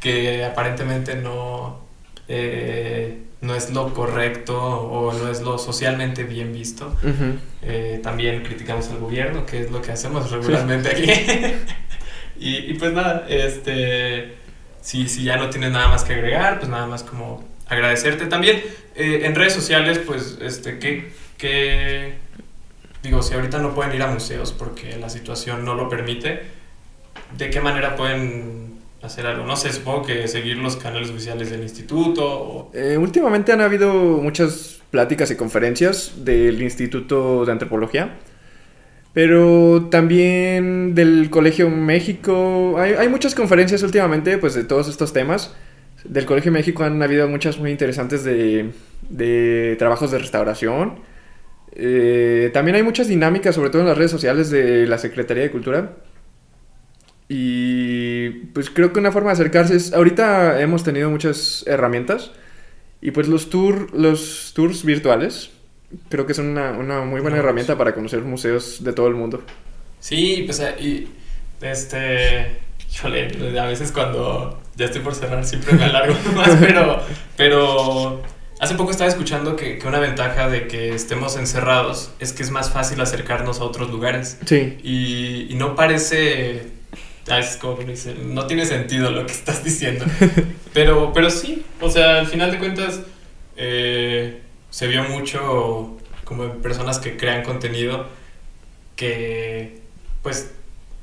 que 0.00 0.44
aparentemente 0.44 1.14
no. 1.16 1.80
eh, 2.28 3.20
no 3.40 3.54
es 3.54 3.70
lo 3.70 3.92
correcto 3.92 4.56
o 4.58 5.12
no 5.12 5.30
es 5.30 5.42
lo 5.42 5.58
socialmente 5.58 6.24
bien 6.24 6.52
visto. 6.52 6.96
Eh, 7.62 8.00
también 8.02 8.42
criticamos 8.42 8.88
al 8.88 8.98
gobierno, 8.98 9.44
que 9.44 9.60
es 9.60 9.70
lo 9.70 9.82
que 9.82 9.92
hacemos 9.92 10.30
regularmente 10.30 10.88
aquí. 10.88 11.10
y, 12.40 12.56
y 12.70 12.74
pues 12.74 12.92
nada, 12.94 13.26
este, 13.28 14.34
si, 14.84 15.08
si 15.08 15.24
ya 15.24 15.38
no 15.38 15.48
tienes 15.48 15.72
nada 15.72 15.88
más 15.88 16.04
que 16.04 16.12
agregar, 16.12 16.58
pues 16.58 16.70
nada 16.70 16.86
más 16.86 17.02
como 17.02 17.42
agradecerte. 17.66 18.26
También 18.26 18.62
eh, 18.94 19.22
en 19.24 19.34
redes 19.34 19.54
sociales, 19.54 19.98
pues, 19.98 20.36
este, 20.42 20.78
que, 20.78 21.10
que, 21.38 22.16
digo, 23.02 23.22
si 23.22 23.32
ahorita 23.32 23.58
no 23.60 23.74
pueden 23.74 23.94
ir 23.94 24.02
a 24.02 24.08
museos 24.08 24.52
porque 24.52 24.98
la 24.98 25.08
situación 25.08 25.64
no 25.64 25.74
lo 25.74 25.88
permite, 25.88 26.42
¿de 27.38 27.48
qué 27.48 27.62
manera 27.62 27.96
pueden 27.96 28.74
hacer 29.00 29.26
algo? 29.26 29.46
No 29.46 29.56
sé, 29.56 29.72
supongo 29.72 30.04
que 30.04 30.28
seguir 30.28 30.58
los 30.58 30.76
canales 30.76 31.08
oficiales 31.08 31.48
del 31.48 31.62
instituto 31.62 32.22
o... 32.26 32.70
Eh, 32.74 32.98
últimamente 32.98 33.52
han 33.52 33.62
habido 33.62 33.94
muchas 33.94 34.82
pláticas 34.90 35.30
y 35.30 35.36
conferencias 35.36 36.12
del 36.26 36.62
Instituto 36.62 37.46
de 37.46 37.52
Antropología, 37.52 38.18
pero 39.14 39.88
también 39.90 40.94
del 40.94 41.30
Colegio 41.30 41.70
México. 41.70 42.74
Hay, 42.78 42.94
hay 42.94 43.08
muchas 43.08 43.34
conferencias 43.34 43.82
últimamente 43.84 44.36
pues, 44.38 44.54
de 44.54 44.64
todos 44.64 44.88
estos 44.88 45.12
temas. 45.12 45.54
Del 46.04 46.26
Colegio 46.26 46.52
México 46.52 46.84
han 46.84 47.00
habido 47.02 47.28
muchas 47.28 47.58
muy 47.58 47.70
interesantes 47.70 48.24
de, 48.24 48.72
de 49.08 49.76
trabajos 49.78 50.10
de 50.10 50.18
restauración. 50.18 50.98
Eh, 51.76 52.50
también 52.52 52.74
hay 52.74 52.82
muchas 52.82 53.06
dinámicas, 53.06 53.54
sobre 53.54 53.70
todo 53.70 53.82
en 53.82 53.88
las 53.88 53.96
redes 53.96 54.10
sociales 54.10 54.50
de 54.50 54.86
la 54.86 54.98
Secretaría 54.98 55.44
de 55.44 55.50
Cultura. 55.52 55.96
Y 57.28 58.30
pues 58.52 58.68
creo 58.68 58.92
que 58.92 58.98
una 58.98 59.12
forma 59.12 59.30
de 59.30 59.34
acercarse 59.34 59.76
es, 59.76 59.92
ahorita 59.92 60.60
hemos 60.60 60.82
tenido 60.82 61.08
muchas 61.08 61.64
herramientas 61.66 62.32
y 63.00 63.12
pues 63.12 63.28
los, 63.28 63.48
tour, 63.48 63.94
los 63.94 64.52
tours 64.54 64.84
virtuales 64.84 65.53
creo 66.08 66.26
que 66.26 66.34
son 66.34 66.46
una, 66.48 66.72
una 66.72 67.02
muy 67.02 67.20
buena 67.20 67.36
No, 67.36 67.38
herramienta 67.38 67.76
para 67.76 67.94
conocer 67.94 68.22
museos 68.22 68.82
de 68.84 68.92
todo 68.92 69.08
el 69.08 69.14
mundo. 69.14 69.44
Sí, 70.00 70.42
pues 70.46 70.60
eh, 70.60 70.74
y 70.80 71.08
este, 71.60 72.60
híjole, 72.92 73.58
a 73.58 73.66
veces 73.66 73.92
cuando 73.92 74.60
ya 74.76 74.86
estoy 74.86 75.00
por 75.00 75.14
cerrar 75.14 75.44
siempre 75.46 75.74
me 75.74 75.84
alargo 75.84 76.14
más, 76.34 76.50
pero, 76.60 77.00
pero 77.36 78.22
hace 78.60 78.74
poco 78.74 78.90
estaba 78.90 79.08
escuchando 79.08 79.56
que, 79.56 79.78
que 79.78 79.86
una 79.88 79.98
ventaja 80.00 80.48
de 80.48 80.66
que 80.68 80.94
estemos 80.94 81.36
encerrados 81.36 82.12
es 82.20 82.32
que 82.32 82.42
es 82.42 82.50
más 82.50 82.70
fácil 82.70 83.00
acercarnos 83.00 83.60
a 83.60 83.64
otros 83.64 83.90
lugares. 83.90 84.38
Sí. 84.44 84.78
Y, 84.82 85.46
y 85.52 85.54
no 85.56 85.74
parece. 85.74 86.72
Es 87.26 87.56
como 87.56 87.78
dice, 87.78 88.14
no 88.22 88.46
tiene 88.46 88.66
sentido 88.66 89.10
lo 89.10 89.24
que 89.26 89.32
estás 89.32 89.64
diciendo. 89.64 90.04
Pero, 90.74 91.12
pero 91.12 91.30
sí, 91.30 91.64
o 91.80 91.88
sea, 91.88 92.18
al 92.18 92.26
final 92.26 92.50
de 92.50 92.58
cuentas, 92.58 93.00
eh, 93.56 94.40
se 94.74 94.88
vio 94.88 95.04
mucho 95.04 95.96
como 96.24 96.48
personas 96.54 96.98
que 96.98 97.16
crean 97.16 97.44
contenido 97.44 98.08
que, 98.96 99.78
pues, 100.22 100.52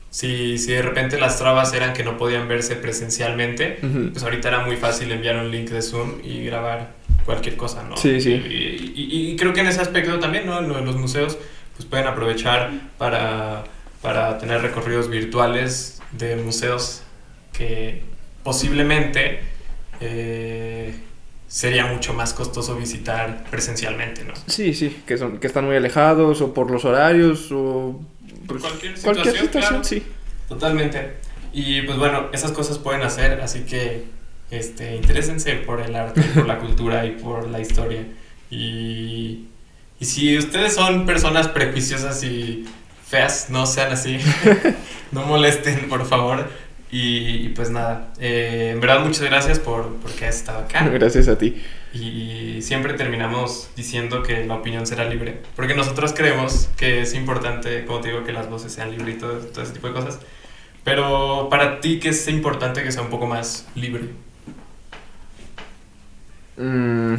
si, 0.09 0.57
si 0.57 0.73
de 0.73 0.81
repente 0.81 1.17
las 1.17 1.37
trabas 1.37 1.71
eran 1.73 1.93
que 1.93 2.03
no 2.03 2.17
podían 2.17 2.49
verse 2.49 2.75
presencialmente, 2.75 3.77
pues 4.11 4.21
ahorita 4.23 4.49
era 4.49 4.59
muy 4.65 4.75
fácil 4.75 5.09
enviar 5.11 5.37
un 5.37 5.51
link 5.51 5.69
de 5.69 5.81
Zoom 5.81 6.15
y 6.21 6.43
grabar 6.43 6.91
cualquier 7.25 7.55
cosa, 7.55 7.83
¿no? 7.83 7.95
Sí, 7.95 8.19
sí. 8.19 8.31
Y, 8.33 8.93
y- 8.93 9.31
y 9.31 9.35
creo 9.37 9.53
que 9.53 9.61
en 9.61 9.67
ese 9.67 9.79
aspecto 9.79 10.19
también, 10.19 10.45
¿no? 10.47 10.59
En 10.59 10.67
lo 10.67 10.75
de 10.75 10.81
los 10.81 10.97
museos, 10.97 11.37
pues 11.77 11.87
pueden 11.87 12.07
aprovechar 12.07 12.71
para, 12.97 13.63
para 14.01 14.37
tener 14.37 14.61
recorridos 14.61 15.09
virtuales 15.09 16.01
de 16.11 16.35
museos 16.35 17.03
que 17.53 18.01
posiblemente 18.43 19.39
eh, 20.01 20.93
sería 21.51 21.85
mucho 21.85 22.13
más 22.13 22.33
costoso 22.33 22.77
visitar 22.77 23.43
presencialmente, 23.51 24.23
¿no? 24.23 24.33
Sí, 24.47 24.73
sí, 24.73 25.03
que, 25.05 25.17
son, 25.17 25.37
que 25.37 25.47
están 25.47 25.65
muy 25.65 25.75
alejados 25.75 26.39
o 26.39 26.53
por 26.53 26.71
los 26.71 26.85
horarios 26.85 27.49
o... 27.51 27.99
Pues, 28.47 28.61
cualquier 28.61 28.93
cualquier 29.01 29.35
situación, 29.35 29.47
situación, 29.47 29.69
claro. 29.69 29.83
sí. 29.83 30.03
Totalmente. 30.47 31.17
Y 31.51 31.81
pues 31.81 31.97
bueno, 31.97 32.29
esas 32.31 32.53
cosas 32.53 32.77
pueden 32.77 33.01
hacer, 33.01 33.41
así 33.41 33.61
que 33.61 34.05
este, 34.49 34.95
interésense 34.95 35.55
por 35.55 35.81
el 35.81 35.93
arte, 35.93 36.21
por 36.35 36.47
la 36.47 36.57
cultura 36.57 37.05
y 37.05 37.11
por 37.11 37.49
la 37.49 37.59
historia. 37.59 38.05
Y, 38.49 39.47
y 39.99 40.05
si 40.05 40.37
ustedes 40.37 40.73
son 40.73 41.05
personas 41.05 41.49
prejuiciosas 41.49 42.23
y 42.23 42.65
feas, 43.05 43.49
no 43.49 43.65
sean 43.65 43.91
así. 43.91 44.19
no 45.11 45.25
molesten, 45.25 45.89
por 45.89 46.05
favor. 46.05 46.47
Y, 46.91 47.45
y 47.45 47.49
pues 47.49 47.69
nada, 47.69 48.11
eh, 48.19 48.71
en 48.73 48.81
verdad 48.81 48.99
muchas 48.99 49.21
gracias 49.21 49.59
por 49.59 49.95
porque 49.97 50.25
has 50.25 50.35
estado 50.35 50.59
acá. 50.59 50.85
Gracias 50.93 51.29
a 51.29 51.37
ti. 51.37 51.63
Y 51.93 52.61
siempre 52.61 52.93
terminamos 52.93 53.69
diciendo 53.75 54.23
que 54.23 54.45
la 54.45 54.55
opinión 54.55 54.85
será 54.85 55.05
libre. 55.05 55.41
Porque 55.55 55.73
nosotros 55.73 56.13
creemos 56.13 56.69
que 56.77 57.01
es 57.01 57.13
importante, 57.13 57.85
como 57.85 58.01
te 58.01 58.09
digo, 58.09 58.23
que 58.25 58.33
las 58.33 58.49
voces 58.49 58.73
sean 58.73 58.91
libres 58.91 59.15
y 59.15 59.19
todo, 59.19 59.37
todo 59.39 59.63
ese 59.63 59.73
tipo 59.73 59.87
de 59.87 59.93
cosas. 59.93 60.19
Pero 60.83 61.47
para 61.49 61.79
ti, 61.79 61.99
¿qué 61.99 62.09
es 62.09 62.27
importante 62.27 62.83
que 62.83 62.91
sea 62.91 63.03
un 63.03 63.09
poco 63.09 63.25
más 63.25 63.67
libre? 63.75 64.09
Mm, 66.57 67.15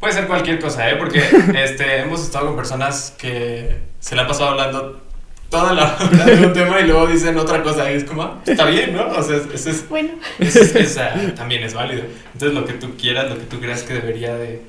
Puede 0.00 0.12
ser 0.12 0.26
cualquier 0.26 0.60
cosa, 0.60 0.90
¿eh? 0.90 0.96
Porque 0.96 1.18
este, 1.54 2.00
hemos 2.00 2.22
estado 2.22 2.46
con 2.46 2.56
personas 2.56 3.14
que 3.18 3.78
se 3.98 4.14
le 4.14 4.20
han 4.20 4.28
pasado 4.28 4.50
hablando 4.50 5.02
toda 5.50 5.72
la 5.74 5.96
hora 5.96 6.24
de 6.26 6.46
un 6.46 6.52
tema 6.52 6.80
y 6.80 6.86
luego 6.86 7.06
dicen 7.06 7.36
otra 7.38 7.62
cosa 7.62 7.90
y 7.90 7.94
es 7.96 8.04
como, 8.04 8.22
ah, 8.22 8.42
está 8.46 8.66
bien, 8.66 8.94
¿no? 8.94 9.06
O 9.08 9.22
sea, 9.22 9.36
eso 9.52 9.70
es, 9.70 9.88
Bueno, 9.88 10.10
eso 10.38 10.60
es- 10.60 10.74
esa 10.76 11.12
también 11.34 11.62
es 11.62 11.74
válido. 11.74 12.02
Entonces, 12.32 12.58
lo 12.58 12.64
que 12.66 12.74
tú 12.74 12.94
quieras, 12.96 13.30
lo 13.30 13.36
que 13.38 13.44
tú 13.44 13.60
creas 13.60 13.82
que 13.82 13.94
debería 13.94 14.34
de 14.36 14.60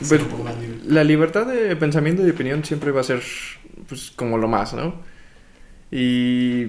ser 0.00 0.08
Pues, 0.08 0.22
un 0.22 0.28
poco 0.28 0.44
más 0.44 0.56
libre. 0.58 0.78
la 0.86 1.04
libertad 1.04 1.46
de 1.46 1.74
pensamiento 1.76 2.22
y 2.22 2.26
de 2.26 2.30
opinión 2.32 2.64
siempre 2.64 2.90
va 2.92 3.00
a 3.00 3.04
ser 3.04 3.20
pues 3.88 4.12
como 4.14 4.38
lo 4.38 4.48
más, 4.48 4.72
¿no? 4.74 4.94
Y 5.90 6.66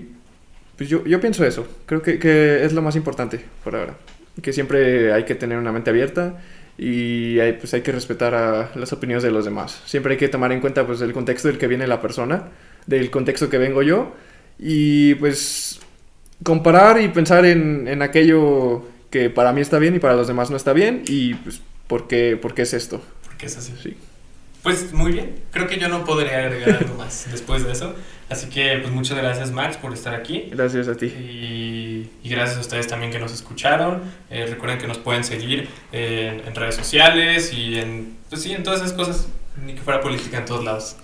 pues 0.77 0.89
yo, 0.89 1.05
yo 1.05 1.19
pienso 1.21 1.45
eso, 1.45 1.67
creo 1.85 2.01
que, 2.01 2.19
que 2.19 2.65
es 2.65 2.73
lo 2.73 2.81
más 2.81 2.95
importante 2.95 3.39
por 3.63 3.75
ahora, 3.75 3.95
que 4.41 4.51
siempre 4.53 5.13
hay 5.13 5.23
que 5.23 5.35
tener 5.35 5.57
una 5.57 5.71
mente 5.71 5.89
abierta 5.89 6.41
y 6.77 7.39
hay, 7.39 7.53
pues 7.53 7.73
hay 7.73 7.81
que 7.81 7.91
respetar 7.93 8.35
a 8.35 8.71
las 8.75 8.91
opiniones 8.91 9.23
de 9.23 9.31
los 9.31 9.45
demás. 9.45 9.81
Siempre 9.85 10.13
hay 10.13 10.17
que 10.17 10.27
tomar 10.27 10.51
en 10.51 10.59
cuenta 10.59 10.85
pues 10.85 10.99
el 11.01 11.13
contexto 11.13 11.47
del 11.47 11.57
que 11.57 11.67
viene 11.67 11.87
la 11.87 12.01
persona, 12.01 12.49
del 12.87 13.09
contexto 13.09 13.49
que 13.49 13.57
vengo 13.57 13.81
yo 13.81 14.13
y 14.59 15.15
pues 15.15 15.79
comparar 16.43 17.01
y 17.01 17.07
pensar 17.09 17.45
en, 17.45 17.87
en 17.87 18.01
aquello 18.01 18.85
que 19.09 19.29
para 19.29 19.53
mí 19.53 19.61
está 19.61 19.79
bien 19.79 19.95
y 19.95 19.99
para 19.99 20.15
los 20.15 20.27
demás 20.27 20.49
no 20.49 20.57
está 20.57 20.73
bien 20.73 21.03
y 21.07 21.33
pues 21.35 21.61
por 21.87 22.07
qué, 22.07 22.37
por 22.41 22.53
qué 22.53 22.63
es 22.63 22.73
esto. 22.73 23.01
Porque 23.23 23.45
es 23.45 23.57
así. 23.57 23.73
Sí. 23.81 23.95
Pues 24.63 24.93
muy 24.93 25.11
bien, 25.11 25.35
creo 25.51 25.67
que 25.67 25.77
yo 25.77 25.89
no 25.89 26.03
podría 26.03 26.39
agregar 26.39 26.77
algo 26.77 26.95
más 26.95 27.27
después 27.31 27.63
de 27.63 27.71
eso. 27.71 27.93
Así 28.29 28.49
que 28.49 28.79
pues 28.81 28.91
muchas 28.91 29.15
gracias 29.15 29.51
Max 29.51 29.77
por 29.77 29.93
estar 29.93 30.15
aquí. 30.15 30.49
Gracias 30.51 30.87
a 30.87 30.95
ti. 30.95 31.05
Y, 31.05 32.09
y 32.23 32.29
gracias 32.29 32.57
a 32.57 32.61
ustedes 32.61 32.87
también 32.87 33.11
que 33.11 33.19
nos 33.19 33.31
escucharon. 33.31 34.01
Eh, 34.31 34.47
recuerden 34.47 34.79
que 34.79 34.87
nos 34.87 34.97
pueden 34.97 35.23
seguir 35.23 35.69
en, 35.91 36.39
en 36.39 36.55
redes 36.55 36.75
sociales 36.75 37.53
y 37.53 37.77
en, 37.77 38.17
pues 38.29 38.41
sí, 38.41 38.53
en 38.53 38.63
todas 38.63 38.81
esas 38.81 38.93
cosas, 38.93 39.27
ni 39.63 39.75
que 39.75 39.81
fuera 39.81 40.01
política 40.01 40.39
en 40.39 40.45
todos 40.45 40.65
lados. 40.65 40.95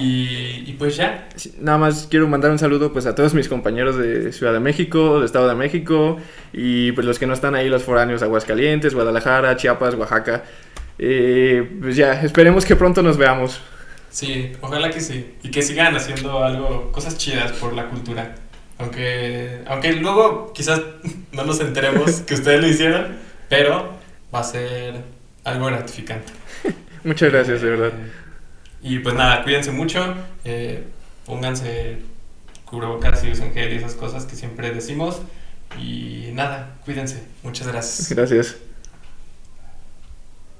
Y, 0.00 0.62
y 0.64 0.76
pues 0.78 0.96
ya, 0.96 1.28
Nada 1.58 1.76
más 1.76 2.06
quiero 2.08 2.28
mandar 2.28 2.52
un 2.52 2.58
saludo 2.58 2.92
pues 2.92 3.04
a 3.06 3.14
todos 3.14 3.34
mis 3.34 3.48
compañeros 3.48 3.96
de 3.96 4.32
Ciudad 4.32 4.52
de 4.52 4.60
México, 4.60 5.18
de 5.18 5.26
Estado 5.26 5.48
de 5.48 5.56
México 5.56 6.18
y 6.52 6.92
pues 6.92 7.04
los 7.04 7.18
que 7.18 7.26
no 7.26 7.34
están 7.34 7.54
ahí, 7.56 7.68
los 7.68 7.82
foráneos, 7.82 8.22
Aguascalientes, 8.22 8.94
Guadalajara, 8.94 9.56
Chiapas, 9.56 9.94
Oaxaca. 9.96 10.44
Eh, 10.98 11.78
pues 11.80 11.96
ya, 11.96 12.22
esperemos 12.22 12.64
que 12.64 12.76
pronto 12.76 13.02
nos 13.02 13.16
veamos. 13.16 13.60
sí, 14.10 14.52
ojalá 14.60 14.90
que 14.90 15.00
sí. 15.00 15.34
Y 15.42 15.50
que 15.50 15.62
sigan 15.62 15.96
haciendo 15.96 16.44
algo, 16.44 16.92
cosas 16.92 17.18
chidas 17.18 17.50
por 17.52 17.72
la 17.72 17.88
cultura. 17.88 18.36
Aunque, 18.78 19.62
aunque 19.66 19.92
luego 19.94 20.52
quizás 20.52 20.80
no 21.32 21.44
nos 21.44 21.60
enteremos 21.60 22.20
que 22.20 22.34
ustedes 22.34 22.60
lo 22.60 22.68
hicieron, 22.68 23.16
pero 23.48 23.94
va 24.32 24.40
a 24.40 24.44
ser 24.44 24.94
algo 25.44 25.66
gratificante. 25.66 26.32
Muchas 27.04 27.32
gracias, 27.32 27.62
de 27.62 27.70
verdad. 27.70 27.92
Y 28.82 28.98
pues 28.98 29.14
nada, 29.14 29.44
cuídense 29.44 29.70
mucho, 29.70 30.14
eh, 30.44 30.84
pónganse 31.24 31.98
cubrebocas 32.64 33.22
y 33.24 33.30
usen 33.30 33.52
gel 33.52 33.72
y 33.72 33.76
esas 33.76 33.94
cosas 33.94 34.24
que 34.26 34.34
siempre 34.34 34.72
decimos. 34.72 35.20
Y 35.78 36.30
nada, 36.32 36.76
cuídense. 36.84 37.22
Muchas 37.42 37.68
gracias. 37.68 38.08
Gracias. 38.10 38.56